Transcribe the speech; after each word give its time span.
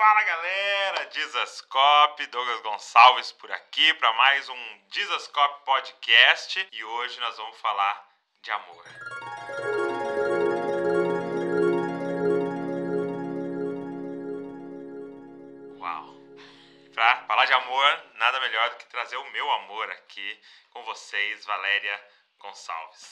Fala 0.00 0.22
galera, 0.22 1.04
Dizascope, 1.08 2.26
Douglas 2.28 2.62
Gonçalves 2.62 3.32
por 3.32 3.52
aqui 3.52 3.92
para 3.92 4.10
mais 4.14 4.48
um 4.48 4.78
Dizascope 4.88 5.62
Podcast 5.66 6.66
e 6.72 6.82
hoje 6.82 7.20
nós 7.20 7.36
vamos 7.36 7.58
falar 7.58 8.08
de 8.40 8.50
amor. 8.50 8.82
Uau! 15.78 16.14
Para 16.94 17.16
falar 17.26 17.44
de 17.44 17.52
amor, 17.52 18.04
nada 18.14 18.40
melhor 18.40 18.70
do 18.70 18.76
que 18.76 18.86
trazer 18.86 19.18
o 19.18 19.30
meu 19.32 19.50
amor 19.50 19.90
aqui 19.90 20.40
com 20.70 20.82
vocês, 20.84 21.44
Valéria 21.44 22.02
Gonçalves. 22.38 23.10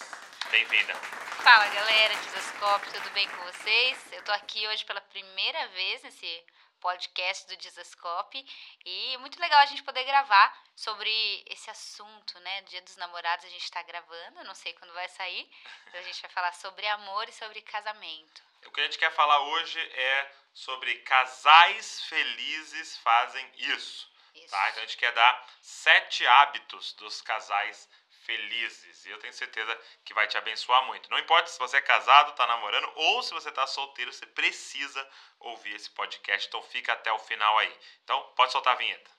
Bem-vinda. 0.51 0.95
Fala 0.95 1.69
galera, 1.69 2.15
Dizascope, 2.15 2.91
tudo 2.95 3.11
bem 3.11 3.29
com 3.29 3.45
vocês? 3.45 4.11
Eu 4.11 4.25
tô 4.25 4.33
aqui 4.33 4.67
hoje 4.69 4.87
pela 4.87 5.03
primeira 5.03 5.69
vez 5.69 6.03
nesse 6.03 6.47
podcast 6.81 7.47
do 7.47 7.57
Dizascope 7.57 8.45
e 8.85 9.17
muito 9.19 9.41
legal 9.41 9.61
a 9.61 9.67
gente 9.67 9.83
poder 9.83 10.05
gravar 10.05 10.65
sobre 10.75 11.45
esse 11.47 11.71
assunto, 11.71 12.39
né? 12.41 12.63
Dia 12.63 12.83
dos 12.83 12.97
Namorados 12.97 13.45
a 13.45 13.49
gente 13.49 13.65
está 13.65 13.83
gravando, 13.83 14.45
não 14.45 14.55
sei 14.55 14.73
quando 14.75 14.93
vai 14.95 15.09
sair, 15.09 15.49
então 15.87 16.01
a 16.01 16.05
gente 16.05 16.21
vai 16.23 16.31
falar 16.31 16.53
sobre 16.53 16.87
amor 16.87 17.29
e 17.29 17.33
sobre 17.33 17.61
casamento. 17.63 18.43
O 18.67 18.71
que 18.71 18.81
a 18.81 18.85
gente 18.85 18.99
quer 18.99 19.13
falar 19.13 19.41
hoje 19.41 19.81
é 19.81 20.33
sobre 20.55 20.95
casais 21.01 22.03
felizes 22.03 22.97
fazem 22.99 23.53
isso. 23.57 24.11
Isso. 24.35 24.51
Tá? 24.51 24.71
Então 24.71 24.83
a 24.83 24.87
gente 24.87 24.97
quer 24.97 25.13
dar 25.13 25.47
sete 25.61 26.27
hábitos 26.27 26.93
dos 26.95 27.21
casais 27.23 27.89
felizes. 28.29 29.07
E 29.07 29.11
eu 29.11 29.19
tenho 29.19 29.33
certeza 29.33 29.75
que 30.05 30.13
vai 30.13 30.27
te 30.27 30.37
abençoar 30.37 30.85
muito. 30.85 31.11
Não 31.11 31.19
importa 31.19 31.49
se 31.49 31.59
você 31.59 31.79
é 31.79 31.81
casado, 31.81 32.33
está 32.33 32.47
namorando 32.47 32.93
ou 32.95 33.23
se 33.23 33.33
você 33.33 33.49
está 33.49 33.67
solteiro, 33.67 34.13
você 34.13 34.27
precisa 34.27 35.09
ouvir 35.41 35.75
esse 35.75 35.91
podcast. 35.91 36.47
Então 36.47 36.63
fica 36.63 36.93
até 36.93 37.11
o 37.11 37.19
final 37.19 37.57
aí. 37.57 37.75
Então 38.05 38.21
pode 38.37 38.53
soltar 38.53 38.75
a 38.75 38.77
vinheta. 38.77 39.11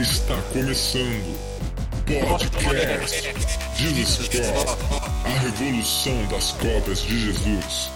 Está 0.00 0.40
começando 0.52 1.47
Podcast 2.08 3.34
Jesus 3.76 4.28
Cop, 4.28 4.78
a 5.26 5.38
revolução 5.40 6.26
das 6.28 6.52
cópias 6.52 7.02
de 7.02 7.26
Jesus. 7.26 7.90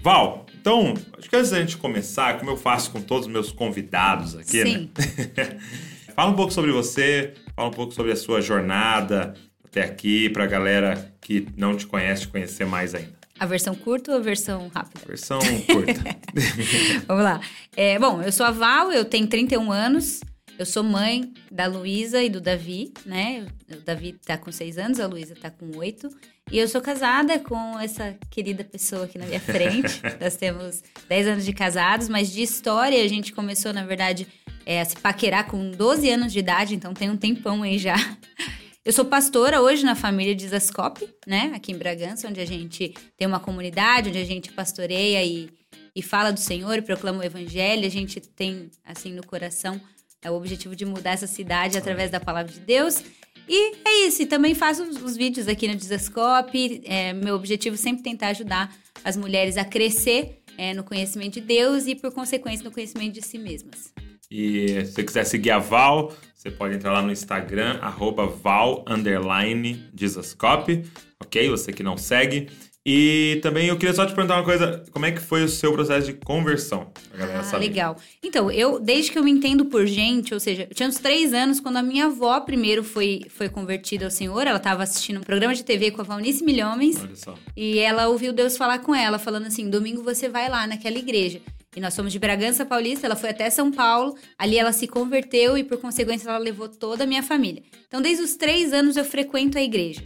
Val, 0.00 0.46
então, 0.54 0.94
acho 1.18 1.28
que 1.28 1.34
antes 1.34 1.50
da 1.50 1.58
gente 1.58 1.76
começar, 1.78 2.38
como 2.38 2.52
eu 2.52 2.56
faço 2.56 2.92
com 2.92 3.02
todos 3.02 3.26
os 3.26 3.32
meus 3.32 3.50
convidados 3.50 4.36
aqui, 4.36 4.62
Sim. 4.62 4.90
né? 4.96 5.58
fala 6.14 6.30
um 6.30 6.36
pouco 6.36 6.52
sobre 6.52 6.70
você, 6.70 7.34
fala 7.60 7.68
um 7.68 7.72
pouco 7.72 7.92
sobre 7.92 8.12
a 8.12 8.16
sua 8.16 8.40
jornada 8.40 9.34
até 9.62 9.82
aqui, 9.82 10.30
pra 10.30 10.46
galera 10.46 11.14
que 11.20 11.46
não 11.56 11.76
te 11.76 11.86
conhece, 11.86 12.22
te 12.22 12.28
conhecer 12.28 12.64
mais 12.64 12.94
ainda. 12.94 13.20
A 13.38 13.44
versão 13.44 13.74
curta 13.74 14.12
ou 14.12 14.18
a 14.18 14.20
versão 14.20 14.68
rápida? 14.74 15.00
Versão 15.06 15.38
curta. 15.66 16.00
Vamos 17.06 17.24
lá. 17.24 17.40
É, 17.76 17.98
bom, 17.98 18.22
eu 18.22 18.32
sou 18.32 18.46
a 18.46 18.50
Val, 18.50 18.90
eu 18.90 19.04
tenho 19.04 19.26
31 19.26 19.70
anos. 19.70 20.20
Eu 20.58 20.66
sou 20.66 20.82
mãe 20.82 21.32
da 21.50 21.66
Luísa 21.66 22.22
e 22.22 22.28
do 22.28 22.40
Davi, 22.40 22.92
né? 23.06 23.46
O 23.70 23.76
Davi 23.84 24.14
tá 24.24 24.36
com 24.36 24.50
6 24.50 24.78
anos, 24.78 25.00
a 25.00 25.06
Luísa 25.06 25.34
tá 25.34 25.50
com 25.50 25.70
8. 25.76 26.08
E 26.50 26.58
eu 26.58 26.66
sou 26.66 26.80
casada 26.80 27.38
com 27.38 27.78
essa 27.78 28.16
querida 28.28 28.64
pessoa 28.64 29.04
aqui 29.04 29.16
na 29.16 29.24
minha 29.24 29.38
frente. 29.38 30.02
Nós 30.20 30.36
temos 30.36 30.82
10 31.08 31.26
anos 31.28 31.44
de 31.44 31.52
casados, 31.52 32.08
mas 32.08 32.32
de 32.32 32.42
história 32.42 33.04
a 33.04 33.06
gente 33.06 33.32
começou, 33.32 33.72
na 33.72 33.84
verdade, 33.84 34.26
é, 34.66 34.80
a 34.80 34.84
se 34.84 34.96
paquerar 34.96 35.46
com 35.48 35.70
12 35.70 36.10
anos 36.10 36.32
de 36.32 36.40
idade, 36.40 36.74
então 36.74 36.92
tem 36.92 37.08
um 37.08 37.16
tempão 37.16 37.62
aí 37.62 37.78
já. 37.78 37.94
Eu 38.84 38.92
sou 38.92 39.04
pastora 39.04 39.62
hoje 39.62 39.84
na 39.84 39.94
família 39.94 40.34
de 40.34 40.48
Zascope, 40.48 41.08
né? 41.24 41.52
Aqui 41.54 41.70
em 41.70 41.78
Bragança, 41.78 42.26
onde 42.26 42.40
a 42.40 42.46
gente 42.46 42.94
tem 43.16 43.28
uma 43.28 43.38
comunidade, 43.38 44.08
onde 44.08 44.18
a 44.18 44.24
gente 44.24 44.50
pastoreia 44.50 45.24
e, 45.24 45.50
e 45.94 46.02
fala 46.02 46.32
do 46.32 46.40
Senhor 46.40 46.76
e 46.78 46.82
proclama 46.82 47.20
o 47.20 47.24
Evangelho. 47.24 47.86
A 47.86 47.90
gente 47.90 48.20
tem, 48.20 48.70
assim, 48.84 49.12
no 49.12 49.24
coração 49.24 49.80
é 50.22 50.30
o 50.30 50.34
objetivo 50.34 50.76
de 50.76 50.84
mudar 50.84 51.12
essa 51.12 51.26
cidade 51.26 51.78
através 51.78 52.10
da 52.10 52.20
palavra 52.20 52.52
de 52.52 52.60
Deus. 52.60 53.02
E 53.48 53.74
é 53.84 54.06
isso. 54.06 54.22
E 54.22 54.26
também 54.26 54.54
faço 54.54 54.82
os, 54.82 55.02
os 55.02 55.16
vídeos 55.16 55.48
aqui 55.48 55.66
no 55.66 55.74
Desascope. 55.74 56.82
É, 56.84 57.12
meu 57.12 57.34
objetivo 57.34 57.74
é 57.74 57.78
sempre 57.78 58.02
tentar 58.02 58.28
ajudar 58.28 58.74
as 59.02 59.16
mulheres 59.16 59.56
a 59.56 59.64
crescer 59.64 60.42
é, 60.58 60.74
no 60.74 60.84
conhecimento 60.84 61.34
de 61.34 61.40
Deus 61.40 61.86
e, 61.86 61.94
por 61.94 62.12
consequência, 62.12 62.64
no 62.64 62.70
conhecimento 62.70 63.14
de 63.14 63.22
si 63.22 63.38
mesmas. 63.38 63.92
E 64.30 64.84
se 64.84 64.92
você 64.92 65.02
quiser 65.02 65.24
seguir 65.24 65.50
a 65.50 65.58
Val, 65.58 66.14
você 66.34 66.50
pode 66.50 66.76
entrar 66.76 66.92
lá 66.92 67.02
no 67.02 67.10
Instagram, 67.10 67.78
arroba 67.80 68.26
Val 68.26 68.84
underline 68.86 69.90
ok? 71.18 71.48
Você 71.48 71.72
que 71.72 71.82
não 71.82 71.96
segue. 71.96 72.48
E 72.92 73.36
também 73.40 73.68
eu 73.68 73.76
queria 73.78 73.94
só 73.94 74.04
te 74.04 74.12
perguntar 74.12 74.34
uma 74.34 74.44
coisa: 74.44 74.82
como 74.90 75.06
é 75.06 75.12
que 75.12 75.20
foi 75.20 75.44
o 75.44 75.48
seu 75.48 75.72
processo 75.72 76.06
de 76.08 76.14
conversão? 76.14 76.90
A 77.14 77.16
galera 77.18 77.38
Ah, 77.38 77.44
saber. 77.44 77.66
legal. 77.68 77.96
Então, 78.20 78.50
eu, 78.50 78.80
desde 78.80 79.12
que 79.12 79.18
eu 79.18 79.22
me 79.22 79.30
entendo 79.30 79.66
por 79.66 79.86
gente, 79.86 80.34
ou 80.34 80.40
seja, 80.40 80.66
eu 80.68 80.74
tinha 80.74 80.88
uns 80.88 80.96
três 80.96 81.32
anos 81.32 81.60
quando 81.60 81.76
a 81.76 81.82
minha 81.82 82.06
avó 82.06 82.40
primeiro 82.40 82.82
foi, 82.82 83.22
foi 83.28 83.48
convertida 83.48 84.06
ao 84.06 84.10
Senhor. 84.10 84.44
Ela 84.44 84.56
estava 84.56 84.82
assistindo 84.82 85.18
um 85.20 85.22
programa 85.22 85.54
de 85.54 85.62
TV 85.62 85.92
com 85.92 86.00
a 86.00 86.04
Valnice 86.04 86.42
Milhomens. 86.42 87.00
Olha 87.00 87.14
só. 87.14 87.34
E 87.56 87.78
ela 87.78 88.08
ouviu 88.08 88.32
Deus 88.32 88.56
falar 88.56 88.80
com 88.80 88.92
ela, 88.92 89.20
falando 89.20 89.46
assim: 89.46 89.70
domingo 89.70 90.02
você 90.02 90.28
vai 90.28 90.48
lá 90.48 90.66
naquela 90.66 90.98
igreja. 90.98 91.40
E 91.76 91.80
nós 91.80 91.94
somos 91.94 92.12
de 92.12 92.18
Bragança 92.18 92.66
Paulista, 92.66 93.06
ela 93.06 93.14
foi 93.14 93.30
até 93.30 93.48
São 93.50 93.70
Paulo, 93.70 94.16
ali 94.36 94.58
ela 94.58 94.72
se 94.72 94.88
converteu 94.88 95.56
e, 95.56 95.62
por 95.62 95.78
consequência, 95.78 96.28
ela 96.28 96.38
levou 96.38 96.68
toda 96.68 97.04
a 97.04 97.06
minha 97.06 97.22
família. 97.22 97.62
Então, 97.86 98.02
desde 98.02 98.24
os 98.24 98.34
três 98.34 98.72
anos 98.72 98.96
eu 98.96 99.04
frequento 99.04 99.56
a 99.56 99.62
igreja. 99.62 100.02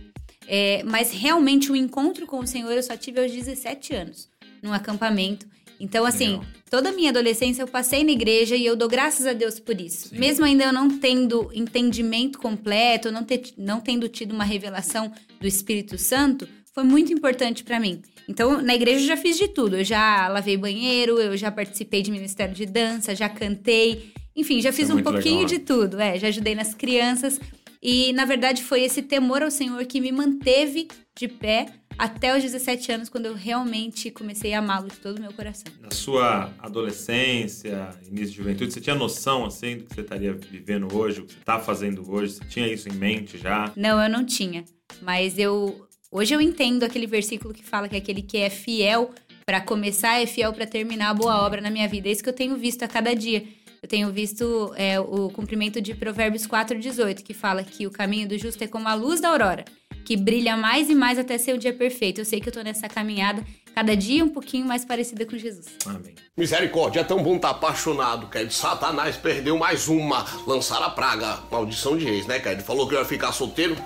É, 0.47 0.83
mas 0.85 1.13
realmente 1.13 1.73
o 1.73 1.77
encontro 1.77 2.27
com 2.27 2.39
o 2.39 2.47
Senhor 2.47 2.73
eu 2.73 2.83
só 2.83 2.97
tive 2.97 3.21
aos 3.21 3.33
17 3.33 3.95
anos, 3.95 4.29
num 4.63 4.73
acampamento. 4.73 5.47
Então, 5.81 6.05
assim, 6.05 6.29
Legal. 6.29 6.45
toda 6.71 6.89
a 6.91 6.93
minha 6.93 7.11
adolescência 7.11 7.63
eu 7.63 7.67
passei 7.67 8.05
na 8.05 8.13
igreja 8.13 8.55
e 8.57 8.65
eu 8.65 8.77
dou 8.77 8.89
graças 8.89 9.27
a 9.27 9.33
Deus 9.33 9.59
por 9.59 9.81
isso. 9.81 10.09
Sim. 10.09 10.19
Mesmo 10.19 10.45
ainda 10.45 10.65
eu 10.65 10.73
não 10.73 10.99
tendo 10.99 11.51
entendimento 11.53 12.39
completo, 12.39 13.11
não, 13.11 13.25
ter, 13.25 13.43
não 13.59 13.81
tendo 13.81 14.09
tido 14.09 14.33
uma 14.33 14.45
revelação 14.45 15.13
do 15.41 15.47
Espírito 15.47 15.99
Santo, 15.99 16.49
foi 16.73 16.85
muito 16.85 17.13
importante 17.13 17.65
pra 17.65 17.81
mim. 17.81 18.03
Então, 18.29 18.61
na 18.63 18.75
igreja 18.75 19.05
eu 19.05 19.09
já 19.09 19.17
fiz 19.17 19.37
de 19.37 19.49
tudo. 19.49 19.77
Eu 19.77 19.85
já 19.85 20.29
lavei 20.29 20.57
banheiro, 20.57 21.21
eu 21.21 21.37
já 21.37 21.51
participei 21.51 22.03
de 22.03 22.11
ministério 22.11 22.55
de 22.55 22.67
dança, 22.67 23.15
já 23.15 23.29
cantei. 23.29 24.13
Enfim, 24.35 24.61
já 24.61 24.73
fiz 24.73 24.91
é 24.91 24.95
um 24.95 25.03
pouquinho 25.03 25.41
legal, 25.41 25.53
né? 25.53 25.59
de 25.59 25.59
tudo. 25.61 26.01
É, 26.01 26.19
já 26.19 26.29
ajudei 26.29 26.55
nas 26.55 26.75
crianças. 26.75 27.39
E, 27.85 28.15
na 28.15 28.25
verdade, 28.25 28.63
foi 28.63 28.83
esse 28.83 29.03
temor 29.03 29.43
ao 29.43 29.51
Senhor 29.51 29.85
que 29.85 30.01
me 30.01 30.11
manteve 30.11 30.89
de 31.15 31.29
pé 31.29 31.67
até 31.99 32.35
os 32.35 32.43
17 32.43 32.91
anos, 32.91 33.09
quando 33.11 33.27
eu 33.27 33.35
realmente 33.35 34.11
comecei 34.11 34.55
a 34.55 34.59
amá-lo 34.59 34.89
de 34.89 34.97
todo 34.97 35.19
o 35.19 35.21
meu 35.21 35.33
coração. 35.35 35.71
Na 35.81 35.91
sua 35.91 36.51
adolescência, 36.59 37.91
início 38.07 38.31
de 38.31 38.37
juventude, 38.37 38.73
você 38.73 38.81
tinha 38.81 38.97
noção, 38.97 39.45
assim, 39.45 39.77
do 39.77 39.85
que 39.85 39.95
você 39.95 40.01
estaria 40.01 40.33
vivendo 40.33 40.93
hoje, 40.97 41.21
o 41.21 41.27
que 41.27 41.35
você 41.35 41.39
está 41.39 41.61
fazendo 41.61 42.11
hoje? 42.11 42.33
Você 42.33 42.45
tinha 42.47 42.67
isso 42.67 42.89
em 42.89 42.93
mente 42.93 43.37
já? 43.37 43.71
Não, 43.77 44.03
eu 44.03 44.09
não 44.09 44.25
tinha. 44.25 44.65
Mas 45.03 45.39
eu. 45.39 45.87
Hoje 46.11 46.35
eu 46.35 46.41
entendo 46.41 46.85
aquele 46.85 47.07
versículo 47.07 47.53
que 47.53 47.65
fala 47.65 47.89
que 47.89 47.97
aquele 47.97 48.23
que 48.23 48.39
é 48.39 48.49
fiel 48.49 49.11
para 49.45 49.61
começar 49.61 50.23
é 50.23 50.27
fiel 50.27 50.53
para 50.53 50.67
terminar 50.67 51.11
a 51.11 51.15
boa 51.15 51.45
obra 51.45 51.61
na 51.61 51.71
minha 51.71 51.87
vida. 51.87 52.09
É 52.09 52.13
isso 52.13 52.23
que 52.23 52.29
eu 52.29 52.35
tenho 52.35 52.57
visto 52.57 52.83
a 52.83 52.89
cada 52.89 53.15
dia. 53.15 53.45
Eu 53.85 53.89
tenho 53.89 54.11
visto 54.11 54.73
é, 54.77 54.99
o 54.99 55.29
cumprimento 55.29 55.79
de 55.79 55.93
Provérbios 55.93 56.47
4,18, 56.47 57.23
que 57.23 57.35
fala 57.35 57.63
que 57.63 57.87
o 57.87 57.91
caminho 57.91 58.27
do 58.27 58.39
justo 58.39 58.65
é 58.65 58.67
como 58.67 58.89
a 58.89 58.95
luz 58.95 59.21
da 59.21 59.29
aurora, 59.29 59.63
que 60.07 60.17
brilha 60.17 60.57
mais 60.57 60.89
e 60.89 60.95
mais 60.95 61.19
até 61.19 61.37
ser 61.37 61.53
o 61.53 61.59
dia 61.59 61.75
perfeito. 61.75 62.19
Eu 62.19 62.25
sei 62.25 62.41
que 62.41 62.49
eu 62.49 62.53
tô 62.55 62.63
nessa 62.63 62.89
caminhada, 62.89 63.45
cada 63.75 63.95
dia 63.95 64.25
um 64.25 64.31
pouquinho 64.31 64.65
mais 64.65 64.87
parecida 64.87 65.27
com 65.27 65.37
Jesus. 65.37 65.67
Amém. 65.85 66.15
Misericórdia, 66.35 67.01
é 67.01 67.05
tão 67.05 67.23
bom 67.23 67.37
estar 67.37 67.51
apaixonado, 67.51 68.29
Ked. 68.29 68.55
Satanás 68.55 69.19
perdeu 69.19 69.59
mais 69.59 69.87
uma. 69.87 70.25
Lançar 70.47 70.83
a 70.83 70.89
praga. 70.89 71.41
Maldição 71.51 71.95
de 71.99 72.09
ex, 72.09 72.27
né, 72.27 72.41
Ked? 72.41 72.63
Falou 72.63 72.89
que 72.89 72.95
eu 72.95 73.01
ia 73.01 73.05
ficar 73.05 73.33
solteiro. 73.33 73.77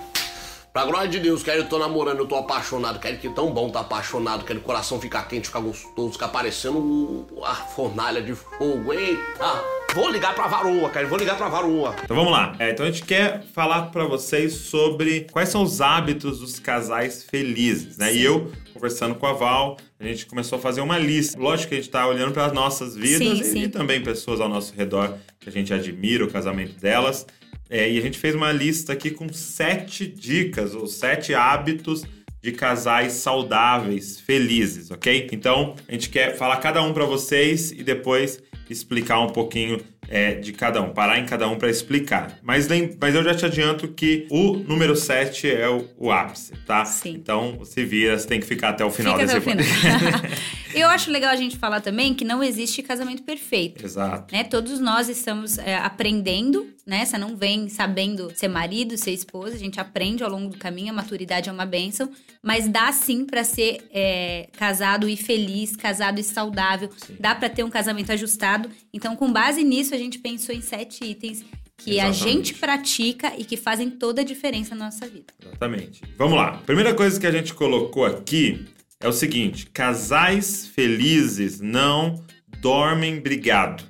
Pra 0.71 0.85
glória 0.85 1.09
de 1.09 1.19
Deus, 1.19 1.43
Ked, 1.43 1.57
eu 1.57 1.67
tô 1.67 1.77
namorando, 1.77 2.19
eu 2.19 2.25
tô 2.25 2.37
apaixonado. 2.37 3.01
Ked, 3.01 3.17
que 3.17 3.27
tão 3.31 3.51
bom 3.51 3.69
tá 3.69 3.81
apaixonado. 3.81 4.45
Ked, 4.45 4.61
o 4.61 4.63
coração 4.63 4.97
ficar 5.01 5.27
quente, 5.27 5.47
ficar 5.47 5.59
gostoso, 5.59 6.13
ficar 6.13 6.29
parecendo 6.29 7.27
a 7.43 7.53
fornalha 7.53 8.21
de 8.21 8.33
fogo. 8.33 8.93
Eita! 8.93 9.78
Vou 9.93 10.09
ligar 10.09 10.35
pra 10.35 10.47
varoa, 10.47 10.89
cara. 10.89 11.07
Vou 11.07 11.17
ligar 11.17 11.35
pra 11.35 11.49
varoa. 11.49 11.95
Então 12.03 12.15
vamos 12.15 12.31
lá. 12.31 12.55
É, 12.59 12.71
então 12.71 12.85
a 12.85 12.91
gente 12.91 13.03
quer 13.03 13.43
falar 13.53 13.83
pra 13.83 14.05
vocês 14.05 14.53
sobre 14.53 15.27
quais 15.31 15.49
são 15.49 15.63
os 15.63 15.81
hábitos 15.81 16.39
dos 16.39 16.59
casais 16.59 17.23
felizes, 17.23 17.97
né? 17.97 18.13
E 18.13 18.23
eu, 18.23 18.51
conversando 18.73 19.15
com 19.15 19.25
a 19.25 19.33
Val, 19.33 19.77
a 19.99 20.03
gente 20.03 20.25
começou 20.27 20.59
a 20.59 20.61
fazer 20.61 20.81
uma 20.81 20.97
lista. 20.97 21.39
Lógico 21.39 21.69
que 21.69 21.75
a 21.75 21.77
gente 21.77 21.89
tá 21.89 22.07
olhando 22.07 22.31
para 22.31 22.45
as 22.45 22.53
nossas 22.53 22.95
vidas 22.95 23.17
Sim, 23.17 23.41
e, 23.41 23.43
sim. 23.43 23.63
e 23.63 23.67
também 23.67 24.01
pessoas 24.01 24.39
ao 24.39 24.47
nosso 24.47 24.73
redor 24.75 25.15
que 25.39 25.49
a 25.49 25.51
gente 25.51 25.73
admira 25.73 26.23
o 26.23 26.31
casamento 26.31 26.79
delas. 26.79 27.25
É, 27.69 27.89
e 27.89 27.97
a 27.97 28.01
gente 28.01 28.17
fez 28.17 28.35
uma 28.35 28.51
lista 28.51 28.93
aqui 28.93 29.11
com 29.11 29.31
sete 29.33 30.07
dicas 30.07 30.73
ou 30.73 30.87
sete 30.87 31.33
hábitos 31.33 32.03
de 32.41 32.51
casais 32.51 33.13
saudáveis, 33.13 34.19
felizes, 34.19 34.91
ok? 34.91 35.27
Então 35.31 35.75
a 35.87 35.91
gente 35.91 36.09
quer 36.09 36.37
falar 36.37 36.57
cada 36.57 36.81
um 36.81 36.93
para 36.93 37.05
vocês 37.05 37.71
e 37.71 37.83
depois 37.83 38.41
explicar 38.73 39.19
um 39.19 39.29
pouquinho 39.29 39.81
é, 40.07 40.35
de 40.35 40.51
cada 40.53 40.81
um, 40.81 40.89
parar 40.89 41.19
em 41.19 41.25
cada 41.25 41.47
um 41.47 41.57
para 41.57 41.69
explicar. 41.69 42.39
Mas, 42.41 42.67
mas 42.99 43.15
eu 43.15 43.23
já 43.23 43.33
te 43.33 43.45
adianto 43.45 43.87
que 43.87 44.27
o 44.29 44.57
número 44.57 44.95
7 44.95 45.49
é 45.49 45.69
o, 45.69 45.87
o 45.97 46.11
ápice, 46.11 46.53
tá? 46.65 46.83
Sim. 46.85 47.11
Então 47.11 47.59
se 47.63 47.83
vira, 47.85 48.17
você 48.17 48.27
tem 48.27 48.39
que 48.39 48.45
ficar 48.45 48.69
até 48.69 48.83
o 48.83 48.91
final 48.91 49.17
Fica 49.17 49.37
até 49.37 49.39
desse 49.39 49.49
o 49.49 49.63
final. 49.63 50.21
Eu 50.73 50.87
acho 50.87 51.11
legal 51.11 51.31
a 51.31 51.35
gente 51.35 51.57
falar 51.57 51.81
também 51.81 52.13
que 52.13 52.23
não 52.23 52.43
existe 52.43 52.83
casamento 52.83 53.23
perfeito. 53.23 53.85
Exato. 53.85 54.33
Né? 54.33 54.43
Todos 54.43 54.79
nós 54.79 55.09
estamos 55.09 55.57
é, 55.57 55.75
aprendendo, 55.75 56.67
né? 56.85 57.05
Você 57.05 57.17
não 57.17 57.35
vem 57.35 57.69
sabendo 57.69 58.31
ser 58.35 58.47
marido, 58.47 58.97
ser 58.97 59.11
esposa, 59.11 59.55
a 59.55 59.59
gente 59.59 59.79
aprende 59.79 60.23
ao 60.23 60.29
longo 60.29 60.49
do 60.49 60.57
caminho, 60.57 60.91
a 60.91 60.95
maturidade 60.95 61.49
é 61.49 61.51
uma 61.51 61.65
bênção, 61.65 62.09
mas 62.41 62.67
dá 62.67 62.91
sim 62.91 63.25
pra 63.25 63.43
ser 63.43 63.87
é, 63.91 64.49
casado 64.57 65.09
e 65.09 65.17
feliz, 65.17 65.75
casado 65.75 66.19
e 66.19 66.23
saudável, 66.23 66.89
Sim. 66.97 67.15
dá 67.19 67.35
pra 67.35 67.49
ter 67.49 67.63
um 67.63 67.69
casamento 67.69 68.11
ajustado. 68.11 68.69
Então, 68.93 69.15
com 69.15 69.31
base 69.31 69.63
nisso, 69.63 69.93
a 69.93 69.97
gente 69.97 70.19
pensou 70.19 70.53
em 70.53 70.61
sete 70.61 71.03
itens 71.03 71.43
que 71.77 71.99
a 71.99 72.09
Exatamente. 72.09 72.35
gente 72.35 72.53
pratica 72.55 73.33
e 73.37 73.45
que 73.45 73.55
fazem 73.55 73.89
toda 73.89 74.21
a 74.21 74.23
diferença 74.23 74.75
na 74.75 74.85
nossa 74.85 75.07
vida. 75.07 75.33
Exatamente. 75.41 76.01
Vamos 76.17 76.35
lá. 76.35 76.57
Primeira 76.65 76.93
coisa 76.93 77.19
que 77.19 77.25
a 77.25 77.31
gente 77.31 77.53
colocou 77.53 78.05
aqui 78.05 78.65
é 79.01 79.07
o 79.07 79.13
seguinte: 79.13 79.65
casais 79.67 80.67
felizes 80.67 81.59
não 81.61 82.23
dormem 82.59 83.19
brigado. 83.19 83.83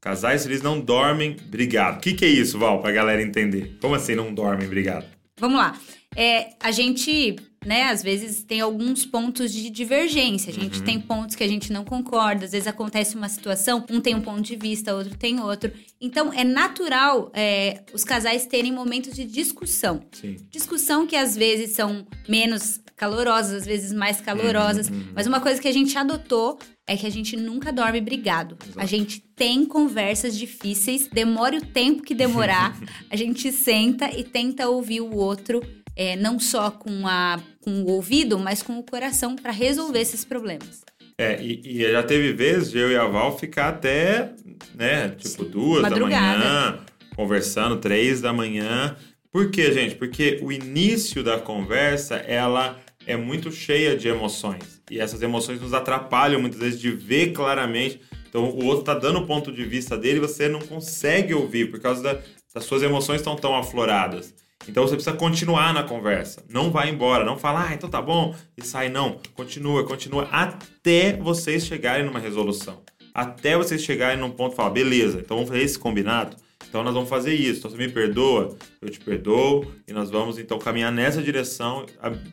Casais 0.00 0.42
felizes 0.42 0.62
não 0.62 0.80
dormem 0.80 1.36
brigado. 1.46 1.98
O 1.98 2.00
que, 2.00 2.14
que 2.14 2.24
é 2.24 2.28
isso, 2.28 2.58
Val, 2.58 2.80
pra 2.80 2.92
galera 2.92 3.22
entender? 3.22 3.76
Como 3.80 3.94
assim 3.94 4.14
não 4.14 4.32
dormem 4.32 4.68
brigado? 4.68 5.06
Vamos 5.38 5.58
lá. 5.58 5.78
É, 6.16 6.50
a 6.60 6.70
gente, 6.70 7.36
né, 7.64 7.84
às 7.84 8.02
vezes 8.02 8.42
tem 8.42 8.60
alguns 8.60 9.04
pontos 9.04 9.52
de 9.52 9.68
divergência. 9.70 10.50
A 10.50 10.54
gente 10.54 10.82
tem 10.82 11.00
pontos 11.00 11.34
que 11.34 11.42
a 11.42 11.48
gente 11.48 11.72
não 11.72 11.84
concorda. 11.84 12.44
Às 12.44 12.52
vezes 12.52 12.66
acontece 12.66 13.16
uma 13.16 13.28
situação, 13.28 13.84
um 13.90 14.00
tem 14.00 14.14
um 14.14 14.20
ponto 14.20 14.40
de 14.40 14.56
vista, 14.56 14.94
outro 14.94 15.16
tem 15.16 15.40
outro. 15.40 15.72
Então, 16.00 16.32
é 16.32 16.44
natural 16.44 17.30
é, 17.34 17.82
os 17.92 18.04
casais 18.04 18.46
terem 18.46 18.72
momentos 18.72 19.14
de 19.14 19.24
discussão. 19.24 20.02
Sim. 20.12 20.36
Discussão 20.50 21.06
que 21.06 21.16
às 21.16 21.36
vezes 21.36 21.74
são 21.74 22.06
menos 22.28 22.80
calorosas, 22.98 23.54
às 23.54 23.66
vezes 23.66 23.92
mais 23.92 24.20
calorosas. 24.20 24.90
Uhum, 24.90 25.12
Mas 25.14 25.26
uma 25.26 25.40
coisa 25.40 25.60
que 25.60 25.68
a 25.68 25.72
gente 25.72 25.96
adotou 25.96 26.58
é 26.86 26.96
que 26.96 27.06
a 27.06 27.10
gente 27.10 27.36
nunca 27.36 27.70
dorme 27.70 28.00
brigado. 28.00 28.56
Exato. 28.62 28.80
A 28.80 28.86
gente 28.86 29.20
tem 29.36 29.64
conversas 29.64 30.36
difíceis, 30.36 31.06
demore 31.06 31.58
o 31.58 31.64
tempo 31.64 32.02
que 32.02 32.14
demorar, 32.14 32.76
a 33.08 33.14
gente 33.14 33.52
senta 33.52 34.10
e 34.10 34.24
tenta 34.24 34.68
ouvir 34.68 35.00
o 35.00 35.14
outro, 35.14 35.60
é, 35.98 36.14
não 36.14 36.38
só 36.38 36.70
com, 36.70 37.08
a, 37.08 37.40
com 37.60 37.82
o 37.82 37.90
ouvido, 37.90 38.38
mas 38.38 38.62
com 38.62 38.78
o 38.78 38.84
coração 38.84 39.34
para 39.34 39.50
resolver 39.50 39.98
esses 39.98 40.24
problemas. 40.24 40.84
É, 41.18 41.42
e, 41.42 41.60
e 41.64 41.90
já 41.90 42.04
teve 42.04 42.32
vezes 42.32 42.72
eu 42.72 42.88
e 42.92 42.96
a 42.96 43.04
Val 43.04 43.36
ficar 43.36 43.70
até, 43.70 44.30
né, 44.76 45.08
tipo, 45.08 45.44
duas 45.44 45.82
da 45.82 45.90
Madrugada. 45.90 46.38
manhã, 46.38 46.78
conversando, 47.16 47.78
três 47.78 48.20
da 48.20 48.32
manhã. 48.32 48.96
Por 49.32 49.50
quê, 49.50 49.72
gente? 49.72 49.96
Porque 49.96 50.38
o 50.40 50.52
início 50.52 51.24
da 51.24 51.40
conversa, 51.40 52.14
ela 52.14 52.78
é 53.04 53.16
muito 53.16 53.50
cheia 53.50 53.96
de 53.96 54.06
emoções. 54.06 54.80
E 54.88 55.00
essas 55.00 55.20
emoções 55.20 55.60
nos 55.60 55.74
atrapalham 55.74 56.40
muitas 56.40 56.60
vezes 56.60 56.80
de 56.80 56.92
ver 56.92 57.32
claramente. 57.32 58.00
Então, 58.28 58.44
o 58.44 58.66
outro 58.66 58.84
tá 58.84 58.94
dando 58.94 59.18
o 59.18 59.26
ponto 59.26 59.50
de 59.50 59.64
vista 59.64 59.98
dele 59.98 60.18
e 60.18 60.20
você 60.20 60.48
não 60.48 60.60
consegue 60.60 61.34
ouvir 61.34 61.72
por 61.72 61.80
causa 61.80 62.00
da, 62.02 62.20
das 62.54 62.64
suas 62.64 62.84
emoções 62.84 63.20
estão 63.20 63.34
tão 63.34 63.56
afloradas. 63.56 64.32
Então 64.68 64.86
você 64.86 64.94
precisa 64.94 65.16
continuar 65.16 65.72
na 65.72 65.82
conversa. 65.82 66.44
Não 66.48 66.70
vai 66.70 66.90
embora, 66.90 67.24
não 67.24 67.38
fala, 67.38 67.68
ah, 67.68 67.74
então 67.74 67.88
tá 67.88 68.02
bom, 68.02 68.34
e 68.56 68.64
sai, 68.64 68.88
não. 68.88 69.18
Continua, 69.34 69.84
continua, 69.84 70.28
até 70.30 71.16
vocês 71.16 71.66
chegarem 71.66 72.04
numa 72.04 72.20
resolução. 72.20 72.82
Até 73.14 73.56
vocês 73.56 73.82
chegarem 73.82 74.18
num 74.18 74.30
ponto 74.30 74.52
e 74.52 74.56
falar, 74.56 74.70
beleza, 74.70 75.18
então 75.18 75.38
vamos 75.38 75.50
fazer 75.50 75.62
esse 75.64 75.78
combinado? 75.78 76.36
Então 76.68 76.84
nós 76.84 76.92
vamos 76.92 77.08
fazer 77.08 77.34
isso. 77.34 77.60
Então 77.60 77.70
você 77.70 77.76
me 77.78 77.88
perdoa, 77.88 78.56
eu 78.82 78.90
te 78.90 79.00
perdoo, 79.00 79.72
e 79.86 79.92
nós 79.92 80.10
vamos 80.10 80.38
então 80.38 80.58
caminhar 80.58 80.92
nessa 80.92 81.22
direção. 81.22 81.86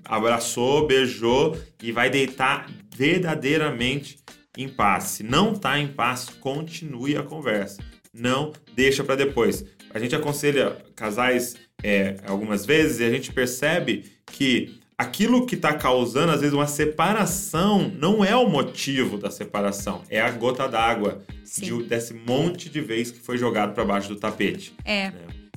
Abraçou, 0.04 0.86
beijou 0.86 1.58
e 1.82 1.92
vai 1.92 2.10
deitar 2.10 2.70
verdadeiramente 2.96 4.20
em 4.58 4.68
paz. 4.68 5.06
Se 5.06 5.24
não 5.24 5.54
tá 5.54 5.80
em 5.80 5.88
paz, 5.88 6.30
continue 6.42 7.16
a 7.16 7.24
conversa. 7.24 7.82
Não 8.14 8.52
deixa 8.74 9.04
para 9.04 9.16
depois. 9.16 9.66
A 9.94 10.00
gente 10.00 10.16
aconselha 10.16 10.78
casais 10.96 11.56
é, 11.86 12.16
algumas 12.28 12.66
vezes 12.66 13.00
e 13.00 13.04
a 13.04 13.10
gente 13.12 13.32
percebe 13.32 14.06
que 14.26 14.80
aquilo 14.98 15.46
que 15.46 15.56
está 15.56 15.74
causando, 15.74 16.32
às 16.32 16.40
vezes, 16.42 16.54
uma 16.54 16.68
separação 16.68 17.92
não 18.00 18.24
é 18.26 18.36
o 18.36 18.48
motivo 18.50 19.18
da 19.18 19.30
separação, 19.30 20.02
é 20.10 20.20
a 20.20 20.32
gota 20.32 20.68
d'água 20.68 21.22
de- 21.62 21.84
desse 21.84 22.14
monte 22.14 22.70
de 22.70 22.82
vez 22.82 23.12
que 23.12 23.20
foi 23.20 23.38
jogado 23.38 23.74
para 23.74 23.86
baixo 23.86 24.10
do 24.10 24.16
tapete. 24.16 24.74
É. 24.84 25.12
né? 25.12 25.14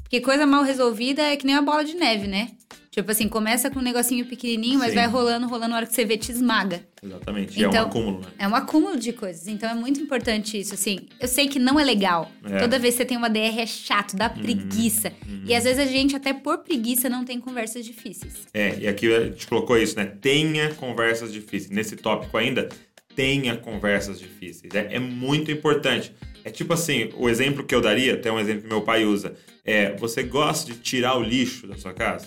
Porque 0.09 0.21
coisa 0.23 0.47
mal 0.47 0.63
resolvida 0.63 1.23
é 1.23 1.37
que 1.37 1.45
nem 1.45 1.55
uma 1.55 1.63
bola 1.63 1.85
de 1.85 1.95
neve, 1.95 2.27
né? 2.27 2.49
Tipo 2.91 3.11
assim, 3.13 3.29
começa 3.29 3.71
com 3.71 3.79
um 3.79 3.83
negocinho 3.83 4.25
pequenininho, 4.25 4.79
mas 4.79 4.89
Sim. 4.89 4.95
vai 4.97 5.07
rolando, 5.07 5.47
rolando, 5.47 5.69
na 5.71 5.77
hora 5.77 5.87
que 5.87 5.95
você 5.95 6.05
vê, 6.05 6.17
te 6.17 6.33
esmaga. 6.33 6.81
Exatamente. 7.03 7.61
E 7.61 7.63
é 7.63 7.67
um 7.67 7.71
Então- 7.71 7.87
acúmulo, 7.87 8.21
né? 8.23 8.27
É 8.39 8.49
um 8.49 8.55
acúmulo 8.55 8.99
de 8.99 9.13
coisas. 9.13 9.47
Então 9.47 9.69
é 9.69 9.75
muito 9.75 10.01
importante 10.01 10.59
isso, 10.59 10.73
assim. 10.75 11.01
Eu 11.21 11.29
sei 11.29 11.47
que 11.47 11.59
não 11.59 11.79
é 11.79 11.85
legal. 11.85 12.33
É. 12.43 12.55
Uhum. 12.55 12.59
Toda 12.59 12.79
vez 12.79 12.95
que 12.95 12.99
você 12.99 13.05
tem 13.05 13.17
uma 13.19 13.29
DR 13.29 13.61
é 13.61 13.67
chato, 13.67 14.17
dá 14.17 14.31
preguiça. 14.31 15.13
E 15.47 15.55
às 15.55 15.65
vezes 15.65 15.79
a 15.79 15.85
gente, 15.87 16.17
até 16.17 16.33
por 16.33 16.59
preguiça, 16.59 17.09
não 17.11 17.25
tem 17.25 17.39
conversas 17.39 17.85
difíceis. 17.85 18.35
É, 18.55 18.79
e 18.81 18.89
aqui 18.89 19.15
a 19.15 19.27
gente 19.27 19.47
colocou 19.47 19.77
isso, 19.77 19.95
né? 19.97 20.07
Tenha 20.07 20.73
conversas 20.75 21.31
difíceis. 21.31 21.71
Nesse 21.71 21.95
tópico 21.95 22.37
ainda, 22.39 22.69
tenha 23.15 23.57
conversas 23.59 24.19
difíceis. 24.19 24.75
É, 24.75 24.95
é 24.95 24.99
muito 24.99 25.53
importante. 25.53 26.13
É 26.49 26.51
tipo 26.51 26.73
assim, 26.73 27.11
o 27.15 27.29
exemplo 27.29 27.63
que 27.63 27.75
eu 27.75 27.81
daria, 27.83 28.15
até 28.15 28.33
um 28.33 28.41
exemplo 28.41 28.63
que 28.63 28.69
meu 28.69 28.81
pai 28.81 29.05
usa, 29.05 29.35
é 29.67 29.95
você 29.97 30.23
gosta 30.23 30.73
de 30.73 30.79
tirar 30.79 31.15
o 31.19 31.23
lixo 31.23 31.67
da 31.67 31.77
sua 31.77 31.93
casa? 31.93 32.27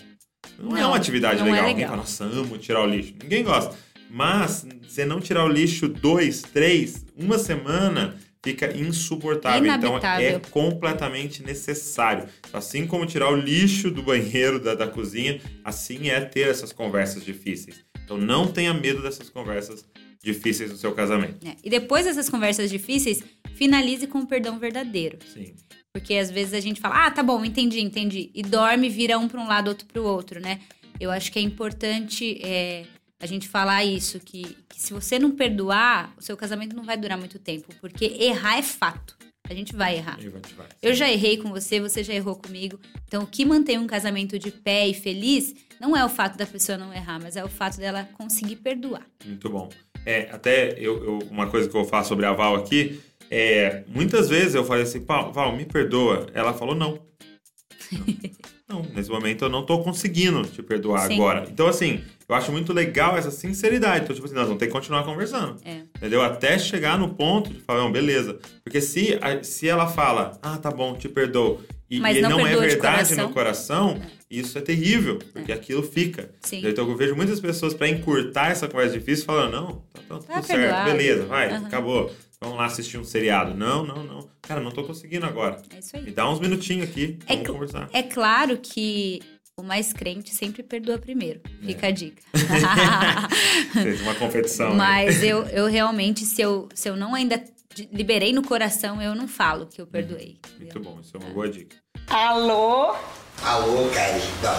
Não, 0.59 0.77
é 0.77 0.81
Não, 0.81 0.89
uma 0.89 0.97
atividade 0.97 1.39
não 1.39 1.47
é 1.47 1.51
legal. 1.53 1.65
legal. 1.65 1.89
Fala, 1.89 2.01
nossa, 2.01 2.23
amo 2.23 2.56
tirar 2.59 2.83
o 2.83 2.85
lixo. 2.88 3.15
Ninguém 3.19 3.44
gosta. 3.44 3.75
Mas, 4.12 4.63
você 4.88 5.06
não 5.06 5.19
tirar 5.19 5.44
o 5.44 5.47
lixo 5.47 5.88
dois, 5.88 6.44
três, 6.44 7.03
uma 7.18 7.39
semana, 7.39 8.15
fica 8.44 8.71
insuportável. 8.77 9.57
Então, 9.73 9.95
é 9.97 9.99
Inabitável. 9.99 10.42
completamente 10.51 11.42
necessário. 11.42 12.25
Assim 12.54 12.85
como 12.85 13.07
tirar 13.07 13.31
o 13.31 13.35
lixo 13.35 13.90
do 13.90 14.04
banheiro, 14.04 14.59
da, 14.59 14.75
da 14.75 14.87
cozinha, 14.87 15.42
assim 15.66 16.09
é 16.11 16.21
ter 16.21 16.47
essas 16.47 16.71
conversas 16.71 17.25
difíceis. 17.25 17.83
Então, 18.06 18.19
não 18.19 18.45
tenha 18.45 18.71
medo 18.71 19.01
dessas 19.01 19.31
conversas 19.31 19.83
difíceis 20.23 20.71
no 20.71 20.78
seu 20.78 20.94
casamento. 20.94 21.44
né? 21.44 21.56
E 21.63 21.69
depois 21.69 22.06
dessas 22.06 22.30
conversas 22.30 22.69
difíceis, 22.69 23.23
finalize 23.56 24.06
com 24.07 24.19
o 24.19 24.28
perdão 24.28 24.59
verdadeiro. 24.59 25.18
Sim. 25.25 25.54
Porque 25.94 26.16
às 26.16 26.31
vezes 26.31 26.54
a 26.54 26.59
gente 26.59 26.80
fala, 26.80 27.07
ah, 27.07 27.11
tá 27.11 27.21
bom, 27.21 27.44
entendi, 27.44 27.81
entendi. 27.81 28.31
E 28.33 28.42
dorme, 28.42 28.87
vira 28.90 29.18
um 29.18 29.28
para 29.28 29.42
um 29.42 29.47
lado, 29.47 29.68
outro 29.68 29.85
para 29.85 30.01
o 30.01 30.06
outro, 30.06 30.40
né? 30.40 30.61
Eu 30.99 31.11
acho 31.11 31.31
que 31.31 31.40
é 31.40 31.42
importante 31.42 32.40
é, 32.44 32.85
a 33.19 33.25
gente 33.25 33.47
falar 33.47 33.83
isso, 33.83 34.19
que, 34.19 34.56
que 34.69 34.81
se 34.81 34.94
você 34.94 35.19
não 35.19 35.31
perdoar, 35.31 36.13
o 36.18 36.21
seu 36.21 36.37
casamento 36.37 36.75
não 36.75 36.83
vai 36.83 36.95
durar 36.95 37.18
muito 37.18 37.40
tempo. 37.40 37.73
Porque 37.81 38.06
errar 38.06 38.57
é 38.57 38.61
fato. 38.61 39.18
A 39.49 39.54
gente 39.54 39.75
vai 39.75 39.97
errar. 39.97 40.18
E 40.21 40.30
vai, 40.30 40.42
vai. 40.56 40.68
Eu 40.81 40.94
já 40.94 41.11
errei 41.11 41.35
com 41.37 41.49
você, 41.49 41.81
você 41.81 42.04
já 42.04 42.13
errou 42.13 42.35
comigo. 42.35 42.80
Então, 43.06 43.23
o 43.23 43.28
que 43.28 43.44
mantém 43.44 43.78
um 43.78 43.87
casamento 43.87 44.40
de 44.40 44.49
pé 44.49 44.87
e 44.87 44.94
feliz 44.94 45.54
não 45.80 45.97
é 45.97 46.06
o 46.06 46.09
fato 46.09 46.37
da 46.37 46.45
pessoa 46.45 46.78
não 46.78 46.94
errar, 46.94 47.19
mas 47.21 47.35
é 47.35 47.44
o 47.44 47.49
fato 47.49 47.78
dela 47.78 48.07
conseguir 48.13 48.57
perdoar. 48.57 49.06
Muito 49.25 49.49
bom. 49.49 49.69
É, 50.05 50.29
até 50.31 50.73
eu, 50.77 51.03
eu- 51.03 51.19
uma 51.29 51.47
coisa 51.47 51.69
que 51.69 51.75
eu 51.75 51.81
vou 51.81 51.89
falar 51.89 52.03
sobre 52.03 52.25
a 52.25 52.33
Val 52.33 52.55
aqui 52.55 52.99
é 53.29 53.83
muitas 53.87 54.29
vezes 54.29 54.55
eu 54.55 54.63
falei 54.65 54.83
assim, 54.83 55.01
"Pau, 55.01 55.31
Val, 55.31 55.55
me 55.55 55.65
perdoa. 55.65 56.27
Ela 56.33 56.53
falou 56.53 56.75
não. 56.75 56.99
Não, 58.67 58.83
nesse 58.95 59.09
momento 59.09 59.43
eu 59.43 59.49
não 59.49 59.65
tô 59.65 59.79
conseguindo 59.83 60.43
te 60.43 60.63
perdoar 60.63 61.05
Sim. 61.07 61.15
agora. 61.15 61.45
Então, 61.51 61.67
assim, 61.67 62.01
eu 62.27 62.33
acho 62.33 62.53
muito 62.53 62.71
legal 62.71 63.17
essa 63.17 63.29
sinceridade. 63.29 64.05
Então, 64.05 64.15
tipo 64.15 64.25
assim, 64.25 64.33
nós 64.35 64.45
vamos 64.45 64.59
ter 64.61 64.67
que 64.67 64.71
continuar 64.71 65.03
conversando. 65.03 65.57
É. 65.65 65.81
Entendeu? 65.97 66.21
Até 66.21 66.57
chegar 66.57 66.97
no 66.97 67.13
ponto 67.13 67.51
de 67.53 67.59
falar, 67.59 67.81
não, 67.81 67.91
beleza. 67.91 68.39
Porque 68.63 68.79
se, 68.79 69.19
se 69.43 69.67
ela 69.67 69.87
fala, 69.87 70.39
ah, 70.41 70.57
tá 70.57 70.71
bom, 70.71 70.95
te 70.95 71.09
perdoo, 71.09 71.61
e, 71.89 71.97
e 71.97 72.21
não 72.21 72.29
não, 72.29 72.47
é 72.47 72.55
verdade 72.55 72.77
coração. 72.79 73.27
no 73.27 73.33
coração, 73.33 74.01
isso 74.40 74.57
é 74.57 74.61
terrível, 74.61 75.19
porque 75.33 75.52
aquilo 75.52 75.83
fica. 75.83 76.31
Sim. 76.42 76.66
Então 76.66 76.90
eu 76.90 76.95
vejo 76.95 77.16
muitas 77.16 77.40
pessoas 77.40 77.73
para 77.73 77.88
encurtar 77.90 78.50
essa 78.52 78.68
conversa 78.68 78.97
difícil 78.97 79.26
falando, 79.26 79.52
não, 79.54 79.68
tá, 79.94 80.02
tá 80.07 80.16
tudo 80.19 80.26
Tá 80.28 80.42
certo, 80.42 80.59
perdoado. 80.61 80.92
beleza, 80.92 81.26
vai, 81.26 81.50
Aham. 81.52 81.66
acabou. 81.68 82.16
Vamos 82.40 82.57
lá 82.57 82.66
assistir 82.66 82.97
um 82.97 83.04
seriado. 83.04 83.54
Não, 83.54 83.85
não, 83.85 84.04
não. 84.04 84.30
Cara, 84.42 84.59
não 84.59 84.71
tô 84.71 84.83
conseguindo 84.83 85.26
agora. 85.28 85.61
É 85.76 85.78
isso 85.80 85.95
Me 85.95 86.07
aí. 86.07 86.11
dá 86.11 86.28
uns 86.28 86.40
minutinhos 86.40 86.90
aqui, 86.90 87.19
É 87.28 87.35
vamos 87.35 87.50
conversar. 87.50 87.88
É 87.94 88.02
claro 88.02 88.57
que 88.57 89.21
o 89.56 89.61
mais 89.61 89.94
crente 89.94 90.33
sempre 90.33 90.64
perdoa 90.64 90.97
primeiro. 90.97 91.40
Fica 91.64 91.88
a 91.88 91.92
dica. 91.92 92.19
Fez 93.73 94.02
uma 94.02 94.16
competição. 94.16 94.71
aí. 94.71 94.78
Mas 94.78 95.23
eu, 95.23 95.44
eu 95.47 95.68
realmente, 95.68 96.26
se 96.26 96.42
eu, 96.42 96.68
se 96.73 96.90
eu 96.90 96.95
não 96.95 97.14
ainda 97.14 97.44
liberei 97.92 98.33
no 98.33 98.42
coração, 98.42 99.02
eu 99.02 99.14
não 99.16 99.28
falo 99.28 99.68
que 99.68 99.80
eu 99.80 99.85
perdoei. 99.88 100.38
Muito 100.59 100.80
bom, 100.80 101.00
isso 101.00 101.16
é 101.16 101.19
uma 101.19 101.30
boa 101.30 101.47
dica. 101.47 101.76
Alô? 102.09 102.95
Alô, 103.43 103.89
querida. 103.89 104.53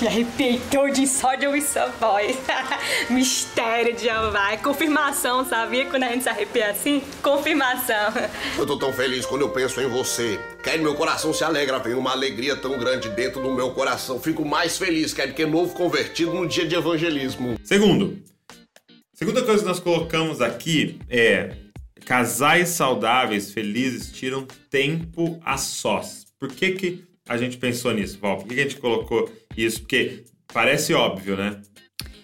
Me 0.00 0.06
arrepiei 0.06 0.60
todinho 0.70 1.08
só 1.08 1.34
de 1.34 1.46
ouvir 1.46 1.62
sua 1.62 1.86
voz. 1.86 2.36
Mistério 3.10 3.94
de 3.94 4.02
Jeová. 4.02 4.52
É 4.52 4.56
confirmação, 4.56 5.44
sabia? 5.44 5.86
Quando 5.86 6.04
a 6.04 6.08
gente 6.08 6.22
se 6.22 6.28
arrepia 6.28 6.70
assim? 6.70 7.02
Confirmação. 7.22 8.12
Eu 8.56 8.64
tô 8.64 8.78
tão 8.78 8.92
feliz 8.92 9.26
quando 9.26 9.42
eu 9.42 9.48
penso 9.48 9.80
em 9.80 9.88
você. 9.88 10.38
Quer 10.62 10.78
meu 10.78 10.94
coração 10.94 11.34
se 11.34 11.42
alegra, 11.42 11.80
vem 11.80 11.94
uma 11.94 12.12
alegria 12.12 12.54
tão 12.54 12.78
grande 12.78 13.08
dentro 13.08 13.42
do 13.42 13.52
meu 13.52 13.72
coração. 13.72 14.20
Fico 14.20 14.44
mais 14.44 14.78
feliz, 14.78 15.12
quer 15.12 15.34
que 15.34 15.44
novo 15.44 15.74
convertido 15.74 16.32
no 16.32 16.46
dia 16.46 16.66
de 16.66 16.76
evangelismo. 16.76 17.56
Segundo, 17.64 18.22
segunda 19.12 19.42
coisa 19.42 19.62
que 19.62 19.68
nós 19.68 19.80
colocamos 19.80 20.40
aqui 20.40 21.00
é 21.08 21.56
casais 22.04 22.68
saudáveis, 22.70 23.50
felizes, 23.50 24.12
tiram 24.12 24.46
tempo 24.70 25.40
a 25.44 25.56
sós. 25.56 26.29
Por 26.40 26.48
que, 26.54 26.72
que 26.72 27.04
a 27.28 27.36
gente 27.36 27.58
pensou 27.58 27.92
nisso, 27.92 28.18
Val? 28.18 28.38
Por 28.38 28.48
que, 28.48 28.54
que 28.54 28.60
a 28.60 28.64
gente 28.64 28.80
colocou 28.80 29.30
isso? 29.54 29.80
Porque 29.80 30.24
parece 30.52 30.94
óbvio, 30.94 31.36
né? 31.36 31.60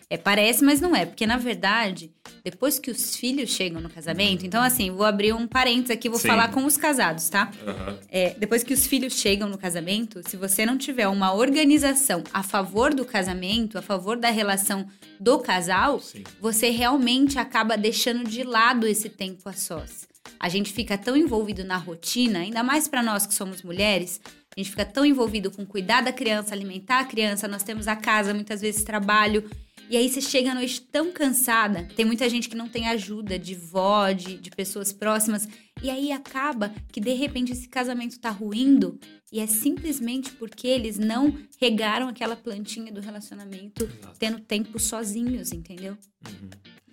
É, 0.09 0.17
parece, 0.17 0.65
mas 0.65 0.81
não 0.81 0.97
é. 0.97 1.05
Porque, 1.05 1.27
na 1.27 1.37
verdade, 1.37 2.13
depois 2.43 2.79
que 2.79 2.91
os 2.91 3.17
filhos 3.17 3.51
chegam 3.51 3.81
no 3.81 3.91
casamento... 3.91 4.47
Então, 4.47 4.63
assim, 4.63 4.91
vou 4.91 5.05
abrir 5.05 5.35
um 5.35 5.47
parênteses 5.47 5.91
aqui, 5.91 6.09
vou 6.09 6.19
Sim. 6.19 6.29
falar 6.29 6.49
com 6.51 6.65
os 6.65 6.77
casados, 6.79 7.29
tá? 7.29 7.51
Aham. 7.67 7.99
É, 8.09 8.31
depois 8.39 8.63
que 8.63 8.73
os 8.73 8.87
filhos 8.87 9.15
chegam 9.15 9.49
no 9.49 9.59
casamento, 9.59 10.23
se 10.27 10.37
você 10.37 10.65
não 10.65 10.79
tiver 10.79 11.09
uma 11.09 11.35
organização 11.35 12.23
a 12.33 12.43
favor 12.43 12.95
do 12.95 13.05
casamento, 13.05 13.77
a 13.77 13.83
favor 13.83 14.17
da 14.17 14.31
relação 14.31 14.89
do 15.21 15.41
casal, 15.41 16.01
Sim. 16.01 16.23
você 16.41 16.71
realmente 16.71 17.39
acaba 17.39 17.77
deixando 17.77 18.25
de 18.25 18.45
lado 18.45 18.87
esse 18.87 19.11
tempo 19.11 19.47
a 19.47 19.53
sós. 19.53 20.07
A 20.39 20.49
gente 20.49 20.73
fica 20.73 20.97
tão 20.97 21.17
envolvido 21.17 21.65
na 21.65 21.77
rotina, 21.77 22.41
ainda 22.41 22.63
mais 22.63 22.89
para 22.89 23.03
nós 23.03 23.27
que 23.27 23.35
somos 23.35 23.63
mulheres, 23.63 24.21
a 24.57 24.61
gente 24.61 24.71
fica 24.71 24.87
tão 24.87 25.05
envolvido 25.05 25.51
com 25.51 25.67
cuidar 25.67 26.01
da 26.01 26.11
criança, 26.11 26.55
alimentar 26.55 27.01
a 27.01 27.05
criança, 27.05 27.47
nós 27.47 27.63
temos 27.63 27.87
a 27.87 27.95
casa, 27.95 28.33
muitas 28.33 28.63
vezes 28.63 28.85
trabalho. 28.85 29.45
E 29.91 29.97
aí 29.99 30.09
você 30.09 30.21
chega 30.21 30.51
à 30.51 30.55
noite 30.55 30.81
tão 30.81 31.13
cansada. 31.13 31.87
Tem 31.95 32.07
muita 32.07 32.27
gente 32.29 32.49
que 32.49 32.57
não 32.57 32.67
tem 32.67 32.89
ajuda 32.89 33.39
de 33.39 33.55
vó, 33.55 34.11
de, 34.13 34.39
de 34.39 34.51
pessoas 34.51 34.95
próximas. 34.95 35.47
E 35.83 35.91
aí 35.91 36.11
acaba 36.11 36.75
que 36.91 37.01
de 37.01 37.13
repente 37.13 37.53
esse 37.53 37.69
casamento 37.69 38.19
tá 38.19 38.31
ruindo. 38.31 38.99
E 39.31 39.41
é 39.41 39.47
simplesmente 39.47 40.33
porque 40.33 40.67
eles 40.67 40.99
não 40.99 41.37
regaram 41.61 42.09
aquela 42.09 42.35
plantinha 42.35 42.91
do 42.91 43.03
relacionamento, 43.03 43.87
tendo 44.19 44.41
tempo 44.41 44.79
sozinhos, 44.81 45.53
entendeu? 45.53 45.99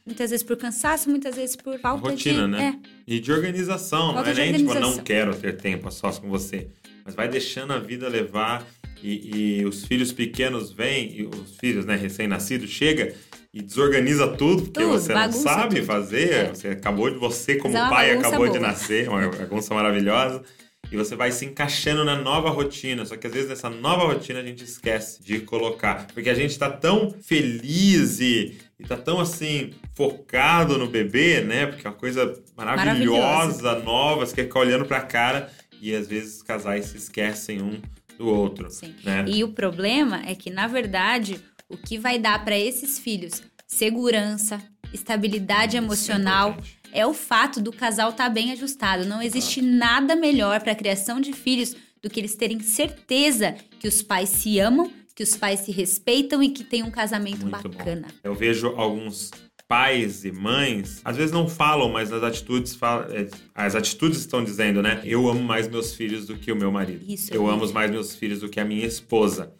Muitas 0.06 0.32
vezes 0.32 0.44
por 0.44 0.58
cansaço, 0.58 1.10
muitas 1.10 1.36
vezes 1.36 1.56
por 1.56 1.80
falta 1.80 2.10
Rotina, 2.10 2.44
de. 2.44 2.48
né? 2.52 2.80
E 3.08 3.20
de 3.20 3.32
organização. 3.32 4.14
Falta 4.14 4.22
não 4.22 4.30
é 4.32 4.34
de 4.34 4.42
nem 4.42 4.54
tipo, 4.54 4.74
não 4.74 4.98
quero 4.98 5.34
ter 5.36 5.56
tempo 5.58 5.88
a 5.88 5.92
sós 5.92 6.20
com 6.20 6.30
você. 6.30 6.68
Mas 7.06 7.16
vai 7.16 7.28
deixando 7.30 7.72
a 7.74 7.80
vida 7.80 8.08
levar 8.10 8.66
e, 9.02 9.60
e 9.62 9.66
os 9.66 9.86
filhos 9.86 10.12
pequenos 10.12 10.72
vêm, 10.72 11.20
e 11.20 11.26
os 11.26 11.58
filhos, 11.58 11.86
né, 11.86 11.96
recém-nascidos, 11.96 12.70
chega 12.70 13.14
e 13.54 13.62
desorganiza 13.62 14.28
tudo, 14.30 14.64
porque 14.64 14.80
Tudo, 14.82 14.94
você 14.94 15.14
não 15.14 15.32
sabe 15.32 15.76
tudo. 15.76 15.86
fazer. 15.86 16.32
É. 16.34 16.50
Você 16.50 16.70
acabou 16.70 17.10
de. 17.10 17.18
Você, 17.20 17.56
como 17.56 17.74
Mas 17.74 17.86
é 17.86 17.90
pai, 17.90 18.12
acabou 18.12 18.46
de 18.48 18.58
boa. 18.58 18.68
nascer, 18.72 19.08
uma 19.08 19.28
bagunça 19.30 19.74
maravilhosa. 19.74 20.44
E 20.94 20.96
você 20.96 21.16
vai 21.16 21.32
se 21.32 21.44
encaixando 21.44 22.06
na 22.06 22.16
nova 22.16 22.52
rotina. 22.52 23.04
Só 23.04 23.18
que 23.18 23.26
às 23.26 23.34
vezes 23.34 23.50
nessa 23.50 23.68
nova 23.68 24.06
rotina 24.06 24.40
a 24.40 24.44
gente 24.44 24.64
esquece 24.64 25.24
de 25.24 25.40
colocar. 25.40 26.06
Porque 26.14 26.30
a 26.30 26.36
gente 26.36 26.56
tá 26.56 26.70
tão 26.70 27.10
feliz 27.10 28.20
e, 28.20 28.60
e 28.80 28.84
tá 28.84 28.96
tão 28.96 29.20
assim, 29.20 29.72
focado 29.96 30.78
no 30.78 30.86
bebê, 30.86 31.42
né? 31.42 31.66
Porque 31.66 31.88
é 31.88 31.90
uma 31.90 31.96
coisa 31.96 32.40
maravilhosa, 32.56 33.64
Maravilhosa. 33.64 33.80
nova, 33.80 34.26
você 34.28 34.36
quer 34.36 34.44
ficar 34.44 34.60
olhando 34.60 34.86
pra 34.86 35.02
cara. 35.02 35.52
E 35.82 35.96
às 35.96 36.08
vezes 36.08 36.36
os 36.36 36.44
casais 36.44 36.86
se 36.86 36.98
esquecem 36.98 37.60
um 37.60 37.82
do 38.16 38.28
outro. 38.28 38.70
Sim. 38.70 38.94
Né? 39.04 39.26
E 39.28 39.44
o 39.44 39.48
problema 39.48 40.22
é 40.28 40.36
que, 40.36 40.52
na 40.52 40.68
verdade, 40.68 41.42
o 41.68 41.76
que 41.76 41.98
vai 41.98 42.20
dar 42.20 42.46
para 42.46 42.56
esses 42.56 43.00
filhos 43.00 43.42
segurança, 43.66 44.62
estabilidade 44.94 45.76
emocional 45.76 46.52
importante. 46.52 46.83
É 46.94 47.06
o 47.06 47.14
fato 47.14 47.60
do 47.60 47.72
casal 47.72 48.12
estar 48.12 48.30
bem 48.30 48.52
ajustado. 48.52 49.06
Não 49.06 49.22
existe 49.22 49.62
nada 49.62 50.16
melhor 50.16 50.62
para 50.62 50.72
a 50.72 50.76
criação 50.76 51.20
de 51.20 51.34
filhos 51.34 51.76
do 52.02 52.10
que 52.10 52.20
eles 52.20 52.36
terem 52.36 52.60
certeza 52.60 53.56
que 53.80 53.88
os 53.88 54.02
pais 54.02 54.30
se 54.30 54.60
amam, 54.60 54.92
que 55.16 55.24
os 55.24 55.36
pais 55.36 55.62
se 55.62 55.72
respeitam 55.72 56.42
e 56.44 56.50
que 56.50 56.64
tem 56.64 56.84
um 56.84 56.92
casamento 56.92 57.46
Muito 57.46 57.70
bom. 57.70 57.78
bacana. 57.78 58.08
Eu 58.24 58.34
vejo 58.36 58.68
alguns 58.78 59.32
pais 59.68 60.24
e 60.26 60.32
mães, 60.32 61.02
às 61.04 61.18
vezes 61.18 61.32
não 61.32 61.48
falam, 61.48 61.90
mas 61.90 62.10
nas 62.10 62.22
atitudes 62.22 62.76
falam, 62.76 63.08
é, 63.10 63.28
as 63.56 63.74
atitudes 63.76 64.20
estão 64.20 64.44
dizendo, 64.44 64.82
né? 64.84 65.02
Eu 65.04 65.28
amo 65.28 65.42
mais 65.42 65.68
meus 65.68 65.96
filhos 65.96 66.28
do 66.28 66.36
que 66.38 66.52
o 66.52 66.56
meu 66.56 66.72
marido. 66.72 67.04
Isso, 67.08 67.34
Eu 67.34 67.44
isso. 67.44 67.52
amo 67.52 67.74
mais 67.74 67.90
meus 67.90 68.14
filhos 68.16 68.42
do 68.42 68.50
que 68.50 68.60
a 68.60 68.66
minha 68.66 68.86
esposa. 68.86 69.52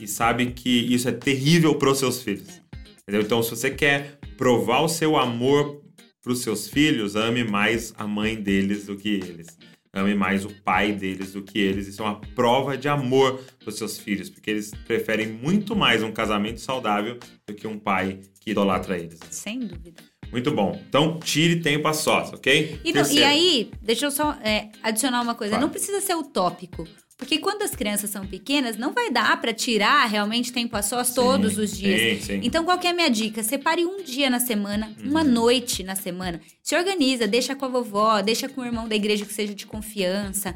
E 0.00 0.06
sabe 0.08 0.46
que 0.46 0.68
isso 0.92 1.08
é 1.08 1.12
terrível 1.12 1.74
para 1.76 1.90
os 1.90 1.98
seus 1.98 2.22
filhos. 2.22 2.60
Entendeu? 3.02 3.22
Então, 3.22 3.42
se 3.42 3.50
você 3.50 3.70
quer 3.70 4.18
provar 4.36 4.80
o 4.80 4.88
seu 4.88 5.16
amor 5.16 5.81
para 6.22 6.32
os 6.32 6.38
seus 6.40 6.68
filhos, 6.68 7.16
ame 7.16 7.42
mais 7.44 7.92
a 7.98 8.06
mãe 8.06 8.36
deles 8.36 8.86
do 8.86 8.96
que 8.96 9.08
eles. 9.08 9.48
Ame 9.94 10.14
mais 10.14 10.44
o 10.44 10.48
pai 10.62 10.92
deles 10.92 11.32
do 11.32 11.42
que 11.42 11.58
eles. 11.58 11.86
Isso 11.86 12.00
é 12.02 12.06
uma 12.06 12.20
prova 12.34 12.78
de 12.78 12.88
amor 12.88 13.42
para 13.58 13.68
os 13.68 13.76
seus 13.76 13.98
filhos, 13.98 14.30
porque 14.30 14.50
eles 14.50 14.70
preferem 14.86 15.26
muito 15.28 15.76
mais 15.76 16.02
um 16.02 16.10
casamento 16.10 16.60
saudável 16.60 17.18
do 17.46 17.52
que 17.54 17.66
um 17.66 17.78
pai 17.78 18.20
que 18.40 18.52
idolatra 18.52 18.96
eles. 18.96 19.18
Sem 19.30 19.58
dúvida. 19.60 20.02
Muito 20.30 20.50
bom. 20.50 20.80
Então, 20.88 21.18
tire 21.20 21.60
tempo 21.60 21.86
a 21.88 21.92
sós, 21.92 22.32
ok? 22.32 22.80
E, 22.82 22.90
não- 22.92 23.10
e 23.12 23.22
aí, 23.22 23.70
deixa 23.82 24.06
eu 24.06 24.10
só 24.10 24.32
é, 24.42 24.70
adicionar 24.82 25.20
uma 25.20 25.34
coisa. 25.34 25.50
Claro. 25.50 25.66
Não 25.66 25.70
precisa 25.70 26.00
ser 26.00 26.14
utópico. 26.14 26.88
Porque 27.22 27.38
quando 27.38 27.62
as 27.62 27.70
crianças 27.70 28.10
são 28.10 28.26
pequenas, 28.26 28.76
não 28.76 28.92
vai 28.92 29.08
dar 29.08 29.40
pra 29.40 29.54
tirar 29.54 30.04
realmente 30.06 30.52
tempo 30.52 30.76
a 30.76 30.82
sós 30.82 31.14
todos 31.14 31.56
os 31.56 31.76
dias. 31.78 32.20
Sim, 32.24 32.26
sim. 32.26 32.40
Então, 32.42 32.64
qual 32.64 32.76
que 32.80 32.86
é 32.88 32.90
a 32.90 32.92
minha 32.92 33.08
dica? 33.08 33.44
Separe 33.44 33.86
um 33.86 34.02
dia 34.02 34.28
na 34.28 34.40
semana, 34.40 34.92
Uhum. 35.00 35.10
uma 35.10 35.22
noite 35.22 35.84
na 35.84 35.94
semana. 35.94 36.40
Se 36.60 36.74
organiza, 36.74 37.28
deixa 37.28 37.54
com 37.54 37.64
a 37.64 37.68
vovó, 37.68 38.20
deixa 38.20 38.48
com 38.48 38.60
o 38.60 38.64
irmão 38.64 38.88
da 38.88 38.96
igreja 38.96 39.24
que 39.24 39.32
seja 39.32 39.54
de 39.54 39.66
confiança. 39.66 40.52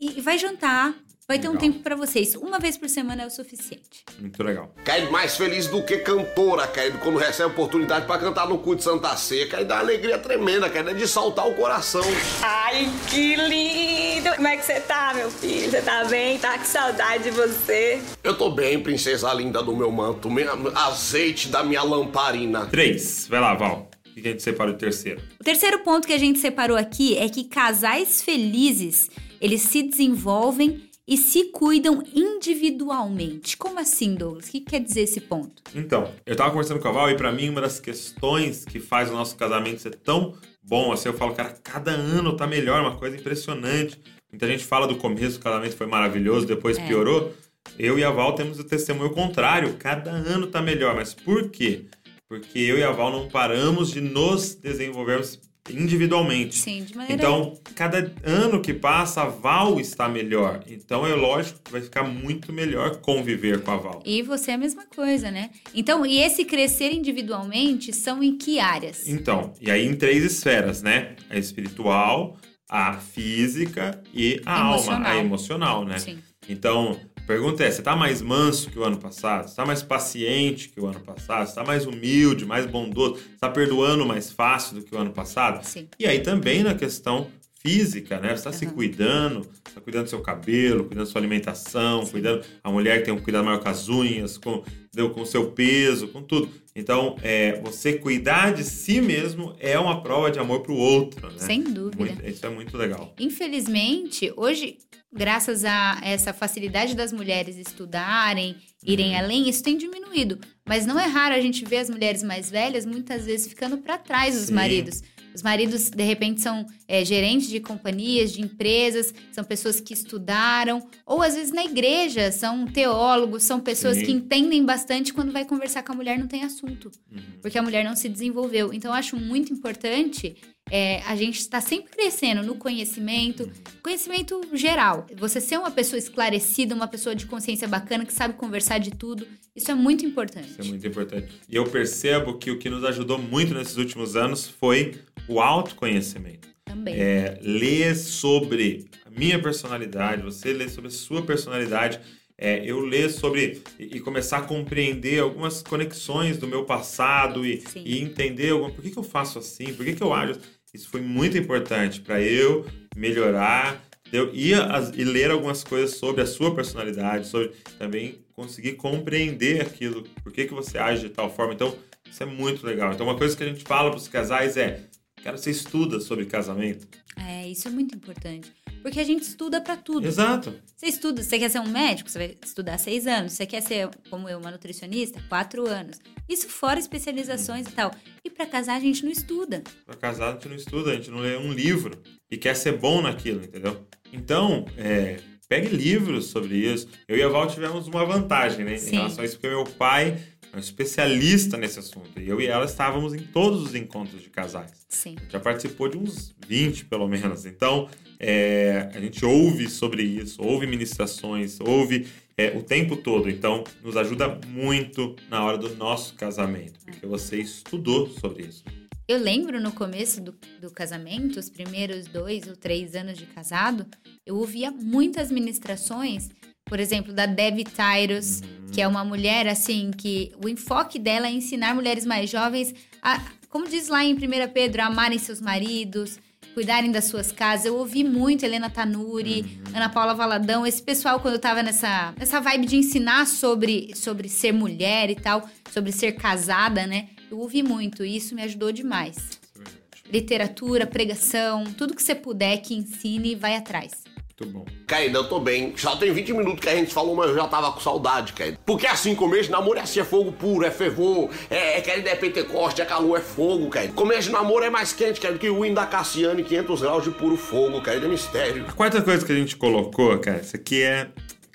E 0.00 0.18
vai 0.22 0.38
jantar. 0.38 0.94
Vai 1.30 1.38
ter 1.38 1.50
um 1.50 1.56
tempo 1.58 1.80
pra 1.80 1.94
vocês. 1.94 2.34
Uma 2.36 2.58
vez 2.58 2.78
por 2.78 2.88
semana 2.88 3.22
é 3.24 3.26
o 3.26 3.30
suficiente. 3.30 4.02
Muito 4.18 4.42
legal. 4.42 4.74
Quer 4.82 5.10
mais 5.10 5.36
feliz 5.36 5.66
do 5.66 5.82
que 5.82 5.98
cantora, 5.98 6.66
quer 6.66 6.90
quando 7.00 7.18
recebe 7.18 7.50
oportunidade 7.50 8.06
pra 8.06 8.16
cantar 8.16 8.48
no 8.48 8.56
culto 8.56 8.78
de 8.78 8.84
Santa 8.84 9.14
Ceia, 9.14 9.46
quer 9.46 9.62
dar 9.62 9.74
uma 9.74 9.80
alegria 9.82 10.16
tremenda, 10.18 10.70
quer 10.70 10.82
de 10.94 11.06
saltar 11.06 11.46
o 11.46 11.54
coração. 11.54 12.00
Ai, 12.40 12.88
que 13.10 13.36
lindo! 13.36 14.34
Como 14.36 14.48
é 14.48 14.56
que 14.56 14.64
você 14.64 14.80
tá, 14.80 15.12
meu 15.14 15.30
filho? 15.30 15.70
Você 15.70 15.82
tá 15.82 16.02
bem? 16.06 16.38
Tá 16.38 16.56
com 16.58 16.64
saudade 16.64 17.24
de 17.24 17.30
você? 17.30 18.00
Eu 18.24 18.34
tô 18.34 18.48
bem, 18.50 18.82
princesa 18.82 19.30
linda 19.34 19.62
do 19.62 19.76
meu 19.76 19.92
manto, 19.92 20.30
minha- 20.30 20.52
azeite 20.76 21.48
da 21.48 21.62
minha 21.62 21.82
lamparina. 21.82 22.64
Três. 22.64 23.26
Vai 23.28 23.40
lá, 23.40 23.52
Val. 23.54 23.90
O 24.06 24.14
que 24.14 24.26
a 24.26 24.30
gente 24.32 24.42
separa 24.42 24.70
o 24.70 24.74
terceiro? 24.78 25.20
O 25.38 25.44
terceiro 25.44 25.80
ponto 25.80 26.06
que 26.06 26.14
a 26.14 26.18
gente 26.18 26.38
separou 26.38 26.76
aqui 26.78 27.18
é 27.18 27.28
que 27.28 27.44
casais 27.44 28.22
felizes, 28.22 29.10
eles 29.42 29.60
se 29.60 29.82
desenvolvem 29.82 30.87
e 31.08 31.16
se 31.16 31.44
cuidam 31.44 32.02
individualmente. 32.14 33.56
Como 33.56 33.80
assim, 33.80 34.14
Douglas? 34.14 34.46
O 34.48 34.50
que 34.50 34.60
quer 34.60 34.80
dizer 34.80 35.00
esse 35.02 35.20
ponto? 35.22 35.62
Então, 35.74 36.12
eu 36.26 36.36
tava 36.36 36.50
conversando 36.50 36.80
com 36.80 36.88
a 36.88 36.92
Val 36.92 37.10
e 37.10 37.16
pra 37.16 37.32
mim 37.32 37.48
uma 37.48 37.62
das 37.62 37.80
questões 37.80 38.64
que 38.66 38.78
faz 38.78 39.08
o 39.08 39.14
nosso 39.14 39.34
casamento 39.34 39.80
ser 39.80 39.94
tão 39.94 40.34
bom, 40.62 40.92
assim, 40.92 41.08
eu 41.08 41.14
falo, 41.14 41.34
cara, 41.34 41.56
cada 41.64 41.90
ano 41.92 42.36
tá 42.36 42.46
melhor, 42.46 42.82
uma 42.82 42.96
coisa 42.96 43.16
impressionante. 43.16 43.98
Muita 44.30 44.46
gente 44.46 44.62
fala 44.64 44.86
do 44.86 44.96
começo, 44.96 45.38
o 45.38 45.42
casamento 45.42 45.74
foi 45.74 45.86
maravilhoso, 45.86 46.46
depois 46.46 46.76
É. 46.76 46.86
piorou. 46.86 47.32
Eu 47.78 47.98
e 47.98 48.04
a 48.04 48.10
Val 48.10 48.34
temos 48.34 48.58
o 48.58 48.64
testemunho 48.64 49.10
contrário, 49.10 49.74
cada 49.78 50.10
ano 50.10 50.46
tá 50.48 50.60
melhor. 50.60 50.94
Mas 50.94 51.14
por 51.14 51.48
quê? 51.48 51.86
Porque 52.28 52.58
eu 52.58 52.78
e 52.78 52.82
a 52.82 52.90
Val 52.90 53.10
não 53.10 53.28
paramos 53.28 53.90
de 53.90 54.02
nos 54.02 54.54
desenvolvermos 54.54 55.38
individualmente. 55.70 56.56
Sim, 56.56 56.84
de 56.84 56.96
maneira. 56.96 57.22
Então, 57.22 57.54
cada 57.74 58.12
ano 58.24 58.60
que 58.60 58.72
passa, 58.74 59.22
a 59.22 59.28
Val 59.28 59.78
está 59.80 60.08
melhor. 60.08 60.62
Então, 60.66 61.06
é 61.06 61.14
lógico 61.14 61.60
que 61.62 61.72
vai 61.72 61.80
ficar 61.80 62.04
muito 62.04 62.52
melhor 62.52 62.96
conviver 62.96 63.62
com 63.62 63.70
a 63.70 63.76
Val. 63.76 64.02
E 64.04 64.22
você 64.22 64.52
é 64.52 64.54
a 64.54 64.58
mesma 64.58 64.84
coisa, 64.86 65.30
né? 65.30 65.50
Então, 65.74 66.04
e 66.04 66.18
esse 66.18 66.44
crescer 66.44 66.92
individualmente 66.92 67.92
são 67.92 68.22
em 68.22 68.36
que 68.36 68.58
áreas? 68.58 69.06
Então, 69.08 69.52
e 69.60 69.70
aí 69.70 69.86
em 69.86 69.94
três 69.94 70.24
esferas, 70.24 70.82
né? 70.82 71.16
A 71.30 71.36
espiritual, 71.36 72.36
a 72.68 72.94
física 72.94 74.02
e 74.12 74.40
a 74.44 74.60
alma, 74.60 74.74
Emocional. 74.74 75.12
a 75.12 75.16
emocional, 75.16 75.84
né? 75.84 75.98
Sim. 75.98 76.18
Então, 76.48 76.98
pergunta 77.28 77.62
é: 77.62 77.70
você 77.70 77.82
tá 77.82 77.94
mais 77.94 78.22
manso 78.22 78.70
que 78.70 78.78
o 78.78 78.84
ano 78.84 78.96
passado? 78.96 79.48
Você 79.48 79.54
tá 79.54 79.66
mais 79.66 79.82
paciente 79.82 80.70
que 80.70 80.80
o 80.80 80.86
ano 80.86 81.00
passado? 81.00 81.46
Você 81.46 81.54
tá 81.54 81.62
mais 81.62 81.86
humilde, 81.86 82.46
mais 82.46 82.64
bondoso? 82.66 83.16
Você 83.16 83.36
tá 83.38 83.50
perdoando 83.50 84.04
mais 84.06 84.32
fácil 84.32 84.76
do 84.76 84.82
que 84.82 84.94
o 84.94 84.98
ano 84.98 85.12
passado? 85.12 85.64
Sim. 85.64 85.86
E 85.98 86.06
aí 86.06 86.20
também 86.20 86.62
na 86.64 86.74
questão 86.74 87.28
física, 87.60 88.18
né? 88.18 88.28
Você 88.30 88.34
está 88.34 88.52
se 88.52 88.64
Uhum. 88.66 88.72
cuidando, 88.72 89.46
está 89.66 89.80
cuidando 89.80 90.04
do 90.04 90.10
seu 90.10 90.20
cabelo, 90.20 90.84
cuidando 90.84 91.04
da 91.04 91.10
sua 91.10 91.20
alimentação, 91.20 92.06
cuidando. 92.06 92.42
A 92.64 92.70
mulher 92.70 93.02
tem 93.02 93.12
um 93.12 93.18
cuidado 93.20 93.44
maior 93.44 93.58
com 93.58 93.68
as 93.68 93.88
unhas, 93.88 94.38
com, 94.38 94.62
entendeu? 94.86 95.10
com 95.10 95.20
o 95.22 95.26
seu 95.26 95.50
peso, 95.50 96.08
com 96.08 96.22
tudo. 96.22 96.48
Então, 96.78 97.16
é, 97.22 97.60
você 97.60 97.94
cuidar 97.94 98.52
de 98.54 98.62
si 98.62 99.00
mesmo 99.00 99.54
é 99.58 99.76
uma 99.78 100.00
prova 100.02 100.30
de 100.30 100.38
amor 100.38 100.60
para 100.60 100.70
o 100.72 100.76
outro, 100.76 101.26
né? 101.28 101.38
Sem 101.38 101.62
dúvida. 101.64 101.96
Muito- 101.98 102.24
isso 102.24 102.46
é 102.46 102.48
muito 102.48 102.76
legal. 102.76 103.12
Infelizmente, 103.18 104.32
hoje, 104.36 104.78
graças 105.12 105.64
a 105.64 105.98
essa 106.02 106.32
facilidade 106.32 106.94
das 106.94 107.12
mulheres 107.12 107.56
estudarem, 107.56 108.54
irem 108.84 109.12
Uhum. 109.12 109.18
além, 109.18 109.48
isso 109.48 109.62
tem 109.62 109.76
diminuído. 109.76 110.38
Mas 110.66 110.86
não 110.86 110.98
é 111.00 111.06
raro 111.06 111.34
a 111.34 111.40
gente 111.40 111.64
ver 111.64 111.78
as 111.78 111.90
mulheres 111.90 112.22
mais 112.22 112.48
velhas 112.50 112.86
muitas 112.86 113.26
vezes 113.26 113.48
ficando 113.48 113.78
para 113.78 113.98
trás 113.98 114.34
dos 114.36 114.44
Sim. 114.46 114.54
maridos. 114.54 115.02
Os 115.38 115.42
maridos, 115.44 115.88
de 115.88 116.02
repente, 116.02 116.40
são 116.40 116.66
é, 116.88 117.04
gerentes 117.04 117.48
de 117.48 117.60
companhias, 117.60 118.32
de 118.32 118.42
empresas, 118.42 119.14
são 119.30 119.44
pessoas 119.44 119.78
que 119.80 119.94
estudaram, 119.94 120.84
ou 121.06 121.22
às 121.22 121.36
vezes 121.36 121.52
na 121.52 121.64
igreja, 121.64 122.32
são 122.32 122.66
teólogos, 122.66 123.44
são 123.44 123.60
pessoas 123.60 123.98
Sim. 123.98 124.04
que 124.04 124.10
entendem 124.10 124.64
bastante 124.64 125.14
quando 125.14 125.30
vai 125.30 125.44
conversar 125.44 125.84
com 125.84 125.92
a 125.92 125.94
mulher 125.94 126.18
não 126.18 126.26
tem 126.26 126.42
assunto 126.42 126.90
Uhum. 127.12 127.22
porque 127.40 127.56
a 127.56 127.62
mulher 127.62 127.84
não 127.84 127.94
se 127.94 128.08
desenvolveu. 128.08 128.72
Então, 128.72 128.90
eu 128.90 128.96
acho 128.96 129.16
muito 129.16 129.52
importante 129.52 130.34
é, 130.70 131.00
a 131.06 131.14
gente 131.14 131.38
estar 131.38 131.60
sempre 131.60 131.90
crescendo 131.92 132.42
no 132.42 132.56
conhecimento, 132.56 133.50
conhecimento 133.80 134.40
geral. 134.54 135.06
Você 135.16 135.40
ser 135.40 135.56
uma 135.56 135.70
pessoa 135.70 135.98
esclarecida, 135.98 136.74
uma 136.74 136.88
pessoa 136.88 137.14
de 137.14 137.26
consciência 137.26 137.68
bacana, 137.68 138.04
que 138.04 138.12
sabe 138.12 138.34
conversar 138.34 138.78
de 138.78 138.90
tudo, 138.90 139.26
isso 139.54 139.70
é 139.70 139.74
muito 139.74 140.04
importante. 140.04 140.50
Isso 140.50 140.60
é 140.60 140.64
muito 140.64 140.86
importante. 140.86 141.28
E 141.48 141.56
eu 141.56 141.64
percebo 141.64 142.34
que 142.38 142.50
o 142.50 142.58
que 142.58 142.68
nos 142.68 142.84
ajudou 142.84 143.18
muito 143.18 143.54
nesses 143.54 143.76
últimos 143.76 144.14
anos 144.16 144.46
foi 144.46 144.98
o 145.28 145.40
autoconhecimento. 145.40 146.48
Também. 146.64 146.94
é, 147.00 147.38
ler 147.40 147.96
sobre 147.96 148.90
a 149.06 149.10
minha 149.10 149.40
personalidade, 149.40 150.22
você 150.22 150.52
ler 150.52 150.68
sobre 150.68 150.88
a 150.88 150.90
sua 150.92 151.22
personalidade, 151.22 151.98
é, 152.36 152.62
eu 152.62 152.80
ler 152.80 153.08
sobre 153.10 153.62
e, 153.78 153.96
e 153.96 154.00
começar 154.00 154.38
a 154.38 154.42
compreender 154.42 155.20
algumas 155.20 155.62
conexões 155.62 156.36
do 156.36 156.46
meu 156.46 156.64
passado 156.66 157.46
e, 157.46 157.64
e 157.88 157.98
entender 158.02 158.50
alguma, 158.50 158.70
por 158.70 158.82
que, 158.82 158.90
que 158.90 158.98
eu 158.98 159.02
faço 159.02 159.38
assim, 159.38 159.72
por 159.72 159.84
que, 159.84 159.94
que 159.94 160.02
eu 160.02 160.12
ajo. 160.12 160.38
Isso 160.74 160.90
foi 160.90 161.00
muito 161.00 161.38
importante 161.38 162.00
para 162.02 162.20
eu 162.20 162.66
melhorar 162.94 163.82
entendeu? 164.06 164.30
e, 164.34 164.52
as- 164.54 164.90
e 164.94 165.04
ler 165.04 165.30
algumas 165.30 165.64
coisas 165.64 165.96
sobre 165.96 166.20
a 166.22 166.26
sua 166.26 166.54
personalidade, 166.54 167.26
sobre 167.28 167.52
também 167.78 168.18
conseguir 168.34 168.72
compreender 168.74 169.62
aquilo, 169.62 170.02
por 170.22 170.32
que, 170.32 170.44
que 170.44 170.54
você 170.54 170.76
age 170.78 171.08
de 171.08 171.14
tal 171.14 171.34
forma. 171.34 171.54
Então, 171.54 171.74
isso 172.10 172.22
é 172.22 172.26
muito 172.26 172.64
legal. 172.66 172.92
Então, 172.92 173.06
uma 173.06 173.16
coisa 173.16 173.36
que 173.36 173.42
a 173.42 173.46
gente 173.48 173.64
fala 173.64 173.90
para 173.90 173.98
os 173.98 174.06
casais 174.08 174.56
é 174.56 174.82
Cara, 175.22 175.36
você 175.36 175.50
estuda 175.50 176.00
sobre 176.00 176.26
casamento? 176.26 176.86
É, 177.16 177.48
isso 177.48 177.68
é 177.68 177.70
muito 177.70 177.94
importante. 177.94 178.52
Porque 178.82 179.00
a 179.00 179.04
gente 179.04 179.22
estuda 179.22 179.60
pra 179.60 179.76
tudo. 179.76 180.06
Exato. 180.06 180.54
Você 180.76 180.86
estuda, 180.86 181.22
você 181.22 181.38
quer 181.38 181.50
ser 181.50 181.58
um 181.58 181.68
médico, 181.68 182.08
você 182.08 182.18
vai 182.18 182.36
estudar 182.44 182.78
seis 182.78 183.06
anos. 183.06 183.32
Você 183.32 183.44
quer 183.44 183.60
ser, 183.60 183.90
como 184.08 184.28
eu, 184.28 184.38
uma 184.38 184.50
nutricionista, 184.50 185.20
quatro 185.28 185.68
anos. 185.68 185.98
Isso 186.28 186.48
fora 186.48 186.78
especializações 186.78 187.66
e 187.66 187.72
tal. 187.72 187.92
E 188.24 188.30
pra 188.30 188.46
casar 188.46 188.76
a 188.76 188.80
gente 188.80 189.04
não 189.04 189.10
estuda. 189.10 189.62
Pra 189.84 189.96
casar, 189.96 190.28
a 190.28 190.32
gente 190.34 190.48
não 190.48 190.56
estuda, 190.56 190.92
a 190.92 190.94
gente 190.94 191.10
não 191.10 191.18
lê 191.18 191.36
um 191.36 191.52
livro 191.52 192.00
e 192.30 192.36
quer 192.36 192.54
ser 192.54 192.78
bom 192.78 193.02
naquilo, 193.02 193.42
entendeu? 193.42 193.84
Então, 194.12 194.64
é, 194.76 195.18
pegue 195.48 195.74
livros 195.74 196.26
sobre 196.26 196.56
isso. 196.56 196.88
Eu 197.08 197.16
e 197.16 197.22
a 197.22 197.28
Val 197.28 197.46
tivemos 197.48 197.88
uma 197.88 198.04
vantagem, 198.04 198.64
né? 198.64 198.76
Sim. 198.76 198.90
Em 198.90 198.98
relação 198.98 199.22
a 199.22 199.24
isso, 199.24 199.34
porque 199.34 199.48
meu 199.48 199.64
pai 199.64 200.18
um 200.58 200.60
especialista 200.60 201.56
nesse 201.56 201.78
assunto. 201.78 202.20
E 202.20 202.28
eu 202.28 202.40
e 202.40 202.46
ela 202.46 202.64
estávamos 202.64 203.14
em 203.14 203.20
todos 203.20 203.62
os 203.62 203.74
encontros 203.74 204.20
de 204.20 204.28
casais. 204.28 204.86
Sim. 204.88 205.16
Já 205.28 205.40
participou 205.40 205.88
de 205.88 205.96
uns 205.96 206.34
20, 206.46 206.84
pelo 206.86 207.08
menos. 207.08 207.46
Então, 207.46 207.88
é, 208.18 208.90
a 208.92 209.00
gente 209.00 209.24
ouve 209.24 209.68
sobre 209.68 210.02
isso, 210.02 210.42
ouve 210.42 210.66
ministrações, 210.66 211.58
ouve 211.60 212.08
é, 212.36 212.56
o 212.56 212.62
tempo 212.62 212.96
todo. 212.96 213.30
Então, 213.30 213.64
nos 213.82 213.96
ajuda 213.96 214.38
muito 214.48 215.14
na 215.30 215.44
hora 215.44 215.56
do 215.56 215.74
nosso 215.76 216.14
casamento, 216.14 216.80
porque 216.84 217.06
você 217.06 217.38
estudou 217.38 218.08
sobre 218.08 218.44
isso. 218.44 218.64
Eu 219.06 219.18
lembro 219.18 219.58
no 219.58 219.72
começo 219.72 220.20
do, 220.20 220.34
do 220.60 220.70
casamento, 220.70 221.38
os 221.38 221.48
primeiros 221.48 222.06
dois 222.06 222.46
ou 222.46 222.54
três 222.54 222.94
anos 222.94 223.16
de 223.16 223.24
casado, 223.24 223.86
eu 224.26 224.36
ouvia 224.36 224.70
muitas 224.70 225.30
ministrações, 225.30 226.28
por 226.68 226.78
exemplo, 226.78 227.12
da 227.12 227.26
Debbie 227.26 227.64
Tyrus, 227.64 228.42
que 228.72 228.80
é 228.80 228.86
uma 228.86 229.04
mulher 229.04 229.48
assim 229.48 229.90
que 229.90 230.32
o 230.42 230.48
enfoque 230.48 230.98
dela 230.98 231.26
é 231.26 231.30
ensinar 231.30 231.74
mulheres 231.74 232.04
mais 232.04 232.28
jovens 232.28 232.74
a, 233.02 233.20
como 233.48 233.66
diz 233.66 233.88
lá 233.88 234.04
em 234.04 234.14
1 234.14 234.18
Pedro, 234.52 234.82
a 234.82 234.86
amarem 234.86 235.18
seus 235.18 235.40
maridos, 235.40 236.18
cuidarem 236.54 236.90
das 236.90 237.04
suas 237.04 237.32
casas. 237.32 237.66
Eu 237.66 237.76
ouvi 237.76 238.04
muito 238.04 238.44
Helena 238.44 238.68
Tanuri, 238.68 239.60
Ana 239.74 239.88
Paula 239.88 240.14
Valadão, 240.14 240.66
esse 240.66 240.82
pessoal 240.82 241.20
quando 241.20 241.34
eu 241.34 241.40
tava 241.40 241.62
nessa, 241.62 242.14
nessa 242.18 242.40
vibe 242.40 242.66
de 242.66 242.76
ensinar 242.76 243.26
sobre, 243.26 243.92
sobre 243.94 244.28
ser 244.28 244.52
mulher 244.52 245.10
e 245.10 245.14
tal, 245.14 245.48
sobre 245.72 245.92
ser 245.92 246.12
casada, 246.12 246.86
né? 246.86 247.08
Eu 247.30 247.38
ouvi 247.38 247.62
muito 247.62 248.04
e 248.04 248.16
isso 248.16 248.34
me 248.34 248.42
ajudou 248.42 248.72
demais. 248.72 249.38
É. 249.58 250.12
Literatura, 250.12 250.86
pregação, 250.86 251.64
tudo 251.64 251.94
que 251.94 252.02
você 252.02 252.14
puder 252.14 252.58
que 252.58 252.74
ensine, 252.74 253.34
vai 253.34 253.54
atrás. 253.54 254.07
Muito 254.40 254.52
bom. 254.52 254.64
Caída, 254.86 255.18
eu 255.18 255.28
tô 255.28 255.40
bem. 255.40 255.72
Já 255.76 255.96
tem 255.96 256.12
20 256.12 256.32
minutos 256.32 256.60
que 256.60 256.68
a 256.68 256.74
gente 256.76 256.94
falou, 256.94 257.14
mas 257.16 257.30
eu 257.30 257.34
já 257.36 257.48
tava 257.48 257.72
com 257.72 257.80
saudade, 257.80 258.32
Caída. 258.32 258.58
Porque 258.64 258.86
assim, 258.86 259.14
começo 259.14 259.44
de 259.44 259.50
namoro 259.50 259.78
é 259.78 259.82
assim, 259.82 259.98
é 260.00 260.04
fogo 260.04 260.30
puro, 260.30 260.64
é 260.64 260.70
fervor, 260.70 261.28
é, 261.50 261.78
é 261.78 261.80
Caída, 261.80 262.10
é 262.10 262.14
Pentecoste, 262.14 262.80
é 262.80 262.84
calor, 262.84 263.18
é 263.18 263.20
fogo, 263.20 263.68
Caída. 263.68 263.92
Começo 263.94 264.28
de 264.28 264.30
namoro 264.30 264.64
é 264.64 264.70
mais 264.70 264.92
quente, 264.92 265.20
Caída, 265.20 265.38
que 265.38 265.50
o 265.50 265.64
hino 265.64 265.74
da 265.74 265.86
Cassiane, 265.86 266.44
500 266.44 266.80
graus 266.80 267.04
de 267.04 267.10
puro 267.10 267.36
fogo, 267.36 267.80
Caída, 267.82 268.06
é 268.06 268.08
mistério. 268.08 268.64
A 268.68 268.72
quarta 268.72 269.02
coisa 269.02 269.26
que 269.26 269.32
a 269.32 269.36
gente 269.36 269.56
colocou, 269.56 270.16
cara, 270.18 270.40
isso 270.40 270.54
aqui 270.54 270.82
é 270.82 271.08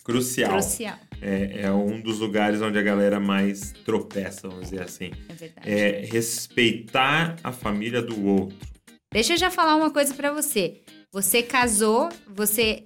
crucial. 0.04 0.52
Crucial, 0.52 0.98
É, 1.22 1.62
é 1.62 1.72
um 1.72 2.02
dos 2.02 2.19
lugares 2.19 2.62
onde 2.62 2.78
a 2.78 2.82
galera 2.82 3.17
mais 3.17 3.72
tropeça, 3.86 4.50
vamos 4.50 4.69
dizer 4.69 4.82
assim. 4.82 5.12
é 5.30 5.34
verdade. 5.34 5.72
É 5.72 6.06
respeitar 6.12 7.38
a 7.41 7.54
família 7.54 8.02
do 8.02 8.26
outro. 8.28 8.58
Deixa 9.13 9.34
eu 9.34 9.38
já 9.38 9.50
falar 9.50 9.76
uma 9.78 9.89
coisa 9.91 10.13
pra 10.13 10.34
você. 10.34 10.82
Você 11.13 11.43
casou, 11.43 12.10
você 12.28 12.84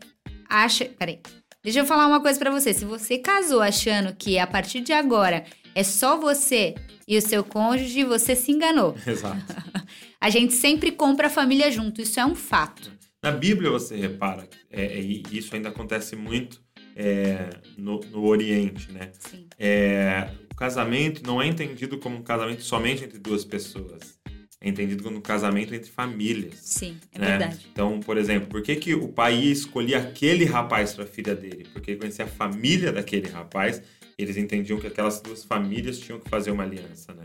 acha. 0.49 0.83
Peraí. 0.83 1.21
Deixa 1.63 1.79
eu 1.79 1.85
falar 1.85 2.07
uma 2.07 2.21
coisa 2.21 2.37
pra 2.37 2.51
você. 2.51 2.73
Se 2.73 2.83
você 2.83 3.17
casou 3.17 3.61
achando 3.61 4.13
que 4.13 4.37
a 4.37 4.45
partir 4.45 4.81
de 4.81 4.91
agora 4.91 5.45
é 5.73 5.81
só 5.81 6.19
você 6.19 6.75
e 7.07 7.17
o 7.17 7.21
seu 7.21 7.41
cônjuge, 7.41 8.03
você 8.03 8.35
se 8.35 8.51
enganou. 8.51 8.97
Exato. 9.07 9.41
A 10.19 10.29
gente 10.29 10.53
sempre 10.53 10.91
compra 10.91 11.27
a 11.27 11.29
família 11.29 11.71
junto, 11.71 12.01
isso 12.01 12.19
é 12.19 12.25
um 12.25 12.35
fato. 12.35 12.91
Na 13.23 13.31
Bíblia 13.31 13.69
você 13.69 13.95
repara, 13.95 14.49
é, 14.69 14.83
é, 14.83 14.99
e 14.99 15.23
isso 15.31 15.55
ainda 15.55 15.69
acontece 15.69 16.15
muito 16.15 16.59
é, 16.95 17.49
no, 17.77 17.99
no 18.11 18.25
Oriente, 18.25 18.91
né? 18.91 19.11
Sim. 19.19 19.47
É, 19.59 20.31
o 20.51 20.55
casamento 20.55 21.21
não 21.25 21.39
é 21.39 21.45
entendido 21.45 21.99
como 21.99 22.17
um 22.17 22.23
casamento 22.23 22.63
somente 22.63 23.03
entre 23.03 23.19
duas 23.19 23.45
pessoas. 23.45 24.16
É 24.59 24.69
entendido 24.69 25.03
como 25.03 25.21
casamento 25.21 25.73
entre 25.75 25.89
famílias. 25.91 26.55
Sim, 26.55 26.97
é 27.13 27.19
né? 27.19 27.27
verdade. 27.37 27.67
Então, 27.71 27.99
por 27.99 28.17
exemplo, 28.17 28.47
por 28.47 28.63
que, 28.63 28.75
que 28.75 28.95
o 28.95 29.07
pai 29.07 29.35
ia 29.35 29.51
escolher 29.51 29.95
aquele 29.95 30.45
rapaz 30.45 30.93
para 30.93 31.03
a 31.03 31.07
filha 31.07 31.35
dele? 31.35 31.67
Porque 31.71 31.91
ele 31.91 31.99
conhecia 31.99 32.25
a 32.25 32.27
família 32.27 32.91
daquele 32.91 33.29
rapaz, 33.29 33.81
e 34.17 34.23
eles 34.23 34.35
entendiam 34.35 34.79
que 34.79 34.87
aquelas 34.87 35.21
duas 35.21 35.43
famílias 35.43 35.99
tinham 35.99 36.19
que 36.19 36.27
fazer 36.27 36.49
uma 36.49 36.63
aliança, 36.63 37.13
né? 37.13 37.21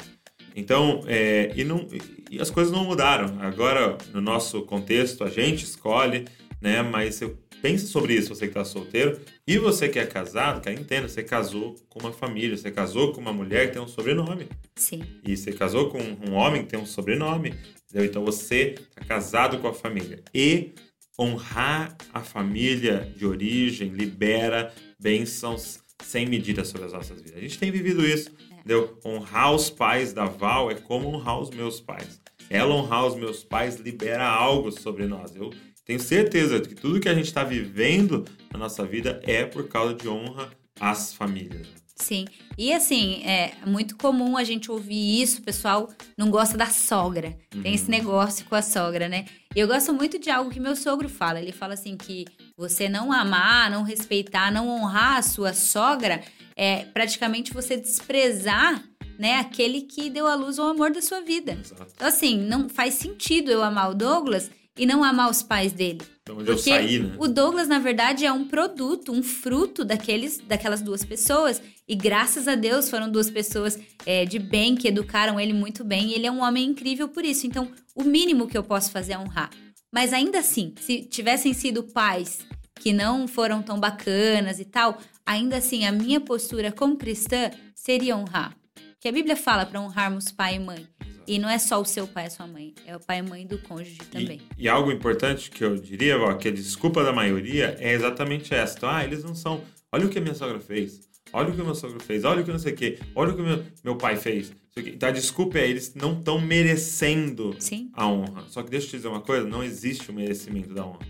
Então, 0.55 1.03
é, 1.07 1.51
e, 1.57 1.65
não, 1.65 1.89
e 2.31 2.39
as 2.39 2.51
coisas 2.51 2.71
não 2.71 2.85
mudaram. 2.85 3.41
Agora, 3.41 3.97
no 4.13 4.21
nosso 4.21 4.63
contexto, 4.63 5.25
a 5.25 5.31
gente 5.31 5.65
escolhe, 5.65 6.27
né? 6.61 6.83
Mas 6.83 7.23
eu 7.23 7.39
pensa 7.63 7.87
sobre 7.87 8.15
isso, 8.15 8.35
você 8.35 8.47
que 8.47 8.51
está 8.51 8.65
solteiro. 8.65 9.21
E 9.47 9.57
você 9.57 9.89
que 9.89 9.99
é 9.99 10.05
casado, 10.05 10.61
cara, 10.61 10.79
entenda, 10.79 11.09
você 11.09 11.23
casou 11.23 11.77
com 11.89 12.01
uma 12.01 12.13
família, 12.13 12.57
você 12.57 12.71
casou 12.73 13.13
com 13.13 13.21
uma 13.21 13.33
mulher 13.33 13.69
que 13.69 13.75
tem 13.75 13.83
um 13.83 13.87
sobrenome. 13.87 14.49
Sim. 14.75 15.03
E 15.25 15.37
você 15.37 15.53
casou 15.53 15.89
com 15.89 15.99
um 15.99 16.35
homem 16.35 16.65
que 16.65 16.71
tem 16.71 16.81
um 16.81 16.85
sobrenome. 16.85 17.55
Entendeu? 17.89 18.05
Então 18.05 18.25
você 18.25 18.75
está 18.75 19.05
casado 19.07 19.59
com 19.59 19.69
a 19.69 19.73
família. 19.73 20.21
E 20.35 20.73
honrar 21.19 21.97
a 22.13 22.21
família 22.21 23.09
de 23.17 23.25
origem 23.25 23.91
libera 23.91 24.75
bênçãos 24.99 25.79
sem 26.03 26.27
medida 26.27 26.65
sobre 26.65 26.87
as 26.87 26.93
nossas 26.93 27.21
vidas. 27.21 27.37
A 27.37 27.41
gente 27.41 27.59
tem 27.59 27.71
vivido 27.71 28.05
isso. 28.05 28.31
Entendeu? 28.59 28.99
Honrar 29.05 29.53
os 29.55 29.71
pais 29.71 30.13
da 30.13 30.25
Val 30.25 30.71
é 30.71 30.75
como 30.75 31.09
honrar 31.09 31.41
os 31.41 31.51
meus 31.51 31.81
pais. 31.81 32.21
Ela 32.51 32.75
honrar 32.75 33.07
os 33.07 33.15
meus 33.15 33.43
pais 33.43 33.77
libera 33.77 34.27
algo 34.27 34.71
sobre 34.71 35.07
nós. 35.07 35.35
Eu 35.35 35.51
tenho 35.85 36.01
certeza 36.01 36.61
de 36.61 36.69
que 36.69 36.75
tudo 36.75 37.01
que 37.01 37.09
a 37.09 37.15
gente 37.15 37.27
está 37.27 37.45
vivendo 37.45 38.25
na 38.53 38.59
nossa 38.59 38.85
vida 38.85 39.21
é 39.25 39.45
por 39.45 39.69
causa 39.69 39.95
de 39.95 40.09
honra 40.09 40.51
às 40.81 41.13
famílias. 41.13 41.67
Sim. 41.97 42.25
E 42.59 42.73
assim, 42.73 43.23
é 43.25 43.53
muito 43.65 43.97
comum 43.97 44.37
a 44.37 44.43
gente 44.43 44.71
ouvir 44.71 45.23
isso, 45.23 45.41
o 45.41 45.45
pessoal 45.45 45.89
não 46.19 46.31
gosta 46.31 46.57
da 46.59 46.67
sogra. 46.67 47.37
Tem 47.63 47.75
esse 47.75 47.89
negócio 47.89 48.45
com 48.47 48.57
a 48.57 48.63
sogra, 48.63 49.09
né? 49.09 49.27
E 49.55 49.61
eu 49.61 49.69
gosto 49.69 49.93
muito 49.93 50.19
de 50.19 50.29
algo 50.29 50.51
que 50.51 50.59
meu 50.59 50.75
sogro 50.75 51.09
fala. 51.09 51.41
Ele 51.41 51.53
fala 51.53 51.75
assim 51.75 51.97
que 51.97 52.25
Você 52.57 52.89
não 52.89 53.13
amar, 53.13 53.71
não 53.71 53.83
respeitar, 53.83 54.51
não 54.51 54.69
honrar 54.69 55.19
a 55.19 55.23
sua 55.23 55.53
sogra 55.53 56.23
é 56.57 56.85
praticamente 56.85 57.53
você 57.53 57.77
desprezar 57.77 58.85
né, 59.19 59.39
aquele 59.39 59.83
que 59.83 60.11
deu 60.11 60.27
à 60.27 60.35
luz 60.35 60.59
o 60.59 60.63
amor 60.63 60.93
da 60.93 61.01
sua 61.01 61.21
vida. 61.21 61.53
Exato. 61.53 61.93
Então, 61.95 62.09
assim, 62.09 62.39
não 62.39 62.69
faz 62.69 62.95
sentido 62.95 63.51
eu 63.51 63.63
amar 63.63 63.91
o 63.91 63.95
Douglas 63.95 64.51
e 64.77 64.87
não 64.87 65.05
amar 65.05 65.31
os 65.31 65.43
pais 65.43 65.73
dele. 65.73 66.01
Então, 66.23 66.39
onde 66.39 66.51
eu 66.51 66.55
Porque 66.55 66.71
saí, 66.71 66.99
né? 66.99 67.15
o 67.19 67.29
Douglas, 67.29 67.69
na 67.69 67.79
verdade, 67.79 68.25
é 68.25 68.33
um 68.33 68.47
produto, 68.47 69.13
um 69.13 69.23
fruto 69.23 69.85
daqueles, 69.85 70.39
daquelas 70.39 70.81
duas 70.81 71.05
pessoas. 71.05 71.61
E 71.87 71.95
graças 71.95 72.49
a 72.49 72.55
Deus 72.55 72.89
foram 72.89 73.11
duas 73.11 73.29
pessoas 73.29 73.79
é, 74.07 74.25
de 74.25 74.39
bem, 74.39 74.75
que 74.75 74.89
educaram 74.89 75.39
ele 75.39 75.53
muito 75.53 75.85
bem. 75.85 76.09
E 76.09 76.15
ele 76.15 76.27
é 76.27 76.33
um 76.33 76.43
homem 76.43 76.65
incrível 76.65 77.09
por 77.09 77.25
isso. 77.25 77.47
Então, 77.47 77.71
o 77.95 78.05
mínimo 78.05 78.47
que 78.47 78.57
eu 78.57 78.63
posso 78.63 78.91
fazer 78.91 79.13
é 79.15 79.19
honrar. 79.19 79.51
Mas 79.93 80.13
ainda 80.13 80.39
assim, 80.39 80.75
se 80.81 81.03
tivessem 81.03 81.53
sido 81.53 81.83
pais 81.83 82.39
que 82.81 82.93
não 82.93 83.29
foram 83.29 83.63
tão 83.63 83.79
bacanas 83.79 84.59
e 84.59 84.65
tal, 84.65 84.99
ainda 85.27 85.57
assim, 85.59 85.85
a 85.85 85.93
minha 85.93 86.21
postura 86.21 86.73
como 86.73 86.97
cristã 86.97 87.51
seria 87.75 88.17
honrar. 88.17 88.57
Que 88.99 89.09
a 89.09 89.13
Bíblia 89.13 89.37
fala 89.37 89.67
para 89.67 89.81
honrarmos 89.81 90.31
pai 90.31 90.55
e 90.55 90.59
mãe. 90.61 90.87
E 91.27 91.39
não 91.39 91.49
é 91.49 91.59
só 91.59 91.81
o 91.81 91.85
seu 91.85 92.07
pai 92.07 92.25
e 92.25 92.27
a 92.27 92.31
sua 92.31 92.47
mãe, 92.47 92.75
é 92.87 92.97
o 92.97 93.01
pai 93.01 93.19
e 93.19 93.23
mãe 93.23 93.47
do 93.47 93.59
cônjuge 93.59 93.99
também. 94.11 94.41
E, 94.57 94.65
e 94.65 94.69
algo 94.69 94.91
importante 94.91 95.51
que 95.51 95.65
eu 95.65 95.77
diria, 95.77 96.19
ó, 96.19 96.35
que 96.35 96.49
a 96.49 96.53
desculpa 96.53 97.03
da 97.03 97.13
maioria 97.13 97.77
é 97.79 97.93
exatamente 97.93 98.55
essa. 98.55 98.77
Então, 98.77 98.89
ah, 98.91 99.05
eles 99.05 99.23
não 99.23 99.35
são. 99.35 99.63
Olha 99.93 100.07
o 100.07 100.09
que 100.09 100.19
a 100.19 100.23
minha 100.23 100.35
sogra 100.35 100.59
fez. 100.61 101.13
Olha 101.33 101.49
o 101.49 101.55
que 101.55 101.63
o 101.63 101.65
meu 101.65 101.75
sogro 101.75 102.01
fez. 102.01 102.25
Olha 102.25 102.43
o 102.43 102.45
que 102.45 102.51
não 102.51 102.59
sei 102.59 102.73
o 102.73 102.77
quê. 102.77 102.99
Olha 103.15 103.33
o 103.33 103.35
que 103.35 103.41
o 103.41 103.45
meu, 103.45 103.65
meu 103.83 103.97
pai 103.97 104.17
fez. 104.17 104.53
Então, 104.77 105.09
a 105.09 105.13
desculpa 105.13 105.59
é 105.59 105.69
eles 105.69 105.95
não 105.95 106.19
estão 106.19 106.41
merecendo 106.41 107.55
Sim. 107.59 107.91
a 107.95 108.07
honra. 108.07 108.45
Só 108.49 108.63
que 108.63 108.71
deixa 108.71 108.87
eu 108.87 108.91
te 108.91 108.97
dizer 108.97 109.09
uma 109.09 109.21
coisa: 109.21 109.47
não 109.47 109.63
existe 109.63 110.11
o 110.11 110.15
merecimento 110.15 110.75
da 110.75 110.85
honra. 110.85 111.07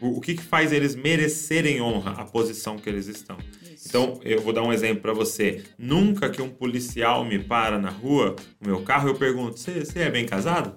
É. 0.00 0.04
O, 0.04 0.18
o 0.18 0.20
que, 0.20 0.34
que 0.34 0.42
faz 0.42 0.72
eles 0.72 0.94
merecerem 0.94 1.80
honra? 1.80 2.12
A 2.12 2.24
posição 2.24 2.76
que 2.76 2.88
eles 2.88 3.06
estão. 3.06 3.36
Isso. 3.62 3.88
Então, 3.88 4.20
eu 4.22 4.40
vou 4.40 4.52
dar 4.52 4.62
um 4.62 4.72
exemplo 4.72 5.00
para 5.02 5.12
você. 5.12 5.62
Nunca 5.78 6.28
que 6.30 6.40
um 6.42 6.48
policial 6.50 7.24
me 7.24 7.38
para 7.38 7.78
na 7.78 7.90
rua, 7.90 8.36
no 8.60 8.68
meu 8.68 8.82
carro, 8.82 9.08
eu 9.08 9.14
pergunto: 9.14 9.58
você 9.58 9.82
é 10.00 10.10
bem 10.10 10.26
casado? 10.26 10.74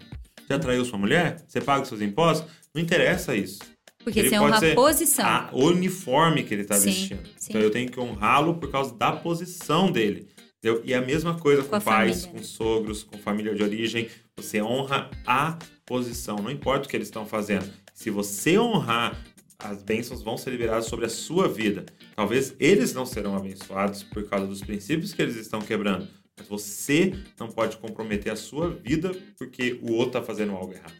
Já 0.50 0.60
traiu 0.60 0.84
sua 0.86 1.00
mulher? 1.00 1.44
Você 1.48 1.62
paga 1.62 1.84
os 1.84 1.88
seus 1.88 2.02
impostos? 2.02 2.50
Não 2.74 2.82
interessa 2.82 3.36
isso. 3.36 3.60
Porque 4.04 4.20
Ele 4.20 4.30
você 4.30 4.40
honra 4.40 4.60
ser 4.60 4.72
a 4.72 4.76
posição. 4.76 5.26
A 5.26 5.50
uniforme 5.54 6.44
que 6.44 6.54
ele 6.54 6.64
está 6.64 6.78
vestindo. 6.78 7.22
sim. 7.38 7.48
Então 7.50 7.62
eu 7.62 7.72
tenho 7.72 7.90
que 7.90 8.00
honrá-lo 8.00 8.56
por 8.56 8.70
causa 8.70 8.94
da 8.94 9.14
posição 9.14 9.90
dele. 9.90 10.28
entendeu? 10.58 10.82
E 10.84 10.94
a 10.94 11.02
mesma 11.02 11.40
coisa 11.40 11.64
com, 11.64 11.70
Com 11.70 11.80
pais, 11.82 12.26
família, 12.26 12.42
com 12.42 12.46
sogros, 12.46 13.04
com 13.04 13.18
família 13.18 13.56
de 13.56 13.64
origem. 13.64 14.10
Você 14.36 14.62
honra 14.62 15.10
a 15.26 15.58
posição, 15.86 16.36
não 16.38 16.52
importa 16.52 16.86
o 16.86 16.90
que 16.90 16.98
eles 16.98 17.08
estão 17.08 17.26
fazendo. 17.26 17.70
Se 18.04 18.10
você 18.10 18.60
honrar, 18.60 19.18
as 19.58 19.82
bênçãos 19.82 20.22
vão 20.22 20.36
ser 20.38 20.50
liberadas 20.50 20.88
sobre 20.88 21.06
a 21.06 21.10
sua 21.10 21.48
vida. 21.48 21.86
Talvez 22.14 22.54
eles 22.60 22.94
não 22.94 23.06
serão 23.06 23.34
abençoados 23.34 24.04
por 24.04 24.28
causa 24.28 24.46
dos 24.46 24.60
princípios 24.60 25.14
que 25.14 25.22
eles 25.22 25.38
estão 25.38 25.62
quebrando. 25.62 26.10
Mas 26.38 26.46
você 26.46 27.14
não 27.40 27.48
pode 27.48 27.78
comprometer 27.78 28.34
a 28.34 28.36
sua 28.36 28.70
vida 28.70 29.14
porque 29.38 29.80
o 29.82 29.94
outro 29.94 30.20
está 30.20 30.22
fazendo 30.22 30.52
algo 30.52 30.74
errado. 30.74 30.94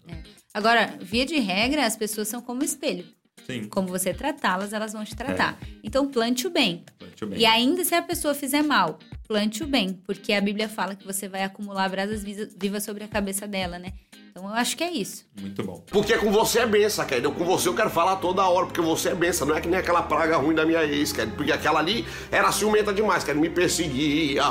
Agora, 0.54 0.98
via 1.02 1.26
de 1.26 1.38
regra, 1.40 1.86
as 1.86 1.98
pessoas 1.98 2.30
são 2.30 2.42
como 2.42 2.64
espelho. 2.64 3.04
Sim, 3.46 3.66
Como 3.66 3.90
você 3.90 4.14
tratá-las, 4.14 4.72
elas 4.72 4.94
vão 4.94 5.04
te 5.04 5.14
tratar. 5.14 5.60
Então, 5.84 6.10
plante 6.10 6.48
o 6.48 6.50
bem. 6.50 6.86
plante 6.98 7.26
o 7.26 7.28
bem. 7.28 7.40
E 7.40 7.46
ainda 7.46 7.84
se 7.84 7.94
a 7.94 8.02
pessoa 8.02 8.34
fizer 8.34 8.64
mal, 8.64 8.98
plante 9.28 9.62
o 9.62 9.68
bem. 9.68 9.92
Porque 10.06 10.32
a 10.32 10.40
Bíblia 10.40 10.70
fala 10.70 10.96
que 10.96 11.06
você 11.06 11.28
vai 11.28 11.44
acumular 11.44 11.90
brasas 11.90 12.24
vivas 12.24 12.86
sobre 12.86 13.04
a 13.04 13.10
cabeça 13.10 13.46
dela, 13.46 13.78
né? 13.78 13.92
Então, 14.36 14.50
eu 14.50 14.56
acho 14.56 14.76
que 14.76 14.84
é 14.84 14.92
isso. 14.92 15.26
Muito 15.40 15.62
bom. 15.64 15.84
Porque 15.92 16.18
com 16.18 16.32
você 16.32 16.58
é 16.60 16.66
benção, 16.66 17.06
querido. 17.06 17.32
Com 17.32 17.46
você 17.46 17.70
eu 17.70 17.76
quero 17.76 17.92
falar 17.92 18.16
toda 18.16 18.42
hora, 18.50 18.66
porque 18.66 18.82
você 18.82 19.10
é 19.10 19.14
benção. 19.16 19.48
Não 19.48 19.56
é 19.56 19.62
que 19.62 19.68
nem 19.68 19.80
aquela 19.80 20.02
praga 20.02 20.38
ruim 20.38 20.56
da 20.56 20.66
minha 20.66 20.84
ex, 20.84 21.12
querido. 21.14 21.36
Porque 21.36 21.52
aquela 21.52 21.78
ali 21.80 22.04
era 22.32 22.52
ciumenta 22.52 22.92
demais, 22.92 23.24
querido. 23.24 23.40
Me 23.42 23.50
perseguia. 23.52 24.44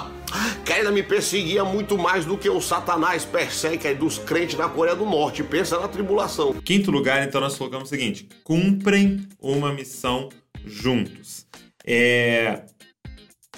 Querida, 0.65 0.93
me 0.93 1.03
perseguia 1.03 1.65
muito 1.65 1.99
mais 1.99 2.25
do 2.25 2.39
que 2.39 2.49
o 2.49 2.61
Satanás 2.61 3.25
persegue, 3.25 3.79
querido, 3.79 4.05
dos 4.05 4.19
crentes 4.19 4.57
na 4.57 4.69
Coreia 4.69 4.95
do 4.95 5.05
Norte. 5.05 5.43
Pensa 5.43 5.77
na 5.81 5.89
tribulação. 5.89 6.53
Quinto 6.63 6.93
lugar, 6.93 7.27
então, 7.27 7.41
nós 7.41 7.57
colocamos 7.59 7.89
o 7.89 7.91
seguinte: 7.91 8.29
cumprem 8.45 9.27
uma 9.41 9.73
missão 9.73 10.29
juntos. 10.65 11.45
É, 11.85 12.63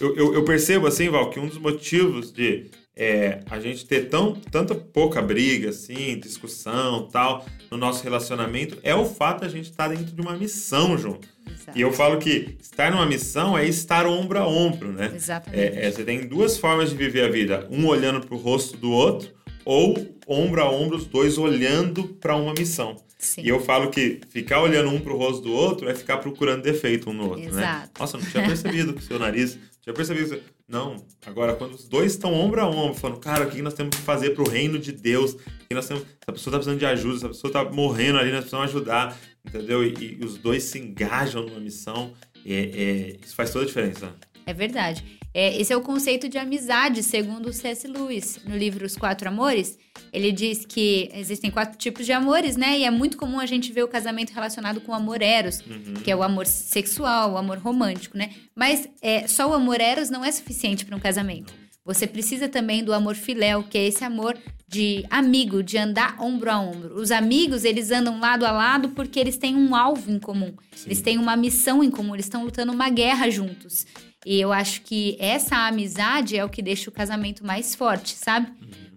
eu, 0.00 0.16
eu- 0.16 0.34
eu 0.34 0.44
percebo, 0.44 0.86
assim, 0.86 1.10
Val, 1.10 1.28
que 1.28 1.38
um 1.38 1.46
dos 1.46 1.58
motivos 1.58 2.32
de 2.32 2.70
é, 2.96 3.40
a 3.50 3.58
gente 3.58 3.84
ter 3.86 4.08
tão, 4.08 4.34
tanta 4.34 4.74
pouca 4.74 5.20
briga, 5.20 5.70
assim, 5.70 6.18
discussão 6.18 7.08
tal, 7.10 7.44
no 7.70 7.76
nosso 7.76 8.04
relacionamento, 8.04 8.78
é 8.82 8.94
o 8.94 9.04
fato 9.04 9.40
de 9.40 9.46
a 9.46 9.48
gente 9.48 9.70
estar 9.70 9.88
dentro 9.88 10.14
de 10.14 10.20
uma 10.20 10.36
missão 10.36 10.96
junto. 10.96 11.26
Exato. 11.46 11.76
E 11.78 11.80
eu 11.80 11.92
falo 11.92 12.18
que 12.18 12.56
estar 12.60 12.90
numa 12.90 13.06
missão 13.06 13.56
é 13.58 13.66
estar 13.66 14.06
ombro 14.06 14.38
a 14.38 14.46
ombro, 14.46 14.92
né? 14.92 15.12
Exatamente. 15.14 15.60
É, 15.60 15.86
é, 15.86 15.90
você 15.90 16.04
tem 16.04 16.26
duas 16.26 16.56
formas 16.56 16.90
de 16.90 16.96
viver 16.96 17.24
a 17.24 17.28
vida: 17.28 17.66
um 17.70 17.86
olhando 17.86 18.24
pro 18.24 18.36
rosto 18.36 18.76
do 18.76 18.90
outro, 18.90 19.30
ou 19.64 19.94
ombro 20.26 20.62
a 20.62 20.70
ombro, 20.70 20.96
os 20.96 21.06
dois 21.06 21.36
olhando 21.36 22.04
para 22.04 22.36
uma 22.36 22.54
missão. 22.54 22.96
Sim. 23.18 23.40
E 23.42 23.48
eu 23.48 23.58
falo 23.60 23.90
que 23.90 24.20
ficar 24.28 24.60
olhando 24.60 24.90
um 24.90 25.00
pro 25.00 25.16
rosto 25.16 25.42
do 25.42 25.52
outro 25.52 25.88
é 25.88 25.94
ficar 25.94 26.18
procurando 26.18 26.62
defeito 26.62 27.08
um 27.08 27.12
no 27.14 27.30
outro, 27.30 27.52
né? 27.52 27.62
Exato. 27.62 27.90
Nossa, 27.98 28.16
eu 28.16 28.20
não 28.20 28.30
tinha 28.30 28.44
percebido 28.46 28.92
que 28.92 29.00
o 29.00 29.04
seu 29.04 29.18
nariz. 29.18 29.58
Tinha 29.82 29.94
percebido 29.94 30.28
que. 30.28 30.34
seu- 30.36 30.53
Não, 30.66 31.04
agora 31.26 31.54
quando 31.54 31.74
os 31.74 31.86
dois 31.86 32.12
estão 32.12 32.32
ombro 32.32 32.60
a 32.60 32.68
ombro, 32.68 32.94
falando, 32.94 33.20
cara, 33.20 33.46
o 33.46 33.50
que 33.50 33.60
nós 33.60 33.74
temos 33.74 33.94
que 33.96 34.02
fazer 34.02 34.30
pro 34.30 34.48
reino 34.48 34.78
de 34.78 34.92
Deus? 34.92 35.34
Que 35.68 35.74
nós 35.74 35.86
temos. 35.86 36.02
Essa 36.02 36.32
pessoa 36.32 36.52
tá 36.52 36.58
precisando 36.58 36.78
de 36.78 36.86
ajuda, 36.86 37.16
essa 37.16 37.28
pessoa 37.28 37.52
tá 37.52 37.64
morrendo 37.64 38.18
ali, 38.18 38.30
nós 38.30 38.40
precisamos 38.40 38.70
ajudar, 38.70 39.16
entendeu? 39.44 39.84
E, 39.84 40.18
e 40.20 40.24
os 40.24 40.38
dois 40.38 40.62
se 40.62 40.78
engajam 40.78 41.42
numa 41.42 41.60
missão. 41.60 42.12
É, 42.46 42.54
é, 42.54 43.16
isso 43.22 43.34
faz 43.34 43.50
toda 43.50 43.64
a 43.64 43.66
diferença. 43.66 44.14
É 44.46 44.54
verdade. 44.54 45.04
É, 45.34 45.60
esse 45.60 45.72
é 45.72 45.76
o 45.76 45.80
conceito 45.80 46.28
de 46.28 46.38
amizade, 46.38 47.02
segundo 47.02 47.48
o 47.48 47.52
C.S. 47.52 47.88
Lewis. 47.88 48.38
No 48.46 48.56
livro 48.56 48.86
Os 48.86 48.96
Quatro 48.96 49.28
Amores, 49.28 49.76
ele 50.12 50.30
diz 50.30 50.64
que 50.64 51.10
existem 51.12 51.50
quatro 51.50 51.76
tipos 51.76 52.06
de 52.06 52.12
amores, 52.12 52.56
né? 52.56 52.78
E 52.78 52.84
é 52.84 52.90
muito 52.90 53.16
comum 53.16 53.40
a 53.40 53.46
gente 53.46 53.72
ver 53.72 53.82
o 53.82 53.88
casamento 53.88 54.32
relacionado 54.32 54.80
com 54.80 54.92
o 54.92 54.94
amor 54.94 55.20
eros, 55.20 55.60
que 56.04 56.10
é 56.10 56.14
o 56.14 56.22
amor 56.22 56.46
sexual, 56.46 57.32
o 57.32 57.36
amor 57.36 57.58
romântico, 57.58 58.16
né? 58.16 58.30
Mas 58.54 58.88
é, 59.02 59.26
só 59.26 59.50
o 59.50 59.54
amor 59.54 59.80
eros 59.80 60.08
não 60.08 60.24
é 60.24 60.30
suficiente 60.30 60.84
para 60.84 60.96
um 60.96 61.00
casamento. 61.00 61.52
Você 61.84 62.06
precisa 62.06 62.48
também 62.48 62.82
do 62.82 62.94
amor 62.94 63.14
filéu, 63.14 63.64
que 63.64 63.76
é 63.76 63.86
esse 63.88 64.04
amor 64.04 64.38
de 64.66 65.04
amigo, 65.10 65.62
de 65.62 65.76
andar 65.76 66.16
ombro 66.18 66.50
a 66.50 66.58
ombro. 66.58 66.94
Os 66.94 67.10
amigos, 67.10 67.64
eles 67.64 67.90
andam 67.90 68.18
lado 68.18 68.46
a 68.46 68.52
lado 68.52 68.90
porque 68.90 69.20
eles 69.20 69.36
têm 69.36 69.54
um 69.54 69.76
alvo 69.76 70.10
em 70.10 70.18
comum. 70.18 70.54
Eles 70.86 71.02
têm 71.02 71.18
uma 71.18 71.36
missão 71.36 71.84
em 71.84 71.90
comum, 71.90 72.14
eles 72.14 72.26
estão 72.26 72.42
lutando 72.42 72.72
uma 72.72 72.88
guerra 72.88 73.28
juntos. 73.28 73.86
E 74.24 74.40
eu 74.40 74.52
acho 74.52 74.82
que 74.82 75.16
essa 75.20 75.56
amizade 75.66 76.36
é 76.36 76.44
o 76.44 76.48
que 76.48 76.62
deixa 76.62 76.88
o 76.88 76.92
casamento 76.92 77.44
mais 77.44 77.74
forte, 77.74 78.14
sabe? 78.16 78.52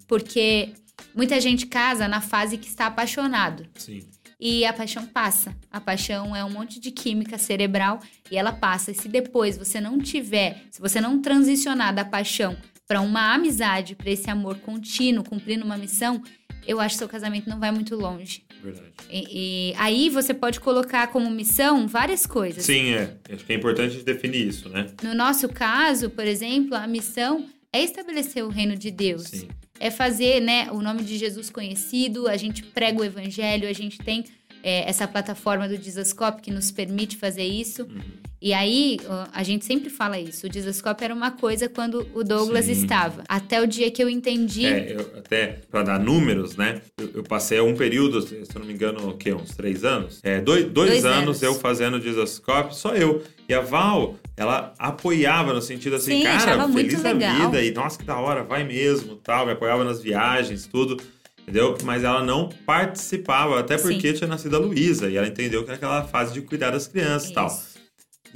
Porque 0.07 0.73
muita 1.13 1.39
gente 1.41 1.65
casa 1.65 2.07
na 2.07 2.21
fase 2.21 2.57
que 2.57 2.67
está 2.67 2.87
apaixonado. 2.87 3.67
Sim. 3.75 4.01
E 4.39 4.65
a 4.65 4.71
paixão 4.71 5.05
passa. 5.05 5.55
A 5.71 5.81
paixão 5.81 6.35
é 6.35 6.45
um 6.45 6.49
monte 6.49 6.79
de 6.79 6.91
química 6.91 7.37
cerebral 7.37 7.99
e 8.29 8.37
ela 8.37 8.51
passa. 8.51 8.91
E 8.91 8.95
se 8.95 9.09
depois 9.09 9.57
você 9.57 9.81
não 9.81 9.97
tiver, 9.97 10.63
se 10.69 10.79
você 10.79 11.01
não 11.01 11.21
transicionar 11.21 11.93
da 11.93 12.05
paixão 12.05 12.55
para 12.87 13.01
uma 13.01 13.33
amizade, 13.33 13.95
para 13.95 14.11
esse 14.11 14.29
amor 14.29 14.59
contínuo, 14.59 15.23
cumprindo 15.23 15.65
uma 15.65 15.75
missão, 15.75 16.21
eu 16.65 16.79
acho 16.79 16.95
que 16.95 16.99
seu 16.99 17.09
casamento 17.09 17.49
não 17.49 17.59
vai 17.59 17.71
muito 17.71 17.95
longe. 17.95 18.43
Verdade. 18.63 18.87
E, 19.09 19.71
e 19.71 19.75
aí 19.77 20.09
você 20.09 20.33
pode 20.33 20.59
colocar 20.59 21.07
como 21.07 21.29
missão 21.29 21.87
várias 21.87 22.25
coisas. 22.25 22.63
Sim, 22.63 22.93
é. 22.93 23.13
Acho 23.31 23.45
que 23.45 23.53
é 23.53 23.55
importante 23.55 23.87
a 23.87 23.93
gente 23.93 24.05
definir 24.05 24.47
isso, 24.47 24.69
né? 24.69 24.87
No 25.03 25.13
nosso 25.13 25.47
caso, 25.49 26.09
por 26.09 26.25
exemplo, 26.25 26.75
a 26.75 26.87
missão 26.87 27.45
é 27.71 27.83
estabelecer 27.83 28.43
o 28.43 28.49
reino 28.49 28.75
de 28.75 28.91
Deus. 28.91 29.23
Sim. 29.23 29.47
É 29.79 29.91
fazer 29.91 30.41
né, 30.41 30.69
o 30.71 30.81
nome 30.81 31.03
de 31.03 31.17
Jesus 31.17 31.49
conhecido, 31.49 32.27
a 32.27 32.35
gente 32.35 32.63
prega 32.63 32.99
o 32.99 33.05
evangelho, 33.05 33.69
a 33.69 33.73
gente 33.73 33.99
tem 33.99 34.25
é, 34.63 34.89
essa 34.89 35.07
plataforma 35.07 35.67
do 35.67 35.77
Dizascope 35.77 36.41
que 36.41 36.51
nos 36.51 36.71
permite 36.71 37.15
fazer 37.15 37.43
isso. 37.43 37.83
Uhum. 37.83 38.01
E 38.39 38.53
aí, 38.53 38.99
a 39.33 39.41
gente 39.41 39.65
sempre 39.65 39.89
fala 39.89 40.19
isso. 40.19 40.45
O 40.45 40.49
Dizascope 40.49 41.03
era 41.03 41.13
uma 41.13 41.31
coisa 41.31 41.67
quando 41.67 42.07
o 42.13 42.23
Douglas 42.23 42.65
Sim. 42.65 42.71
estava. 42.73 43.23
Até 43.27 43.59
o 43.59 43.65
dia 43.65 43.89
que 43.89 44.03
eu 44.03 44.07
entendi. 44.07 44.65
É, 44.65 44.93
eu, 44.93 45.11
até 45.17 45.59
para 45.71 45.81
dar 45.81 45.99
números, 45.99 46.55
né? 46.55 46.81
Eu, 46.99 47.09
eu 47.15 47.23
passei 47.23 47.59
um 47.59 47.75
período, 47.75 48.21
se 48.21 48.35
eu 48.35 48.59
não 48.59 48.65
me 48.67 48.73
engano, 48.73 49.09
o 49.09 49.17
quê? 49.17 49.33
Uns 49.33 49.55
três 49.55 49.83
anos? 49.83 50.19
É, 50.23 50.39
dois, 50.39 50.65
dois, 50.65 50.91
Dois 50.91 51.05
anos, 51.05 51.17
anos. 51.23 51.41
eu 51.41 51.55
fazendo 51.55 51.99
Dizascope, 51.99 52.75
só 52.75 52.93
eu. 52.93 53.23
E 53.49 53.53
a 53.55 53.61
Val, 53.61 54.15
ela 54.35 54.71
apoiava 54.77 55.51
no 55.51 55.61
sentido 55.61 55.95
assim, 55.95 56.19
Sim, 56.19 56.23
cara, 56.23 56.67
feliz 56.69 57.01
da 57.01 57.13
vida. 57.13 57.63
E 57.63 57.71
nossa, 57.71 57.97
que 57.97 58.05
da 58.05 58.19
hora, 58.19 58.43
vai 58.43 58.63
mesmo, 58.63 59.15
tal. 59.15 59.47
Me 59.47 59.53
apoiava 59.53 59.83
nas 59.83 59.99
viagens, 59.99 60.67
tudo. 60.67 60.97
Entendeu? 61.41 61.75
Mas 61.83 62.03
ela 62.03 62.21
não 62.21 62.49
participava, 62.65 63.59
até 63.59 63.77
porque 63.77 64.13
tinha 64.13 64.27
nascido 64.27 64.57
a 64.57 64.59
Luísa. 64.59 65.09
E 65.09 65.15
ela 65.15 65.27
entendeu 65.27 65.63
que 65.63 65.69
era 65.69 65.77
aquela 65.77 66.03
fase 66.03 66.33
de 66.33 66.41
cuidar 66.41 66.71
das 66.71 66.87
crianças 66.87 67.29
e 67.29 67.33
tal. 67.33 67.76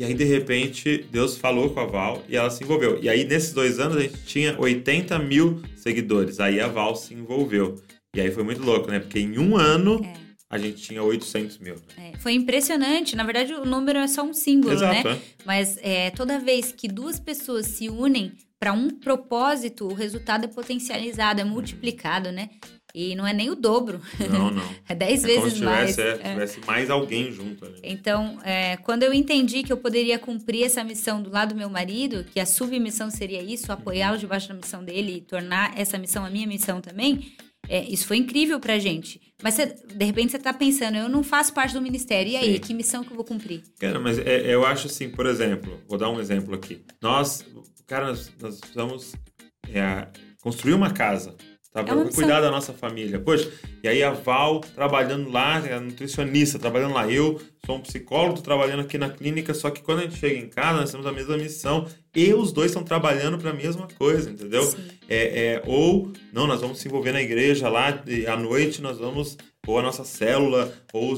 E 0.01 0.03
aí, 0.03 0.15
de 0.15 0.23
repente, 0.23 1.05
Deus 1.11 1.37
falou 1.37 1.69
com 1.69 1.79
a 1.79 1.85
Val 1.85 2.23
e 2.27 2.35
ela 2.35 2.49
se 2.49 2.63
envolveu. 2.63 2.97
E 3.03 3.07
aí, 3.07 3.23
nesses 3.23 3.53
dois 3.53 3.79
anos, 3.79 3.97
a 3.97 3.99
gente 4.01 4.17
tinha 4.25 4.59
80 4.59 5.19
mil 5.19 5.61
seguidores. 5.75 6.39
Aí 6.39 6.59
a 6.59 6.67
Val 6.67 6.95
se 6.95 7.13
envolveu. 7.13 7.79
E 8.15 8.19
aí 8.19 8.31
foi 8.31 8.43
muito 8.43 8.63
louco, 8.63 8.89
né? 8.89 8.99
Porque 8.99 9.19
em 9.19 9.37
um 9.37 9.55
ano, 9.55 10.03
É. 10.03 10.13
a 10.49 10.57
gente 10.57 10.81
tinha 10.81 11.03
800 11.03 11.59
mil. 11.59 11.75
É, 11.99 12.17
foi 12.17 12.33
impressionante. 12.33 13.15
Na 13.15 13.23
verdade, 13.23 13.53
o 13.53 13.63
número 13.63 13.99
é 13.99 14.07
só 14.07 14.23
um 14.23 14.33
símbolo, 14.33 14.73
Exato, 14.73 15.07
né? 15.07 15.17
é. 15.17 15.43
Mas 15.45 15.77
é, 15.83 16.09
toda 16.09 16.39
vez 16.39 16.71
que 16.71 16.87
duas 16.87 17.19
pessoas 17.19 17.67
se 17.67 17.87
unem 17.87 18.31
para 18.59 18.73
um 18.73 18.89
propósito, 18.89 19.85
o 19.87 19.93
resultado 19.93 20.45
é 20.45 20.47
potencializado, 20.47 21.41
é 21.41 21.43
multiplicado, 21.43 22.31
né? 22.31 22.49
E 22.93 23.15
não 23.15 23.25
é 23.25 23.33
nem 23.33 23.49
o 23.49 23.55
dobro. 23.55 24.01
Não, 24.29 24.51
não. 24.51 24.63
É 24.87 24.93
dez 24.95 25.23
É 25.23 25.27
vezes 25.27 25.53
se 25.53 25.61
mais. 25.63 25.91
tivesse, 25.95 26.01
é, 26.01 26.27
É. 26.27 26.31
tivesse 26.33 26.59
mais 26.65 26.89
alguém 26.89 27.31
junto 27.31 27.63
ali. 27.65 27.79
Então, 27.83 28.37
é, 28.43 28.77
quando 28.77 29.03
eu 29.03 29.13
entendi 29.13 29.63
que 29.63 29.71
eu 29.71 29.77
poderia 29.77 30.19
cumprir 30.19 30.63
essa 30.63 30.83
missão 30.83 31.21
do 31.21 31.29
lado 31.29 31.49
do 31.53 31.55
meu 31.57 31.69
marido, 31.69 32.23
que 32.25 32.39
a 32.39 32.45
submissão 32.45 33.09
seria 33.09 33.41
isso, 33.41 33.71
apoiá-lo 33.71 34.17
debaixo 34.17 34.49
da 34.49 34.53
missão 34.55 34.83
dele 34.83 35.17
e 35.17 35.21
tornar 35.21 35.77
essa 35.77 35.97
missão 35.97 36.25
a 36.25 36.29
minha 36.29 36.45
missão 36.47 36.81
também, 36.81 37.31
é, 37.69 37.83
isso 37.83 38.05
foi 38.07 38.17
incrível 38.17 38.59
pra 38.59 38.77
gente. 38.79 39.21
Mas 39.41 39.53
cê- 39.53 39.67
de 39.95 40.05
repente 40.05 40.31
você 40.31 40.39
tá 40.39 40.53
pensando, 40.53 40.97
eu 40.97 41.07
não 41.07 41.23
faço 41.23 41.53
parte 41.53 41.73
do 41.73 41.81
ministério, 41.81 42.31
e 42.33 42.35
aí, 42.35 42.53
Sim. 42.55 42.59
que 42.59 42.73
missão 42.73 43.03
que 43.03 43.11
eu 43.11 43.15
vou 43.15 43.23
cumprir? 43.25 43.63
Cara, 43.79 43.99
mas 43.99 44.17
é- 44.19 44.53
eu 44.53 44.65
acho 44.65 44.87
assim, 44.87 45.09
por 45.09 45.25
exemplo, 45.25 45.79
vou 45.87 45.97
dar 45.97 46.09
um 46.09 46.19
exemplo 46.19 46.53
aqui. 46.53 46.81
Nós, 47.01 47.45
cara, 47.87 48.07
nós, 48.07 48.31
nós 48.41 48.59
precisamos 48.59 49.13
é, 49.69 50.07
construir 50.41 50.73
uma 50.73 50.91
casa. 50.91 51.35
Tá? 51.73 51.83
Pra 51.85 51.95
missão. 51.95 52.11
cuidar 52.11 52.41
da 52.41 52.51
nossa 52.51 52.73
família. 52.73 53.17
Poxa, 53.17 53.49
e 53.81 53.87
aí 53.87 54.03
a 54.03 54.11
Val 54.11 54.59
trabalhando 54.59 55.31
lá, 55.31 55.65
é 55.65 55.73
a 55.73 55.79
nutricionista 55.79 56.59
trabalhando 56.59 56.93
lá. 56.93 57.09
Eu 57.09 57.39
sou 57.65 57.77
um 57.77 57.81
psicólogo, 57.81 58.41
trabalhando 58.41 58.81
aqui 58.81 58.97
na 58.97 59.09
clínica, 59.09 59.53
só 59.53 59.69
que 59.69 59.81
quando 59.81 59.99
a 59.99 60.01
gente 60.01 60.17
chega 60.17 60.37
em 60.37 60.49
casa, 60.49 60.81
nós 60.81 60.91
temos 60.91 61.05
a 61.05 61.13
mesma 61.13 61.37
missão. 61.37 61.87
E 62.13 62.33
os 62.33 62.51
dois 62.51 62.71
estão 62.71 62.83
trabalhando 62.83 63.37
para 63.37 63.51
a 63.51 63.53
mesma 63.53 63.87
coisa, 63.97 64.29
entendeu? 64.29 64.61
É, 65.07 65.45
é, 65.45 65.63
ou, 65.65 66.11
não, 66.33 66.45
nós 66.45 66.59
vamos 66.59 66.79
se 66.79 66.89
envolver 66.89 67.13
na 67.13 67.21
igreja 67.21 67.69
lá, 67.69 68.03
e 68.05 68.27
à 68.27 68.35
noite 68.35 68.81
nós 68.81 68.97
vamos, 68.97 69.37
ou 69.65 69.79
a 69.79 69.81
nossa 69.81 70.03
célula, 70.03 70.73
ou 70.91 71.13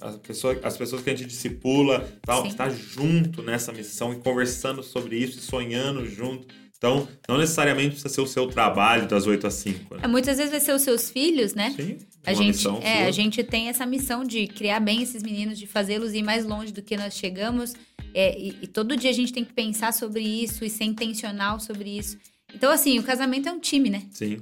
as, 0.00 0.16
pessoas, 0.18 0.58
as 0.62 0.76
pessoas 0.76 1.02
que 1.02 1.10
a 1.10 1.16
gente 1.16 1.26
discipula, 1.26 2.08
tal, 2.22 2.42
Sim. 2.42 2.48
estar 2.48 2.70
junto 2.70 3.42
nessa 3.42 3.72
missão 3.72 4.12
e 4.12 4.18
conversando 4.18 4.84
sobre 4.84 5.16
isso 5.16 5.40
e 5.40 5.42
sonhando 5.42 6.06
junto. 6.06 6.46
Então, 6.78 7.08
não 7.28 7.38
necessariamente 7.38 7.90
precisa 7.90 8.08
ser 8.12 8.20
o 8.20 8.26
seu 8.26 8.46
trabalho 8.48 9.08
das 9.08 9.26
8 9.26 9.46
às 9.46 9.54
5. 9.54 9.94
É, 9.96 10.00
Né? 10.02 10.06
muitas 10.08 10.36
vezes 10.36 10.50
vai 10.50 10.60
ser 10.60 10.74
os 10.74 10.82
seus 10.82 11.10
filhos, 11.10 11.54
né? 11.54 11.74
Sim, 11.76 11.98
A 12.24 12.34
gente, 12.34 12.58
é, 12.58 12.60
sua. 12.60 12.80
a 13.06 13.10
gente 13.10 13.42
tem 13.42 13.68
essa 13.68 13.86
missão 13.86 14.22
de 14.24 14.46
criar 14.46 14.80
bem 14.80 15.02
esses 15.02 15.22
meninos, 15.22 15.58
de 15.58 15.66
fazê-los 15.66 16.12
ir 16.12 16.22
mais 16.22 16.44
longe 16.44 16.72
do 16.72 16.82
que 16.82 16.96
nós 16.96 17.14
chegamos. 17.14 17.72
É, 18.12 18.38
e, 18.38 18.56
e 18.62 18.66
todo 18.66 18.96
dia 18.96 19.10
a 19.10 19.14
gente 19.14 19.32
tem 19.32 19.44
que 19.44 19.52
pensar 19.52 19.92
sobre 19.92 20.20
isso 20.22 20.64
e 20.64 20.70
ser 20.70 20.84
intencional 20.84 21.58
sobre 21.60 21.96
isso. 21.96 22.18
Então, 22.56 22.72
assim, 22.72 22.98
o 22.98 23.02
casamento 23.02 23.50
é 23.50 23.52
um 23.52 23.60
time, 23.60 23.90
né? 23.90 24.04
Sim, 24.10 24.38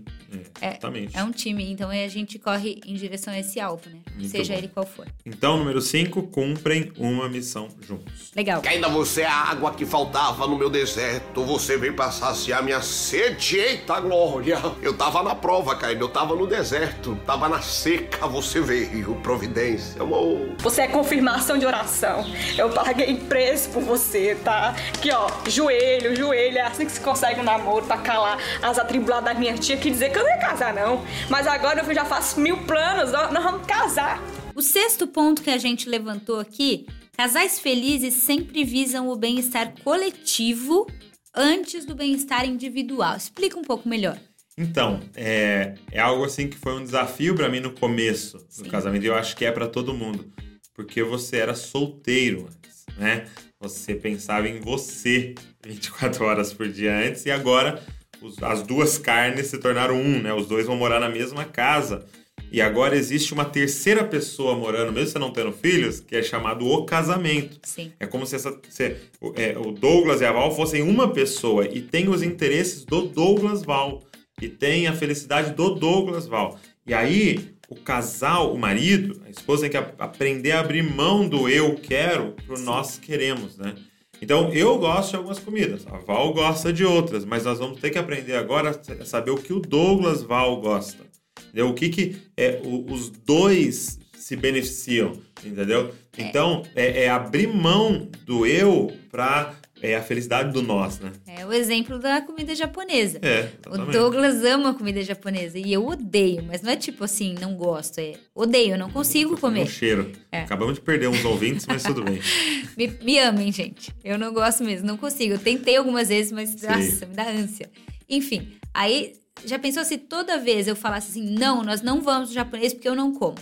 é, 0.60 0.68
exatamente. 0.68 1.18
É 1.18 1.24
um 1.24 1.32
time. 1.32 1.68
Então, 1.72 1.90
é, 1.90 2.04
a 2.04 2.08
gente 2.08 2.38
corre 2.38 2.80
em 2.86 2.94
direção 2.94 3.34
a 3.34 3.40
esse 3.40 3.58
alvo, 3.58 3.90
né? 3.90 3.98
Muito 4.14 4.30
Seja 4.30 4.52
bom. 4.52 4.58
ele 4.60 4.68
qual 4.68 4.86
for. 4.86 5.08
Então, 5.26 5.56
número 5.56 5.80
5, 5.80 6.22
cumprem 6.28 6.92
uma 6.96 7.28
missão 7.28 7.68
juntos. 7.80 8.30
Legal. 8.36 8.60
Que 8.60 8.68
ainda 8.68 8.88
você 8.88 9.22
é 9.22 9.26
a 9.26 9.34
água 9.50 9.74
que 9.74 9.84
faltava 9.84 10.46
no 10.46 10.56
meu 10.56 10.70
deserto. 10.70 11.42
Você 11.44 11.76
veio 11.76 11.94
pra 11.94 12.12
saciar 12.12 12.62
minha 12.62 12.80
sede. 12.80 13.58
Eita 13.58 13.98
glória! 13.98 14.58
Eu 14.80 14.96
tava 14.96 15.20
na 15.20 15.34
prova, 15.34 15.74
Caína. 15.74 16.00
Eu 16.00 16.08
tava 16.08 16.36
no 16.36 16.46
deserto. 16.46 17.18
Tava 17.26 17.48
na 17.48 17.60
seca. 17.60 18.28
Você 18.28 18.60
veio. 18.60 19.16
Providência, 19.24 20.02
amor. 20.02 20.54
Você 20.58 20.82
é 20.82 20.86
confirmação 20.86 21.58
de 21.58 21.66
oração. 21.66 22.24
Eu 22.56 22.70
paguei 22.70 23.16
preço 23.16 23.70
por 23.70 23.82
você, 23.82 24.36
tá? 24.44 24.76
Aqui, 24.94 25.10
ó, 25.10 25.28
joelho, 25.48 26.14
joelho. 26.14 26.58
É 26.58 26.62
assim 26.62 26.86
que 26.86 26.92
se 26.92 27.00
consegue 27.00 27.40
um 27.40 27.44
namoro 27.44 27.84
pra 27.86 28.03
calar 28.04 28.38
as 28.62 28.78
atribuladas 28.78 29.24
da 29.24 29.34
minha 29.34 29.54
tia 29.54 29.76
que 29.76 29.90
dizer 29.90 30.12
que 30.12 30.18
eu 30.18 30.22
não 30.22 30.30
ia 30.30 30.38
casar, 30.38 30.72
não. 30.72 31.04
Mas 31.28 31.46
agora 31.46 31.82
eu 31.82 31.94
já 31.94 32.04
faço 32.04 32.38
mil 32.38 32.58
planos, 32.58 33.10
nós 33.10 33.32
nós 33.32 33.42
vamos 33.42 33.66
casar. 33.66 34.22
O 34.54 34.62
sexto 34.62 35.06
ponto 35.06 35.42
que 35.42 35.50
a 35.50 35.58
gente 35.58 35.88
levantou 35.88 36.38
aqui: 36.38 36.86
casais 37.16 37.58
felizes 37.58 38.14
sempre 38.14 38.62
visam 38.62 39.08
o 39.08 39.16
bem-estar 39.16 39.72
coletivo 39.82 40.86
antes 41.34 41.84
do 41.84 41.94
bem-estar 41.94 42.44
individual. 42.44 43.16
Explica 43.16 43.58
um 43.58 43.64
pouco 43.64 43.88
melhor. 43.88 44.16
Então, 44.56 45.00
é, 45.16 45.74
é 45.90 45.98
algo 46.00 46.24
assim 46.24 46.48
que 46.48 46.56
foi 46.56 46.74
um 46.74 46.84
desafio 46.84 47.34
pra 47.34 47.48
mim 47.48 47.58
no 47.58 47.72
começo 47.72 48.38
do 48.38 48.44
Sim. 48.48 48.64
casamento. 48.64 49.02
E 49.02 49.08
eu 49.08 49.16
acho 49.16 49.36
que 49.36 49.44
é 49.44 49.50
pra 49.50 49.66
todo 49.66 49.92
mundo. 49.92 50.32
Porque 50.74 51.02
você 51.02 51.38
era 51.38 51.54
solteiro 51.54 52.48
antes, 52.48 52.84
né? 52.96 53.26
Você 53.64 53.94
pensava 53.94 54.46
em 54.46 54.60
você 54.60 55.34
24 55.66 56.22
horas 56.24 56.52
por 56.52 56.68
dia 56.68 56.94
antes. 56.96 57.24
E 57.24 57.30
agora 57.30 57.82
os- 58.20 58.42
as 58.42 58.62
duas 58.62 58.98
carnes 58.98 59.46
se 59.46 59.56
tornaram 59.58 59.96
um, 59.98 60.20
né? 60.20 60.32
Os 60.34 60.46
dois 60.46 60.66
vão 60.66 60.76
morar 60.76 61.00
na 61.00 61.08
mesma 61.08 61.44
casa. 61.46 62.04
E 62.52 62.60
agora 62.60 62.94
existe 62.94 63.32
uma 63.32 63.44
terceira 63.46 64.04
pessoa 64.04 64.54
morando, 64.54 64.92
mesmo 64.92 65.08
você 65.10 65.18
não 65.18 65.32
tendo 65.32 65.50
filhos, 65.50 65.98
que 66.00 66.14
é 66.14 66.22
chamado 66.22 66.66
o 66.68 66.84
casamento. 66.84 67.58
Sim. 67.64 67.90
É 67.98 68.06
como 68.06 68.26
se, 68.26 68.36
essa, 68.36 68.56
se 68.68 68.96
o, 69.20 69.32
é, 69.34 69.56
o 69.58 69.72
Douglas 69.72 70.20
e 70.20 70.24
a 70.26 70.30
Val 70.32 70.54
fossem 70.54 70.82
uma 70.82 71.08
pessoa 71.10 71.66
e 71.66 71.80
tem 71.80 72.08
os 72.08 72.22
interesses 72.22 72.84
do 72.84 73.02
Douglas 73.08 73.62
Val 73.64 74.02
e 74.40 74.48
tem 74.48 74.86
a 74.86 74.92
felicidade 74.92 75.52
do 75.54 75.70
Douglas 75.74 76.26
Val. 76.26 76.60
E 76.86 76.92
aí, 76.94 77.53
o 77.68 77.74
casal, 77.76 78.52
o 78.54 78.58
marido, 78.58 79.20
a 79.26 79.30
esposa 79.30 79.62
tem 79.62 79.70
que 79.70 79.76
aprender 79.98 80.52
a 80.52 80.60
abrir 80.60 80.82
mão 80.82 81.28
do 81.28 81.48
eu 81.48 81.74
quero 81.76 82.34
pro 82.46 82.58
nós 82.60 82.98
queremos, 82.98 83.56
né? 83.56 83.74
Então, 84.22 84.52
eu 84.52 84.78
gosto 84.78 85.10
de 85.10 85.16
algumas 85.16 85.38
comidas, 85.38 85.86
a 85.86 85.98
Val 85.98 86.32
gosta 86.32 86.72
de 86.72 86.84
outras, 86.84 87.24
mas 87.24 87.44
nós 87.44 87.58
vamos 87.58 87.80
ter 87.80 87.90
que 87.90 87.98
aprender 87.98 88.36
agora 88.36 88.70
a 89.00 89.04
saber 89.04 89.30
o 89.32 89.36
que 89.36 89.52
o 89.52 89.60
Douglas 89.60 90.22
Val 90.22 90.60
gosta. 90.60 91.04
Entendeu? 91.48 91.68
O 91.68 91.74
que, 91.74 91.88
que 91.88 92.16
é, 92.36 92.60
o- 92.64 92.90
os 92.92 93.10
dois 93.10 93.98
se 94.16 94.36
beneficiam, 94.36 95.12
entendeu? 95.44 95.92
Então, 96.16 96.62
é, 96.74 97.04
é 97.04 97.08
abrir 97.10 97.46
mão 97.48 98.08
do 98.24 98.46
eu 98.46 98.90
para 99.10 99.54
a 99.92 100.00
felicidade 100.02 100.52
do 100.52 100.62
nós, 100.62 100.98
né? 101.00 101.12
É 101.26 101.44
o 101.44 101.52
exemplo 101.52 101.98
da 101.98 102.20
comida 102.22 102.54
japonesa. 102.54 103.18
É, 103.22 103.50
O 103.66 103.70
exatamente. 103.70 103.92
Douglas 103.92 104.44
ama 104.44 104.72
comida 104.72 105.02
japonesa 105.02 105.58
e 105.58 105.72
eu 105.72 105.86
odeio, 105.86 106.42
mas 106.44 106.62
não 106.62 106.70
é 106.70 106.76
tipo 106.76 107.02
assim, 107.04 107.34
não 107.40 107.54
gosto, 107.56 107.98
é 107.98 108.12
odeio, 108.34 108.78
não 108.78 108.88
consigo 108.90 109.34
Um 109.34 109.36
comer. 109.36 109.66
cheiro. 109.66 110.10
É. 110.32 110.42
Acabamos 110.42 110.76
de 110.76 110.80
perder 110.80 111.08
uns 111.08 111.24
ouvintes, 111.24 111.66
mas 111.66 111.82
tudo 111.82 112.02
bem. 112.04 112.20
Me, 112.78 112.86
me 113.02 113.18
amem, 113.18 113.52
gente. 113.52 113.92
Eu 114.02 114.16
não 114.16 114.32
gosto 114.32 114.64
mesmo, 114.64 114.86
não 114.86 114.96
consigo. 114.96 115.34
Eu 115.34 115.38
tentei 115.38 115.76
algumas 115.76 116.08
vezes, 116.08 116.30
mas 116.32 116.54
nossa, 116.62 117.06
me 117.06 117.14
dá 117.14 117.28
ânsia. 117.28 117.70
Enfim, 118.08 118.52
aí 118.72 119.12
já 119.44 119.58
pensou 119.58 119.84
se 119.84 119.98
toda 119.98 120.38
vez 120.38 120.66
eu 120.68 120.76
falasse 120.76 121.10
assim, 121.10 121.34
não, 121.38 121.62
nós 121.62 121.82
não 121.82 122.00
vamos 122.00 122.28
no 122.30 122.34
japonês 122.34 122.72
porque 122.72 122.88
eu 122.88 122.94
não 122.94 123.12
como. 123.12 123.34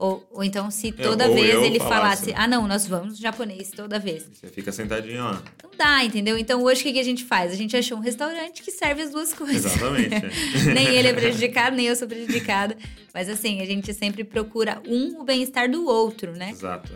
Ou, 0.00 0.26
ou 0.32 0.42
então 0.42 0.70
se 0.70 0.88
É, 0.88 0.92
toda 0.92 1.28
vez 1.28 1.62
ele 1.62 1.78
falasse. 1.78 2.32
falasse, 2.32 2.32
ah 2.34 2.48
não, 2.48 2.66
nós 2.66 2.86
vamos 2.86 3.10
no 3.14 3.20
japonês 3.20 3.70
toda 3.70 3.98
vez. 3.98 4.26
Você 4.32 4.46
fica 4.48 4.72
sentadinho 4.72 5.22
lá. 5.22 5.42
Não 5.62 5.70
dá, 5.76 6.02
entendeu? 6.02 6.38
Então 6.38 6.62
hoje 6.62 6.80
o 6.80 6.84
que, 6.84 6.94
que 6.94 6.98
a 6.98 7.04
gente 7.04 7.22
faz? 7.24 7.52
A 7.52 7.54
gente 7.54 7.76
achou 7.76 7.98
um 7.98 8.00
restaurante 8.00 8.62
que 8.62 8.70
serve 8.70 9.02
as 9.02 9.10
duas 9.10 9.34
coisas. 9.34 9.66
Exatamente. 9.76 10.14
é. 10.14 10.30
nem 10.72 10.86
ele 10.96 11.08
é 11.08 11.12
prejudicado, 11.12 11.76
nem 11.76 11.86
eu 11.86 11.94
sou 11.94 12.08
prejudicada. 12.08 12.76
Mas 13.12 13.28
assim, 13.28 13.60
a 13.60 13.66
gente 13.66 13.92
sempre 13.92 14.24
procura 14.24 14.82
um 14.88 15.20
o 15.20 15.24
bem-estar 15.24 15.70
do 15.70 15.84
outro, 15.86 16.32
né? 16.32 16.48
Exato. 16.50 16.90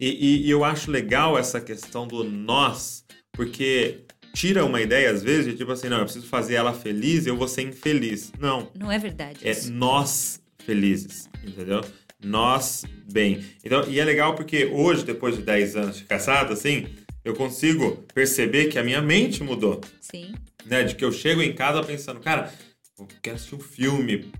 E, 0.00 0.08
e- 0.08 0.46
e 0.46 0.50
eu 0.50 0.64
acho 0.64 0.90
legal 0.90 1.38
essa 1.38 1.60
questão 1.60 2.06
do 2.06 2.24
nós, 2.24 3.04
porque 3.32 3.98
tira 4.34 4.64
uma 4.64 4.80
ideia, 4.80 5.10
às 5.10 5.22
vezes, 5.22 5.46
de 5.52 5.56
tipo 5.56 5.70
assim, 5.70 5.88
não, 5.88 5.98
eu 5.98 6.04
preciso 6.04 6.26
fazer 6.26 6.54
ela 6.54 6.72
feliz 6.72 7.26
eu 7.26 7.36
vou 7.36 7.46
ser 7.48 7.62
infeliz. 7.62 8.32
Não. 8.40 8.70
Não 8.76 8.90
é 8.90 8.98
verdade. 8.98 9.38
É 9.42 9.50
isso. 9.52 9.72
nós 9.72 10.40
felizes, 10.64 11.28
entendeu? 11.46 11.80
Nós 12.22 12.84
bem. 13.10 13.44
Então, 13.64 13.88
e 13.88 13.98
é 13.98 14.04
legal 14.04 14.34
porque 14.34 14.66
hoje, 14.66 15.04
depois 15.04 15.36
de 15.36 15.42
10 15.42 15.76
anos 15.76 15.96
de 15.98 16.04
casado, 16.04 16.52
assim, 16.52 16.86
eu 17.24 17.34
consigo 17.34 18.04
perceber 18.14 18.66
que 18.66 18.78
a 18.78 18.84
minha 18.84 19.02
mente 19.02 19.42
mudou. 19.42 19.80
Sim. 20.00 20.34
né? 20.64 20.84
De 20.84 20.94
que 20.94 21.04
eu 21.04 21.12
chego 21.12 21.42
em 21.42 21.52
casa 21.52 21.82
pensando, 21.82 22.20
cara, 22.20 22.52
eu 22.98 23.08
quero 23.22 23.36
assistir 23.36 23.54
um 23.54 23.60
filme. 23.60 24.30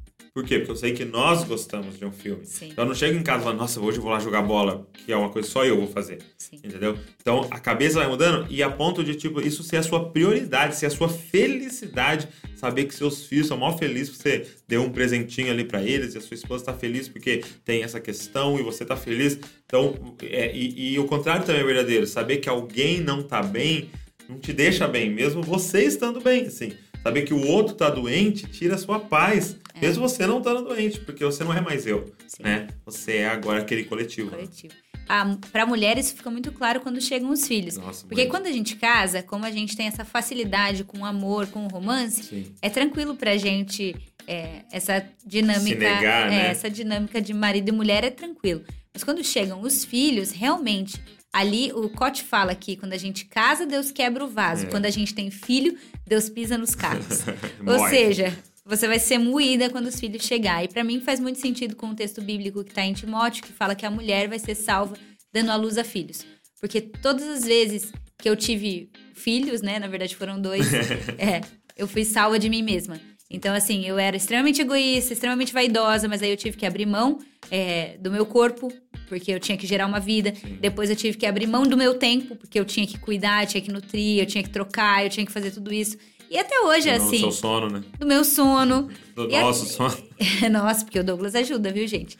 Por 0.40 0.46
quê? 0.46 0.58
Porque 0.58 0.70
eu 0.70 0.76
sei 0.76 0.92
que 0.92 1.04
nós 1.04 1.44
gostamos 1.44 1.98
de 1.98 2.04
um 2.06 2.10
filme. 2.10 2.46
Sim. 2.46 2.70
Então 2.70 2.84
eu 2.84 2.88
não 2.88 2.94
chego 2.94 3.18
em 3.18 3.22
casa 3.22 3.42
e 3.42 3.44
falo, 3.44 3.58
nossa, 3.58 3.78
hoje 3.78 3.98
eu 3.98 4.02
vou 4.02 4.10
lá 4.10 4.18
jogar 4.18 4.40
bola, 4.40 4.88
que 5.04 5.12
é 5.12 5.16
uma 5.16 5.28
coisa 5.28 5.46
só 5.46 5.66
eu 5.66 5.76
vou 5.76 5.86
fazer. 5.86 6.18
Sim. 6.38 6.56
Entendeu? 6.64 6.96
Então 7.20 7.46
a 7.50 7.58
cabeça 7.58 7.98
vai 7.98 8.08
mudando 8.08 8.46
e 8.48 8.62
a 8.62 8.70
ponto 8.70 9.04
de, 9.04 9.14
tipo, 9.14 9.42
isso 9.42 9.62
ser 9.62 9.76
a 9.76 9.82
sua 9.82 10.08
prioridade, 10.08 10.76
ser 10.76 10.86
a 10.86 10.90
sua 10.90 11.10
felicidade, 11.10 12.26
saber 12.56 12.86
que 12.86 12.94
seus 12.94 13.26
filhos 13.26 13.48
são 13.48 13.58
mal 13.58 13.76
felizes 13.76 14.16
porque 14.16 14.22
você 14.22 14.46
deu 14.66 14.82
um 14.82 14.90
presentinho 14.90 15.52
ali 15.52 15.62
pra 15.62 15.82
eles 15.82 16.14
e 16.14 16.18
a 16.18 16.22
sua 16.22 16.34
esposa 16.34 16.64
tá 16.64 16.72
feliz 16.72 17.06
porque 17.06 17.44
tem 17.62 17.82
essa 17.82 18.00
questão 18.00 18.58
e 18.58 18.62
você 18.62 18.82
tá 18.82 18.96
feliz. 18.96 19.38
Então, 19.66 20.16
é, 20.22 20.56
e, 20.56 20.94
e 20.94 20.98
o 20.98 21.04
contrário 21.04 21.44
também 21.44 21.60
é 21.60 21.64
verdadeiro, 21.64 22.06
saber 22.06 22.38
que 22.38 22.48
alguém 22.48 22.98
não 22.98 23.22
tá 23.22 23.42
bem 23.42 23.90
não 24.26 24.38
te 24.38 24.52
deixa 24.52 24.86
bem, 24.86 25.10
mesmo 25.10 25.42
você 25.42 25.82
estando 25.82 26.20
bem, 26.20 26.46
assim. 26.46 26.72
Saber 27.02 27.22
que 27.22 27.32
o 27.34 27.46
outro 27.46 27.74
tá 27.74 27.88
doente 27.88 28.46
tira 28.46 28.74
a 28.74 28.78
sua 28.78 28.98
paz, 29.00 29.56
É. 29.74 29.80
mesmo 29.80 30.06
você 30.08 30.26
não 30.26 30.38
estando 30.38 30.62
doente, 30.62 31.00
porque 31.00 31.24
você 31.24 31.42
não 31.42 31.52
é 31.54 31.60
mais 31.60 31.86
eu, 31.86 32.12
Sim. 32.26 32.42
né? 32.42 32.68
Você 32.84 33.18
é 33.18 33.28
agora 33.28 33.60
aquele 33.62 33.84
coletivo. 33.84 34.30
coletivo. 34.30 34.74
Ah, 35.08 35.36
para 35.50 35.66
mulheres 35.66 36.06
isso 36.06 36.14
fica 36.16 36.30
muito 36.30 36.52
claro 36.52 36.80
quando 36.80 37.00
chegam 37.00 37.30
os 37.30 37.44
filhos. 37.48 37.76
Nossa, 37.76 38.02
Porque 38.06 38.22
muito. 38.22 38.30
quando 38.30 38.46
a 38.46 38.52
gente 38.52 38.76
casa, 38.76 39.22
como 39.24 39.44
a 39.44 39.50
gente 39.50 39.76
tem 39.76 39.86
essa 39.88 40.04
facilidade 40.04 40.84
com 40.84 40.98
o 41.00 41.04
amor, 41.04 41.48
com 41.48 41.64
o 41.64 41.68
romance, 41.68 42.22
Sim. 42.22 42.54
é 42.62 42.68
tranquilo 42.70 43.16
pra 43.16 43.36
gente 43.36 43.96
é, 44.28 44.62
essa 44.70 45.04
dinâmica, 45.26 45.78
negar, 45.96 46.26
é, 46.28 46.30
né? 46.30 46.46
essa 46.50 46.70
dinâmica 46.70 47.20
de 47.20 47.34
marido 47.34 47.70
e 47.70 47.72
mulher 47.72 48.04
é 48.04 48.10
tranquilo. 48.10 48.62
Mas 48.94 49.02
quando 49.02 49.24
chegam 49.24 49.62
os 49.62 49.84
filhos, 49.84 50.30
realmente, 50.30 51.02
ali 51.32 51.72
o 51.72 51.88
Cote 51.88 52.22
fala 52.22 52.54
que 52.54 52.76
quando 52.76 52.92
a 52.92 52.98
gente 52.98 53.24
casa, 53.24 53.66
Deus 53.66 53.90
quebra 53.90 54.24
o 54.24 54.28
vaso. 54.28 54.66
É. 54.66 54.68
Quando 54.68 54.86
a 54.86 54.90
gente 54.90 55.14
tem 55.14 55.30
filho, 55.30 55.76
Deus 56.06 56.28
pisa 56.28 56.58
nos 56.58 56.74
carros. 56.74 57.20
Ou 57.66 57.88
seja, 57.88 58.36
você 58.64 58.86
vai 58.86 58.98
ser 58.98 59.18
moída 59.18 59.70
quando 59.70 59.86
os 59.86 59.98
filhos 59.98 60.24
chegar. 60.24 60.64
E 60.64 60.68
pra 60.68 60.84
mim 60.84 61.00
faz 61.00 61.20
muito 61.20 61.38
sentido 61.38 61.76
com 61.76 61.90
o 61.90 61.94
texto 61.94 62.20
bíblico 62.20 62.64
que 62.64 62.74
tá 62.74 62.82
em 62.82 62.92
Timóteo, 62.92 63.42
que 63.42 63.52
fala 63.52 63.74
que 63.74 63.86
a 63.86 63.90
mulher 63.90 64.28
vai 64.28 64.38
ser 64.38 64.54
salva 64.54 64.96
dando 65.32 65.50
à 65.50 65.56
luz 65.56 65.78
a 65.78 65.84
filhos. 65.84 66.24
Porque 66.60 66.80
todas 66.80 67.26
as 67.26 67.44
vezes 67.44 67.92
que 68.18 68.28
eu 68.28 68.36
tive 68.36 68.90
filhos, 69.14 69.62
né, 69.62 69.78
na 69.78 69.86
verdade 69.86 70.14
foram 70.14 70.40
dois, 70.40 70.66
é, 71.18 71.40
eu 71.76 71.86
fui 71.88 72.04
salva 72.04 72.38
de 72.38 72.48
mim 72.48 72.62
mesma. 72.62 73.00
Então, 73.30 73.54
assim, 73.54 73.86
eu 73.86 73.96
era 73.96 74.16
extremamente 74.16 74.60
egoísta, 74.60 75.12
extremamente 75.12 75.52
vaidosa, 75.52 76.08
mas 76.08 76.20
aí 76.20 76.30
eu 76.30 76.36
tive 76.36 76.56
que 76.56 76.66
abrir 76.66 76.84
mão 76.84 77.18
é, 77.48 77.96
do 77.98 78.10
meu 78.10 78.26
corpo, 78.26 78.72
porque 79.10 79.32
eu 79.32 79.40
tinha 79.40 79.58
que 79.58 79.66
gerar 79.66 79.86
uma 79.86 79.98
vida. 80.00 80.32
Depois 80.60 80.88
eu 80.88 80.94
tive 80.94 81.18
que 81.18 81.26
abrir 81.26 81.48
mão 81.48 81.64
do 81.64 81.76
meu 81.76 81.94
tempo, 81.94 82.36
porque 82.36 82.58
eu 82.58 82.64
tinha 82.64 82.86
que 82.86 82.96
cuidar, 82.96 83.42
eu 83.42 83.48
tinha 83.48 83.60
que 83.60 83.70
nutrir, 83.72 84.20
eu 84.20 84.26
tinha 84.26 84.42
que 84.42 84.48
trocar, 84.50 85.04
eu 85.04 85.10
tinha 85.10 85.26
que 85.26 85.32
fazer 85.32 85.50
tudo 85.50 85.74
isso. 85.74 85.98
E 86.30 86.38
até 86.38 86.60
hoje, 86.60 86.88
é 86.88 86.96
Do 86.96 87.04
assim, 87.04 87.18
seu 87.18 87.32
sono, 87.32 87.68
né? 87.68 87.82
do 87.98 88.06
meu 88.06 88.22
sono. 88.24 88.88
Do 89.16 89.28
E 89.28 89.34
a- 89.34 89.40
nosso 89.40 89.66
sono. 89.66 89.96
Nossa, 90.52 90.84
porque 90.84 91.00
o 91.00 91.04
Douglas 91.04 91.34
ajuda, 91.34 91.72
viu, 91.72 91.86
gente? 91.88 92.16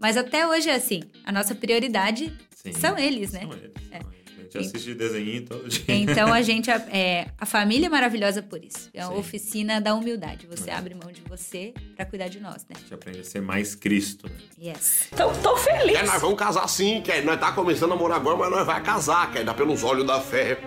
Mas 0.00 0.16
até 0.16 0.46
hoje 0.48 0.68
é 0.68 0.74
assim, 0.74 1.04
a 1.24 1.30
nossa 1.30 1.54
prioridade 1.54 2.32
Sim. 2.56 2.72
são 2.72 2.98
eles, 2.98 3.30
né? 3.32 3.42
São 3.42 3.52
eles. 3.52 3.70
são 3.88 4.12
eles. 4.12 4.21
A 4.58 4.62
gente 4.62 4.76
assiste 4.76 4.94
desenho 4.94 5.42
todo 5.46 5.68
dia. 5.68 5.84
Então 5.88 6.32
a 6.32 6.40
gente 6.42 6.70
é 6.70 7.28
a 7.38 7.46
família 7.46 7.86
é 7.86 7.88
maravilhosa 7.88 8.42
por 8.42 8.64
isso. 8.64 8.90
É 8.92 9.04
uma 9.04 9.14
Sim. 9.14 9.20
oficina 9.20 9.80
da 9.80 9.94
humildade. 9.94 10.46
Você 10.46 10.70
abre 10.70 10.94
mão 10.94 11.10
de 11.12 11.22
você 11.28 11.72
pra 11.96 12.04
cuidar 12.04 12.28
de 12.28 12.40
nós, 12.40 12.66
né? 12.68 12.76
A 12.76 12.78
gente 12.78 12.94
aprende 12.94 13.20
a 13.20 13.24
ser 13.24 13.40
mais 13.40 13.74
Cristo, 13.74 14.28
né? 14.28 14.36
Yes. 14.70 15.08
Então, 15.12 15.32
tô 15.42 15.56
feliz. 15.56 15.96
É, 15.96 16.04
nós 16.04 16.20
vamos 16.20 16.38
casar 16.38 16.68
sim, 16.68 17.00
quer. 17.02 17.24
Nós 17.24 17.38
tá 17.38 17.52
começando 17.52 17.92
a 17.92 17.94
namorar 17.94 18.18
agora, 18.18 18.36
mas 18.36 18.50
nós 18.50 18.66
vai 18.66 18.82
casar, 18.82 19.30
quer. 19.32 19.44
Pelos 19.54 19.82
olhos 19.84 20.06
da 20.06 20.20
fé. 20.20 20.58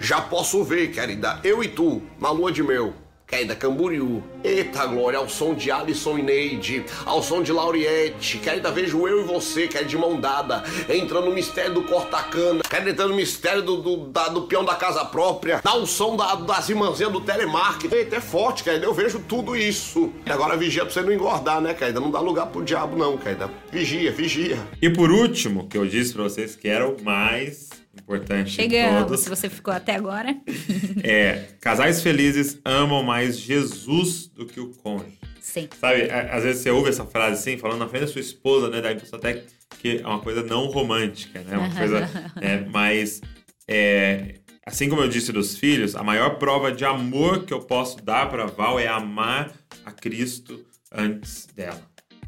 Já 0.00 0.20
posso 0.20 0.62
ver, 0.64 0.90
querida, 0.92 1.40
eu 1.44 1.62
e 1.62 1.68
tu, 1.68 2.02
na 2.20 2.30
lua 2.30 2.50
de 2.50 2.62
mel. 2.62 3.03
Querida 3.34 3.56
Camboriú. 3.56 4.22
Eita 4.44 4.86
glória, 4.86 5.18
ao 5.18 5.28
som 5.28 5.54
de 5.54 5.68
Alisson 5.68 6.18
e 6.18 6.22
Neide, 6.22 6.84
ao 7.04 7.20
som 7.20 7.42
de 7.42 7.50
Lauriette. 7.52 8.38
Querida, 8.38 8.70
vejo 8.70 9.08
eu 9.08 9.22
e 9.22 9.24
você, 9.24 9.66
quer 9.66 9.84
de 9.84 9.96
mão 9.98 10.20
dada, 10.20 10.62
entrando 10.88 11.26
no 11.26 11.34
mistério 11.34 11.74
do 11.74 11.82
corta-cana, 11.82 12.60
quer 12.70 12.86
entrando 12.86 13.10
no 13.10 13.16
mistério 13.16 13.60
do, 13.62 13.78
do, 13.78 13.96
da- 14.06 14.28
do 14.28 14.42
peão 14.42 14.64
da 14.64 14.76
casa 14.76 15.04
própria, 15.04 15.60
dá 15.64 15.74
o 15.74 15.84
som 15.84 16.14
da- 16.16 16.36
das 16.36 16.68
irmãzinhas 16.68 17.12
do 17.12 17.20
telemarketing. 17.20 17.92
Eita, 17.96 18.16
é 18.16 18.20
forte, 18.20 18.62
querida, 18.62 18.84
eu 18.86 18.94
vejo 18.94 19.18
tudo 19.18 19.56
isso. 19.56 20.12
E 20.24 20.30
agora 20.30 20.56
vigia 20.56 20.84
pra 20.84 20.94
você 20.94 21.00
não 21.02 21.12
engordar, 21.12 21.60
né, 21.60 21.74
querida? 21.74 21.98
Não 21.98 22.12
dá 22.12 22.20
lugar 22.20 22.46
pro 22.46 22.62
diabo, 22.62 22.96
não, 22.96 23.18
querida. 23.18 23.50
Vigia, 23.72 24.12
vigia. 24.12 24.58
E 24.80 24.88
por 24.88 25.10
último, 25.10 25.66
que 25.66 25.76
eu 25.76 25.84
disse 25.84 26.12
pra 26.12 26.22
vocês 26.22 26.54
que 26.54 26.68
era 26.68 26.88
o 26.88 27.02
mais 27.02 27.68
importante 28.00 28.50
Chegamos. 28.50 29.02
todos, 29.04 29.20
Se 29.20 29.28
você 29.28 29.48
ficou 29.48 29.72
até 29.72 29.94
agora. 29.94 30.36
é 31.02 31.48
casais 31.60 32.02
felizes 32.02 32.58
amam 32.64 33.02
mais 33.02 33.38
Jesus 33.38 34.26
do 34.26 34.46
que 34.46 34.60
o 34.60 34.70
cônjuge. 34.70 35.18
Sim. 35.40 35.68
Sabe, 35.78 36.10
às 36.10 36.42
vezes 36.42 36.62
você 36.62 36.70
ouve 36.70 36.88
essa 36.88 37.04
frase 37.04 37.38
assim, 37.40 37.58
falando 37.58 37.78
na 37.78 37.88
frente 37.88 38.02
da 38.02 38.06
sua 38.08 38.20
esposa, 38.20 38.70
né? 38.70 38.80
Dá 38.80 38.88
a 38.88 38.92
impressão 38.92 39.18
até 39.18 39.44
que 39.78 39.98
é 39.98 40.06
uma 40.06 40.20
coisa 40.20 40.42
não 40.42 40.66
romântica, 40.66 41.40
né? 41.42 41.56
Uma 41.56 41.74
coisa 41.74 42.08
é, 42.40 42.60
mais. 42.60 43.20
é, 43.68 44.36
assim 44.64 44.88
como 44.88 45.02
eu 45.02 45.08
disse 45.08 45.30
dos 45.32 45.56
filhos, 45.56 45.94
a 45.94 46.02
maior 46.02 46.38
prova 46.38 46.72
de 46.72 46.84
amor 46.84 47.44
que 47.44 47.52
eu 47.52 47.60
posso 47.60 48.02
dar 48.02 48.30
para 48.30 48.46
Val 48.46 48.80
é 48.80 48.88
amar 48.88 49.52
a 49.84 49.92
Cristo 49.92 50.64
antes 50.90 51.46
dela. 51.54 51.82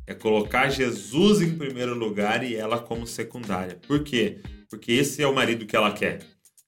É 0.06 0.14
colocar 0.14 0.68
Jesus 0.68 1.40
em 1.40 1.56
primeiro 1.56 1.94
lugar 1.94 2.44
e 2.44 2.54
ela 2.54 2.78
como 2.78 3.06
secundária. 3.06 3.78
Por 3.86 4.04
quê? 4.04 4.38
Porque 4.42 4.55
esse 4.88 5.22
é 5.22 5.26
o 5.26 5.34
marido 5.34 5.66
que 5.66 5.74
ela 5.76 5.92
quer. 5.92 6.20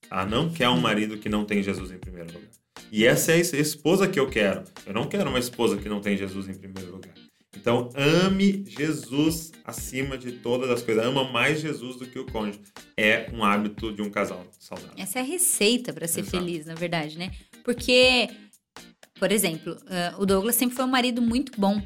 Ela 0.09 0.25
não 0.25 0.49
quer 0.49 0.69
um 0.69 0.79
marido 0.79 1.17
que 1.17 1.29
não 1.29 1.45
tem 1.45 1.61
Jesus 1.61 1.91
em 1.91 1.97
primeiro 1.97 2.31
lugar. 2.33 2.49
E 2.91 3.05
essa 3.05 3.31
é 3.31 3.35
a 3.35 3.37
es- 3.37 3.53
esposa 3.53 4.07
que 4.07 4.19
eu 4.19 4.27
quero. 4.29 4.63
Eu 4.85 4.93
não 4.93 5.07
quero 5.07 5.29
uma 5.29 5.37
esposa 5.39 5.77
que 5.77 5.87
não 5.87 6.01
tem 6.01 6.17
Jesus 6.17 6.47
em 6.49 6.53
primeiro 6.55 6.91
lugar. 6.91 7.13
Então, 7.55 7.89
ame 7.95 8.63
Jesus 8.67 9.51
acima 9.65 10.17
de 10.17 10.31
todas 10.33 10.69
as 10.69 10.81
coisas. 10.81 11.03
Ama 11.05 11.29
mais 11.31 11.59
Jesus 11.61 11.97
do 11.97 12.05
que 12.07 12.17
o 12.17 12.25
cônjuge. 12.25 12.61
É 12.97 13.29
um 13.33 13.43
hábito 13.43 13.91
de 13.91 14.01
um 14.01 14.09
casal 14.09 14.45
saudável. 14.59 14.93
Essa 14.97 15.19
é 15.19 15.21
a 15.21 15.25
receita 15.25 15.91
pra 15.93 16.07
ser 16.07 16.21
Exato. 16.21 16.37
feliz, 16.37 16.65
na 16.65 16.75
verdade, 16.75 17.17
né? 17.17 17.31
Porque, 17.63 18.29
por 19.19 19.31
exemplo, 19.31 19.75
o 20.17 20.25
Douglas 20.25 20.55
sempre 20.55 20.75
foi 20.75 20.85
um 20.85 20.89
marido 20.89 21.21
muito 21.21 21.51
bom. 21.59 21.81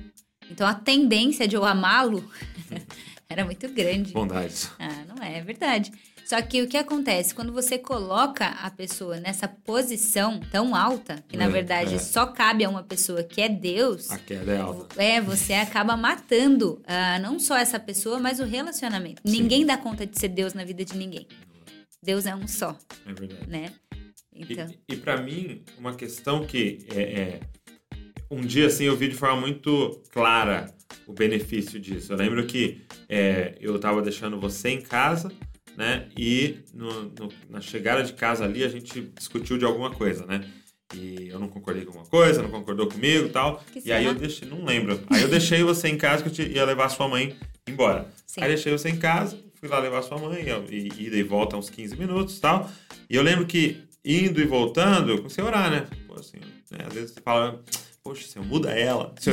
Então 0.52 0.68
a 0.68 0.74
tendência 0.76 1.48
de 1.48 1.56
eu 1.56 1.64
amá-lo 1.66 2.24
era 3.30 3.44
muito 3.46 3.68
grande. 3.70 4.12
Bondade. 4.14 4.70
Ah, 4.80 5.04
não 5.08 5.24
é, 5.24 5.40
é 5.40 5.42
verdade. 5.42 5.92
Só 6.26 6.42
que 6.42 6.62
o 6.62 6.68
que 6.68 6.78
acontece? 6.78 7.36
Quando 7.36 7.52
você 7.52 7.78
coloca 7.78 8.48
a 8.48 8.72
pessoa 8.72 9.20
nessa 9.20 9.48
posição 9.48 10.40
tão 10.40 10.74
alta, 10.74 11.24
que 11.28 11.36
na 11.36 11.46
É, 11.46 11.50
verdade 11.50 11.96
é. 11.96 12.00
só 12.00 12.26
cabe 12.26 12.64
a 12.64 12.70
uma 12.70 12.82
pessoa 12.84 13.24
que 13.24 13.42
é 13.42 13.50
Deus, 13.50 14.10
A 14.10 14.18
queda 14.18 14.54
é 14.54 14.58
alta. 14.60 15.02
é, 15.02 15.20
você 15.20 15.54
acaba 15.54 15.98
matando 15.98 16.82
ah, 16.88 17.20
não 17.20 17.38
só 17.40 17.58
essa 17.58 17.80
pessoa, 17.80 18.20
mas 18.20 18.40
o 18.40 18.46
relacionamento. 18.46 19.22
Sim. 19.26 19.42
Ninguém 19.42 19.66
dá 19.66 19.78
conta 19.78 20.06
de 20.06 20.18
ser 20.18 20.30
Deus 20.30 20.54
na 20.54 20.64
vida 20.64 20.84
de 20.86 20.96
ninguém. 20.96 21.28
Deus 22.02 22.26
é 22.26 22.34
um 22.36 22.48
só, 22.48 22.78
É 23.06 23.14
verdade. 23.14 23.50
né? 23.50 23.74
Então, 24.36 24.68
E, 24.90 24.94
e 24.94 24.98
para 24.98 25.22
mim, 25.22 25.62
uma 25.78 25.94
questão 25.94 26.46
que 26.46 26.80
é, 26.96 27.02
é- 27.02 27.40
um 28.32 28.42
dia 28.42 28.66
assim 28.68 28.86
eu 28.86 28.96
vi 28.98 29.08
de 29.10 29.16
forma 29.16 29.40
muito 29.40 30.02
clara 30.12 30.74
o 31.06 31.14
benefício 31.14 31.80
disso. 31.80 32.12
Eu 32.14 32.18
lembro 32.18 32.46
que 32.48 32.82
é, 33.08 33.56
eu 33.60 33.76
estava 33.76 34.02
deixando 34.02 34.40
você 34.40 34.70
em 34.70 34.82
casa, 34.82 35.32
né? 35.78 36.08
E 36.18 36.58
no- 36.74 37.04
no- 37.04 37.30
na 37.50 37.62
chegada 37.62 38.04
de 38.04 38.14
casa 38.14 38.44
ali 38.46 38.64
a 38.64 38.68
gente 38.70 39.02
discutiu 39.18 39.58
de 39.58 39.66
alguma 39.66 39.92
coisa, 39.92 40.26
né? 40.26 40.42
E 40.96 41.30
eu 41.30 41.40
não 41.40 41.48
concordei 41.48 41.84
com 41.84 41.90
alguma 41.90 42.06
coisa, 42.06 42.42
não 42.44 42.50
concordou 42.52 42.88
comigo 42.88 43.26
e 43.26 43.30
tal. 43.30 43.64
Que 43.72 43.82
e 43.86 43.92
aí 43.92 44.06
eu 44.06 44.14
deixei, 44.14 44.48
não 44.48 44.64
lembro. 44.64 45.00
Aí 45.10 45.22
eu 45.24 45.28
deixei 45.28 45.64
você 45.64 45.88
em 45.88 45.98
casa 45.98 46.22
que 46.24 46.30
eu 46.30 46.34
te- 46.34 46.52
ia 46.54 46.64
levar 46.66 46.90
sua 46.90 47.08
mãe 47.08 47.36
embora. 47.68 48.08
Sim. 48.28 48.42
Aí 48.42 48.50
deixei 48.50 48.72
você 48.72 48.90
em 48.90 48.98
casa, 48.98 49.40
fui 49.60 49.68
lá 49.70 49.80
levar 49.80 50.04
sua 50.04 50.18
mãe, 50.20 50.44
eu- 50.48 50.66
e 50.70 50.88
ida 51.00 51.16
e 51.18 51.24
volta 51.24 51.58
uns 51.58 51.70
15 51.70 51.96
minutos 51.98 52.38
e 52.38 52.42
tal. 52.42 52.70
E 53.10 53.16
eu 53.16 53.24
lembro 53.24 53.46
que 53.48 53.78
indo 54.06 54.40
e 54.40 54.46
voltando, 54.46 55.10
eu 55.12 55.18
comecei 55.18 55.44
a 55.44 55.48
orar, 55.48 55.72
né? 55.72 55.88
Pô, 56.08 56.14
assim, 56.20 56.38
né? 56.72 56.86
Às 56.86 56.94
vezes 56.94 57.12
você 57.12 57.22
fala, 57.22 57.64
poxa, 58.04 58.28
Senhor, 58.28 58.46
muda 58.46 58.70
ela. 58.72 59.13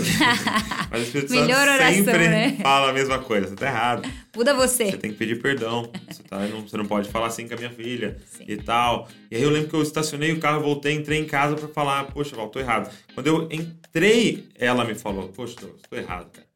Mas 0.90 1.00
o 1.00 1.04
Espírito 1.04 1.34
Santo 1.34 1.50
oração, 1.50 1.92
sempre 1.92 2.28
né? 2.28 2.56
fala 2.62 2.90
a 2.90 2.92
mesma 2.92 3.18
coisa, 3.18 3.48
você 3.48 3.56
tá 3.56 3.66
errado. 3.66 4.08
muda 4.34 4.54
Você 4.54 4.84
você. 4.84 4.96
tem 4.96 5.10
que 5.10 5.18
pedir 5.18 5.42
perdão. 5.42 5.90
Você, 6.08 6.22
tá, 6.22 6.38
não, 6.46 6.60
você 6.62 6.76
não 6.76 6.86
pode 6.86 7.08
falar 7.08 7.26
assim 7.26 7.48
com 7.48 7.54
a 7.54 7.56
minha 7.56 7.70
filha 7.70 8.16
Sim. 8.26 8.44
e 8.46 8.56
tal. 8.56 9.08
E 9.28 9.36
aí 9.36 9.42
eu 9.42 9.50
lembro 9.50 9.68
que 9.68 9.74
eu 9.74 9.82
estacionei 9.82 10.32
o 10.32 10.38
carro, 10.38 10.62
voltei, 10.62 10.94
entrei 10.94 11.18
em 11.18 11.26
casa 11.26 11.56
pra 11.56 11.66
falar, 11.68 12.04
poxa, 12.12 12.36
Val, 12.36 12.48
tô 12.48 12.60
errado. 12.60 12.94
Quando 13.12 13.26
eu 13.26 13.48
entrei, 13.50 14.48
ela 14.54 14.84
me 14.84 14.94
falou, 14.94 15.28
poxa, 15.28 15.56
Douglas, 15.60 15.82
tô 15.90 15.96
errado, 15.96 16.30
cara. 16.30 16.46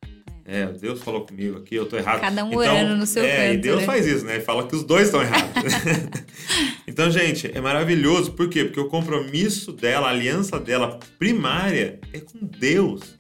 É, 0.46 0.66
Deus 0.66 1.02
falou 1.02 1.24
comigo 1.24 1.56
aqui, 1.56 1.74
eu 1.74 1.86
tô 1.86 1.96
errado. 1.96 2.20
Cada 2.20 2.44
um 2.44 2.54
orando 2.54 2.96
no 2.96 3.06
seu 3.06 3.24
é, 3.24 3.52
E 3.52 3.54
canto, 3.54 3.62
Deus 3.62 3.80
né? 3.80 3.86
faz 3.86 4.06
isso, 4.06 4.24
né? 4.26 4.34
Ele 4.34 4.44
fala 4.44 4.66
que 4.66 4.76
os 4.76 4.84
dois 4.84 5.06
estão 5.06 5.22
errados. 5.22 5.52
então, 6.86 7.10
gente, 7.10 7.50
é 7.52 7.60
maravilhoso. 7.60 8.32
Por 8.32 8.48
quê? 8.50 8.64
Porque 8.64 8.80
o 8.80 8.88
compromisso 8.88 9.72
dela, 9.72 10.08
a 10.08 10.10
aliança 10.10 10.60
dela 10.60 10.98
primária 11.18 11.98
é 12.12 12.20
com 12.20 12.38
Deus. 12.42 13.18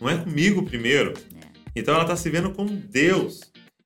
Não 0.00 0.10
é 0.10 0.16
comigo 0.16 0.64
primeiro. 0.64 1.14
Então 1.74 1.94
ela 1.94 2.04
tá 2.04 2.16
se 2.16 2.28
vendo 2.28 2.50
com 2.50 2.66
Deus. 2.66 3.40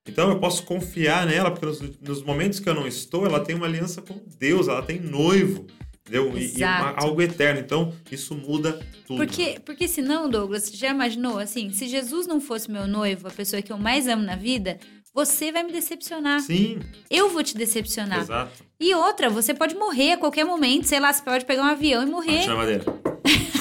Então 0.07 0.31
eu 0.31 0.39
posso 0.39 0.65
confiar 0.65 1.27
nela, 1.27 1.51
porque 1.51 1.67
nos, 1.67 1.81
nos 2.01 2.23
momentos 2.23 2.59
que 2.59 2.69
eu 2.69 2.75
não 2.75 2.87
estou, 2.87 3.27
ela 3.27 3.39
tem 3.39 3.55
uma 3.55 3.67
aliança 3.67 4.01
com 4.03 4.21
Deus, 4.39 4.67
ela 4.67 4.83
tem 4.83 4.99
noivo. 4.99 5.67
Entendeu? 6.05 6.27
E, 6.37 6.43
e 6.45 6.65
uma- 6.65 6.79
Exato. 6.79 7.05
algo 7.05 7.23
eterno. 7.23 7.61
Então, 7.61 7.93
isso 8.11 8.35
muda 8.35 8.73
tudo. 9.07 9.17
Porque, 9.19 9.61
porque 9.65 9.87
senão, 9.89 10.29
Douglas, 10.29 10.65
você 10.65 10.77
já 10.77 10.89
imaginou, 10.91 11.39
assim, 11.39 11.71
se 11.71 11.87
Jesus 11.89 12.27
não 12.27 12.41
fosse 12.41 12.71
meu 12.71 12.87
noivo, 12.87 13.29
a 13.29 13.31
pessoa 13.31 13.63
que 13.63 13.73
eu 13.73 13.79
mais 13.79 14.09
amo 14.09 14.23
na 14.23 14.35
vida, 14.37 14.79
você 15.15 15.53
vai 15.53 15.63
me 15.63 15.71
decepcionar. 15.73 16.41
Sim, 16.41 16.79
Eu 17.11 17.29
vou 17.31 17.43
te 17.43 17.57
decepcionar. 17.57 18.21
exato. 18.21 18.65
E 18.81 18.95
outra, 18.95 19.31
você 19.31 19.55
pode 19.55 19.75
morrer 19.77 20.13
a 20.13 20.17
qualquer 20.17 20.45
momento, 20.45 20.87
sei 20.89 20.99
lá, 20.99 21.13
você 21.13 21.23
pode 21.23 21.45
pegar 21.45 21.63
um 21.63 21.67
avião 21.67 22.03
e 22.03 22.07
morrer. 22.07 22.47
Na 22.47 22.57
madeira. 22.57 22.85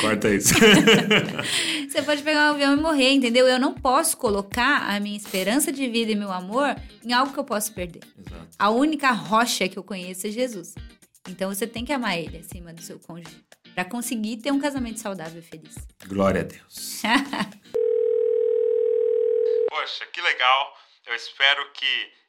Corta 0.00 0.30
isso. 0.30 0.54
Você 1.88 2.02
pode 2.02 2.22
pegar 2.22 2.50
um 2.50 2.54
avião 2.54 2.74
e 2.74 2.80
morrer, 2.80 3.12
entendeu? 3.12 3.46
Eu 3.46 3.58
não 3.58 3.74
posso 3.74 4.16
colocar 4.16 4.88
a 4.90 5.00
minha 5.00 5.16
esperança 5.16 5.72
de 5.72 5.88
vida 5.88 6.12
e 6.12 6.14
meu 6.14 6.30
amor 6.30 6.74
em 7.04 7.12
algo 7.12 7.32
que 7.32 7.38
eu 7.38 7.44
posso 7.44 7.72
perder. 7.72 8.02
exato. 8.18 8.48
A 8.58 8.70
única 8.70 9.10
rocha 9.10 9.68
que 9.68 9.78
eu 9.78 9.84
conheço 9.84 10.26
é 10.26 10.30
Jesus. 10.30 10.74
Então 11.28 11.52
você 11.52 11.66
tem 11.66 11.84
que 11.84 11.92
amar 11.92 12.18
ele 12.18 12.38
acima 12.38 12.72
do 12.72 12.82
seu 12.82 12.98
cônjuge 12.98 13.36
Pra 13.74 13.84
conseguir 13.84 14.38
ter 14.38 14.50
um 14.50 14.58
casamento 14.58 14.98
saudável 14.98 15.40
e 15.40 15.42
feliz. 15.42 15.76
Glória 16.06 16.40
a 16.40 16.44
Deus. 16.44 17.02
Poxa, 19.70 20.04
que 20.12 20.20
legal. 20.20 20.74
Eu 21.06 21.14
espero 21.14 21.60
que 21.72 21.86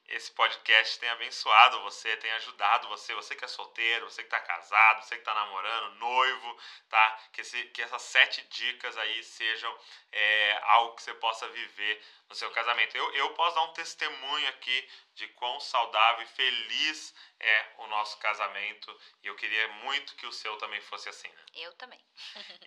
esse 0.09 0.31
podcast 0.31 0.99
tenha 0.99 1.13
abençoado 1.13 1.81
você, 1.81 2.15
tenha 2.17 2.35
ajudado 2.35 2.87
você, 2.87 3.13
você 3.13 3.35
que 3.35 3.45
é 3.45 3.47
solteiro, 3.47 4.09
você 4.09 4.23
que 4.23 4.27
está 4.27 4.39
casado, 4.39 5.03
você 5.03 5.15
que 5.15 5.21
está 5.21 5.33
namorando, 5.33 5.95
noivo, 5.95 6.57
tá? 6.89 7.19
Que, 7.31 7.41
esse, 7.41 7.63
que 7.65 7.81
essas 7.81 8.01
sete 8.01 8.41
dicas 8.49 8.97
aí 8.97 9.23
sejam 9.23 9.79
é, 10.11 10.59
algo 10.63 10.95
que 10.95 11.03
você 11.03 11.13
possa 11.15 11.47
viver 11.49 12.03
no 12.27 12.35
seu 12.35 12.49
casamento. 12.51 12.95
Eu, 12.95 13.13
eu 13.13 13.33
posso 13.33 13.55
dar 13.55 13.63
um 13.63 13.73
testemunho 13.73 14.47
aqui 14.49 14.89
de 15.13 15.27
quão 15.29 15.59
saudável 15.59 16.23
e 16.23 16.27
feliz 16.27 17.13
é 17.39 17.65
o 17.77 17.87
nosso 17.87 18.17
casamento 18.17 18.99
e 19.23 19.27
eu 19.27 19.35
queria 19.35 19.67
muito 19.83 20.15
que 20.15 20.25
o 20.25 20.31
seu 20.31 20.57
também 20.57 20.81
fosse 20.81 21.09
assim, 21.09 21.27
né? 21.27 21.45
Eu 21.55 21.73
também. 21.73 21.99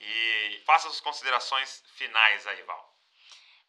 e 0.01 0.63
faça 0.65 0.89
as 0.89 1.01
considerações 1.01 1.83
finais 1.95 2.47
aí, 2.47 2.63
Val. 2.63 2.92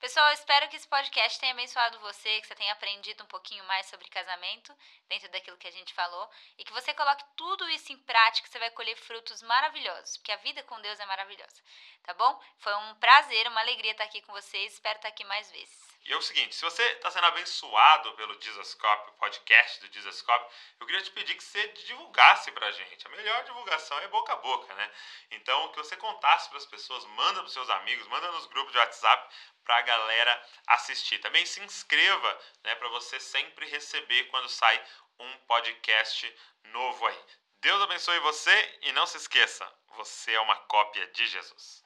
Pessoal, 0.04 0.34
espero 0.34 0.68
que 0.68 0.76
esse 0.76 0.86
podcast 0.86 1.39
tenha 1.39 1.54
abençoado 1.54 1.97
você, 1.99 2.41
que 2.41 2.47
você 2.47 2.56
tenha 2.56 2.74
aprendido 2.74 3.24
um 3.24 3.28
pouquinho 3.28 3.64
mais 3.64 3.86
sobre 3.86 4.10
casamento, 4.10 4.76
dentro 5.08 5.32
daquilo 5.32 5.56
que 5.56 5.66
a 5.66 5.72
gente 5.72 5.93
falou, 5.93 6.30
e 6.58 6.66
que 6.66 6.74
você 6.74 6.93
coloque 6.93 7.24
tudo 7.38 7.70
isso 7.70 7.93
em 7.93 7.97
prática, 7.99 8.45
você 8.45 8.60
vai 8.60 8.70
colher 8.72 8.97
frutos 8.97 9.41
maravilhosos, 9.43 10.18
porque 10.18 10.34
a 10.34 10.43
vida 10.43 10.62
com 10.64 10.82
Deus 10.82 10.99
é 10.99 11.06
maravilhosa, 11.06 11.64
tá 12.04 12.14
bom? 12.16 12.38
Foi 12.58 12.76
um 12.76 12.95
prazer, 12.95 13.47
uma 13.47 13.62
alegria 13.62 13.93
estar 13.93 14.04
aqui 14.04 14.22
com 14.24 14.34
vocês, 14.34 14.74
espero 14.74 14.97
estar 14.97 15.08
aqui 15.08 15.24
mais 15.24 15.49
vezes. 15.49 15.92
E 16.06 16.12
é 16.12 16.18
o 16.18 16.22
seguinte, 16.22 16.54
se 16.54 16.62
você 16.66 16.84
está 16.84 17.10
sendo 17.10 17.28
abençoado 17.28 18.12
pelo 18.14 18.39
Jesuscope, 18.41 19.12
o 19.12 19.14
podcast 19.14 19.80
do 19.80 19.93
Jesuscope, 19.93 20.54
eu 20.80 20.86
queria 20.86 21.01
te 21.01 21.12
pedir 21.12 21.36
que 21.36 21.43
você 21.43 21.66
divulgasse 21.70 22.51
pra 22.51 22.72
gente. 22.72 23.08
A 23.08 23.10
melhor 23.10 23.43
divulgação 23.45 23.97
é 23.99 24.08
boca 24.10 24.34
a 24.34 24.36
boca, 24.36 24.74
né? 24.74 24.91
Então, 25.32 25.72
que 25.72 25.78
você 25.78 25.95
contasse 25.95 26.49
para 26.49 26.58
as 26.58 26.66
pessoas, 26.66 27.06
manda 27.06 27.39
para 27.39 27.49
seus 27.49 27.70
amigos, 27.70 28.06
manda 28.08 28.30
nos 28.34 28.47
grupos 28.47 28.74
de 28.74 28.80
WhatsApp 28.80 29.34
para 29.64 29.78
a 29.78 29.82
galera 29.82 30.49
assistir. 30.68 31.20
Também 31.20 31.45
se 31.45 31.62
inscreva, 31.62 32.39
né, 32.64 32.76
para 32.76 32.89
você 32.89 33.18
sempre 33.20 33.66
receber 33.68 34.26
quando 34.26 34.49
sai 34.49 34.84
um 35.20 35.38
podcast 35.47 36.36
novo 36.66 37.08
aí. 37.08 37.26
Deus 37.62 37.82
abençoe 37.82 38.20
você 38.20 38.80
e 38.82 38.91
não 38.91 39.08
se 39.08 39.16
esqueça, 39.16 39.66
você 39.95 40.34
é 40.34 40.41
uma 40.41 40.58
cópia 40.66 41.08
de 41.08 41.26
Jesus. 41.28 41.82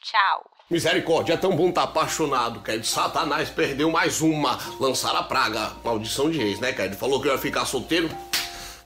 Tchau. 0.00 0.57
Misericórdia, 0.70 1.32
é 1.32 1.36
tão 1.38 1.56
bom 1.56 1.70
estar 1.70 1.80
tá 1.80 1.88
apaixonado, 1.88 2.60
cara. 2.60 2.82
Satanás 2.82 3.48
perdeu 3.48 3.90
mais 3.90 4.20
uma. 4.20 4.58
Lançar 4.78 5.16
a 5.16 5.22
praga. 5.22 5.72
Maldição 5.82 6.30
de 6.30 6.42
ex, 6.42 6.60
né? 6.60 6.74
Ele 6.78 6.94
falou 6.94 7.22
que 7.22 7.28
eu 7.28 7.32
ia 7.32 7.38
ficar 7.38 7.64
solteiro. 7.64 8.10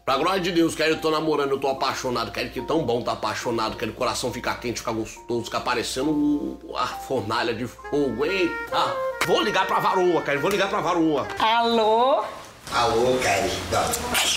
Pra 0.05 0.17
glória 0.17 0.41
de 0.41 0.53
Deus, 0.53 0.77
cara, 0.77 0.91
eu 0.91 1.01
tô 1.01 1.11
namorando, 1.11 1.51
eu 1.51 1.59
tô 1.59 1.69
apaixonado, 1.69 2.31
cara, 2.33 2.49
que 2.49 2.61
tão 2.63 2.85
bom 2.85 3.03
tá 3.03 3.13
apaixonado, 3.13 3.77
quero 3.77 3.93
o 3.93 3.95
coração 3.95 4.33
ficar 4.33 4.59
quente, 4.61 4.81
ficar 4.81 4.91
gostoso, 4.91 5.45
ficar 5.45 5.61
parecendo 5.61 6.59
a 6.77 6.87
fornalha 6.87 7.55
de 7.55 7.67
fogo. 7.67 8.27
Eita! 8.27 8.97
Vou 9.27 9.41
ligar 9.43 9.67
pra 9.67 9.79
varoa, 9.79 10.21
cara, 10.23 10.39
vou 10.41 10.51
ligar 10.51 10.69
pra 10.69 10.81
varoa. 10.81 11.27
Alô? 11.39 12.25
Alô, 12.71 13.19
querida. 13.19 13.83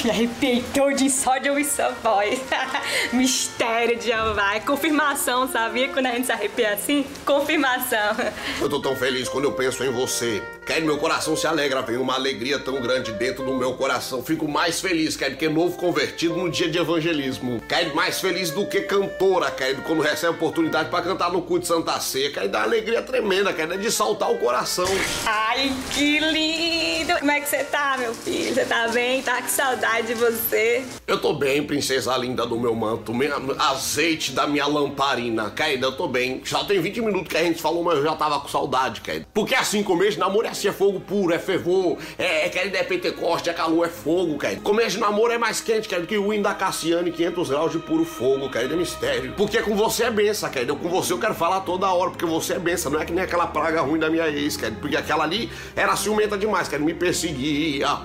Me 0.04 0.10
arrepiei 0.10 0.64
todo 0.74 1.10
só 1.10 1.38
de 1.38 1.50
ouvir 1.50 1.64
sua 1.66 1.90
voz. 2.04 2.40
Mistério 3.14 3.98
de 3.98 4.08
Jeová. 4.08 4.56
É 4.56 4.60
confirmação, 4.60 5.48
sabia? 5.48 5.88
Quando 5.90 6.08
a 6.08 6.12
gente 6.12 6.26
se 6.26 6.32
arrepia 6.32 6.74
assim? 6.74 7.06
Confirmação. 7.26 8.16
Eu 8.60 8.70
tô 8.70 8.82
tão 8.82 8.96
feliz 8.96 9.30
quando 9.30 9.46
eu 9.46 9.54
penso 9.54 9.84
em 9.84 9.92
você. 9.92 10.42
Quer 10.66 10.82
meu 10.82 10.98
coração 10.98 11.38
se 11.38 11.46
alegra, 11.46 11.84
vem 11.84 11.98
uma 11.98 12.16
alegria 12.16 12.58
tão 12.58 12.82
grande 12.82 13.12
dentro 13.14 13.46
do 13.46 13.56
meu 13.56 13.74
coração. 13.76 14.24
Fico 14.24 14.48
mais 14.48 14.82
feliz, 14.82 15.16
quer 15.16 15.38
que 15.38 15.48
novo 15.48 15.78
convertido 15.78 16.36
no 16.36 16.50
dia 16.50 16.68
de 16.68 16.80
evangelismo. 16.80 17.62
Quer 17.70 17.94
mais 17.94 18.20
feliz 18.20 18.50
do 18.50 18.66
que 18.66 18.82
cantora, 18.82 19.52
quer 19.52 19.76
quando 19.84 20.02
recebe 20.02 20.34
a 20.34 20.36
oportunidade 20.36 20.90
para 20.90 21.04
cantar 21.04 21.32
no 21.32 21.44
cu 21.44 21.60
de 21.60 21.68
Santa 21.68 22.00
Ceia. 22.00 22.32
Quer 22.32 22.48
dar 22.48 22.60
uma 22.60 22.66
alegria 22.66 23.04
tremenda, 23.04 23.54
quer 23.54 23.68
de 23.78 23.92
saltar 23.92 24.32
o 24.32 24.40
coração. 24.40 24.88
Ai, 25.26 25.72
que 25.92 26.20
lindo! 26.20 27.14
Como 27.20 27.32
é 27.32 27.40
que 27.40 27.48
você 27.48 27.64
tá, 27.64 27.96
meu 27.98 28.15
filho? 28.16 28.54
Você 28.54 28.66
tá 28.66 28.88
bem? 28.88 29.22
Tá 29.22 29.42
com 29.42 29.48
saudade 29.48 30.08
de 30.08 30.14
você? 30.14 30.84
Eu 31.08 31.20
tô 31.20 31.34
bem, 31.34 31.64
princesa 31.64 32.16
linda 32.18 32.46
do 32.46 32.60
meu 32.60 32.74
manto, 32.74 33.14
minha, 33.14 33.36
azeite 33.60 34.32
da 34.32 34.48
minha 34.48 34.66
lamparina. 34.66 35.50
Caída, 35.50 35.88
eu 35.88 35.92
tô 35.92 36.08
bem. 36.08 36.42
Já 36.44 36.64
tem 36.64 36.80
20 36.80 37.02
minutos 37.02 37.28
que 37.28 37.38
a 37.38 37.44
gente 37.44 37.62
falou, 37.62 37.84
mas 37.84 37.98
eu 37.98 38.04
já 38.04 38.16
tava 38.16 38.40
com 38.40 38.48
saudade, 38.48 39.02
Caída. 39.02 39.28
Porque 39.34 39.54
assim, 39.54 39.84
começo 39.84 40.12
de 40.12 40.20
namoro 40.20 40.48
é 40.48 40.50
assim, 40.50 40.68
é 40.68 40.72
fogo 40.72 41.00
puro, 41.00 41.34
é 41.34 41.40
fervor, 41.40 41.98
é, 42.18 42.46
é 42.46 42.50
querida, 42.50 42.78
é 42.78 42.84
Pentecoste, 42.84 43.50
é 43.50 43.54
calor, 43.54 43.86
é 43.86 43.90
fogo, 43.90 44.38
Caída. 44.38 44.62
Começo 44.62 44.92
de 44.92 45.00
namoro 45.00 45.34
é 45.34 45.38
mais 45.38 45.62
quente, 45.62 45.90
Caída, 45.90 46.06
que 46.06 46.18
o 46.18 46.34
hino 46.34 46.44
da 46.44 46.54
Cassiane, 46.54 47.12
500 47.12 47.50
graus 47.50 47.72
de 47.72 47.80
puro 47.80 48.06
fogo, 48.06 48.50
Caída, 48.50 48.74
é 48.74 48.78
mistério. 48.78 49.34
Porque 49.36 49.62
com 49.62 49.76
você 49.76 50.06
é 50.06 50.12
benção, 50.12 50.50
Caída. 50.50 50.74
Com 50.74 50.90
você 50.90 51.14
eu 51.14 51.20
quero 51.20 51.36
falar 51.36 51.62
toda 51.62 51.92
hora, 51.92 52.12
porque 52.12 52.26
você 52.26 52.54
é 52.54 52.60
benção. 52.60 52.92
Não 52.92 53.02
é 53.02 53.06
que 53.06 53.12
nem 53.12 53.24
aquela 53.24 53.48
praga 53.48 53.82
ruim 53.82 54.00
da 54.00 54.10
minha 54.10 54.28
ex, 54.30 54.58
Caída. 54.58 54.78
Porque 54.80 54.96
aquela 54.96 55.24
ali 55.24 55.52
era 55.76 55.96
ciumenta 55.96 56.38
demais, 56.38 56.68
Caída, 56.68 56.86
me 56.86 56.94
perseguia 56.94 58.05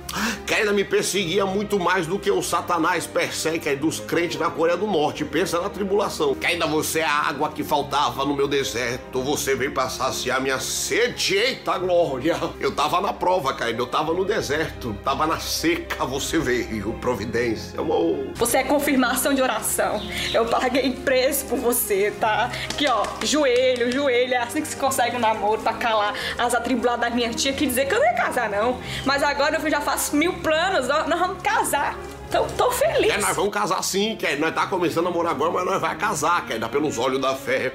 Querida 0.45 0.73
me 0.73 0.83
perseguia 0.83 1.45
muito 1.45 1.79
mais 1.79 2.05
do 2.05 2.19
que 2.19 2.29
o 2.29 2.41
Satanás 2.41 3.07
persegue 3.07 3.75
dos 3.75 3.99
crentes 3.99 4.39
na 4.39 4.49
Coreia 4.49 4.77
do 4.77 4.87
Norte. 4.87 5.23
Pensa 5.23 5.61
na 5.61 5.69
tribulação. 5.69 6.35
Querida, 6.35 6.67
você 6.67 6.99
é 6.99 7.05
a 7.05 7.29
água 7.29 7.49
que 7.49 7.63
faltava 7.63 8.25
no 8.25 8.35
meu 8.35 8.47
deserto. 8.47 9.21
Você 9.21 9.55
veio 9.55 9.71
pra 9.71 9.89
saciar 9.89 10.41
minha 10.41 10.59
sede. 10.59 11.35
Eita 11.35 11.77
glória! 11.77 12.37
Eu 12.59 12.71
tava 12.73 12.99
na 12.99 13.13
prova, 13.13 13.53
querida. 13.53 13.81
Eu 13.81 13.87
tava 13.87 14.13
no 14.13 14.25
deserto. 14.25 14.95
Tava 15.03 15.25
na 15.25 15.39
seca. 15.39 16.05
Você 16.05 16.37
veio. 16.37 16.93
Providência, 16.93 17.79
amor. 17.79 18.31
Você 18.35 18.57
é 18.57 18.63
confirmação 18.63 19.33
de 19.33 19.41
oração. 19.41 20.01
Eu 20.33 20.45
paguei 20.45 20.91
preço 20.91 21.45
por 21.45 21.57
você, 21.57 22.11
tá? 22.19 22.51
Aqui, 22.69 22.87
ó. 22.87 23.05
Joelho, 23.23 23.91
joelho. 23.91 24.33
É 24.33 24.37
assim 24.37 24.61
que 24.61 24.67
se 24.67 24.75
consegue 24.75 25.15
um 25.15 25.19
namoro 25.19 25.61
pra 25.61 25.73
calar 25.73 26.13
as 26.37 26.53
atribuladas 26.53 27.01
da 27.01 27.09
minha 27.09 27.29
tia 27.29 27.53
que 27.53 27.65
dizer 27.65 27.87
que 27.87 27.95
eu 27.95 27.99
não 27.99 28.05
ia 28.05 28.13
casar, 28.13 28.49
não. 28.49 28.79
Mas 29.05 29.23
agora 29.23 29.57
eu 29.57 29.69
já 29.69 29.79
faço 29.79 30.00
mil 30.09 30.33
planos, 30.33 30.87
nós 30.87 31.19
vamos 31.19 31.41
casar. 31.41 31.95
Então, 32.27 32.47
tô 32.57 32.71
feliz. 32.71 33.11
É, 33.11 33.17
nós 33.19 33.35
vamos 33.35 33.53
casar 33.53 33.83
sim, 33.83 34.15
quer. 34.15 34.39
Nós 34.39 34.55
tá 34.55 34.65
começando 34.65 35.07
a 35.07 35.09
namorar 35.09 35.33
agora, 35.33 35.51
mas 35.51 35.65
nós 35.65 35.81
vai 35.81 35.97
casar, 35.97 36.45
quer. 36.45 36.57
Dar 36.57 36.69
pelos 36.69 36.97
olhos 36.97 37.19
da 37.19 37.35
fé. 37.35 37.73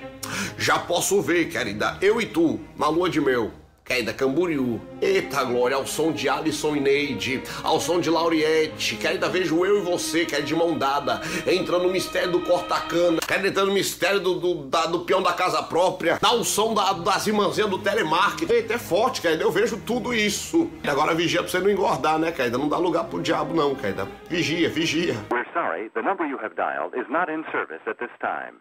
Já 0.57 0.79
posso 0.79 1.21
ver, 1.21 1.51
querida, 1.51 1.99
eu 2.01 2.21
e 2.21 2.27
tu, 2.27 2.59
na 2.77 2.89
lua 2.89 3.11
de 3.11 3.21
mel. 3.21 3.51
Querida 3.87 4.13
Camboriú. 4.13 4.81
Eita 5.01 5.45
glória, 5.45 5.77
ao 5.77 5.87
som 5.87 6.11
de 6.11 6.29
Alisson 6.29 6.75
e 6.75 6.81
Neide, 6.81 7.41
ao 7.63 7.79
som 7.79 8.01
de 8.01 8.11
Lauriette. 8.11 8.97
Querida, 8.97 9.29
vejo 9.29 9.65
eu 9.65 9.79
e 9.79 9.81
você, 9.81 10.25
quer 10.25 10.43
de 10.43 10.57
mão 10.57 10.77
dada, 10.77 11.21
entrando 11.47 11.85
no 11.85 11.93
mistério 11.93 12.33
do 12.33 12.41
corta-cana, 12.41 13.21
quer 13.25 13.45
entrando 13.45 13.69
no 13.69 13.75
mistério 13.75 14.19
do, 14.19 14.35
do, 14.41 14.55
da, 14.65 14.87
do 14.87 15.05
peão 15.05 15.23
da 15.23 15.33
casa 15.33 15.63
própria, 15.63 16.19
dá 16.21 16.33
o 16.33 16.43
som 16.43 16.75
da, 16.75 16.95
das 16.95 17.29
irmãzinhas 17.29 17.71
do 17.71 17.79
telemarketing. 17.79 18.53
Eita, 18.53 18.75
é 18.75 18.79
forte, 18.79 19.21
querida, 19.21 19.45
eu 19.45 19.53
vejo 19.53 19.77
tudo 19.77 20.13
isso. 20.13 20.69
E 20.83 20.89
agora 20.89 21.15
vigia 21.15 21.41
pra 21.41 21.49
você 21.49 21.61
não 21.61 21.71
engordar, 21.71 22.19
né, 22.19 22.33
querida? 22.33 22.59
Não 22.59 22.69
dá 22.69 22.79
lugar 22.79 23.05
pro 23.05 23.23
diabo, 23.23 23.55
não, 23.55 23.77
querida. 23.77 24.09
Vigia, 24.29 24.69
vigia. 24.69 25.15
We're 25.31 25.47
sorry, 25.53 25.91
the 25.95 26.03
number 26.03 26.27
you 26.27 26.39
have 26.39 26.57
dialed 26.57 26.93
is 26.99 27.09
not 27.09 27.31
in 27.31 27.45
service 27.53 27.83
at 27.87 27.99
this 27.99 28.11
time. 28.21 28.55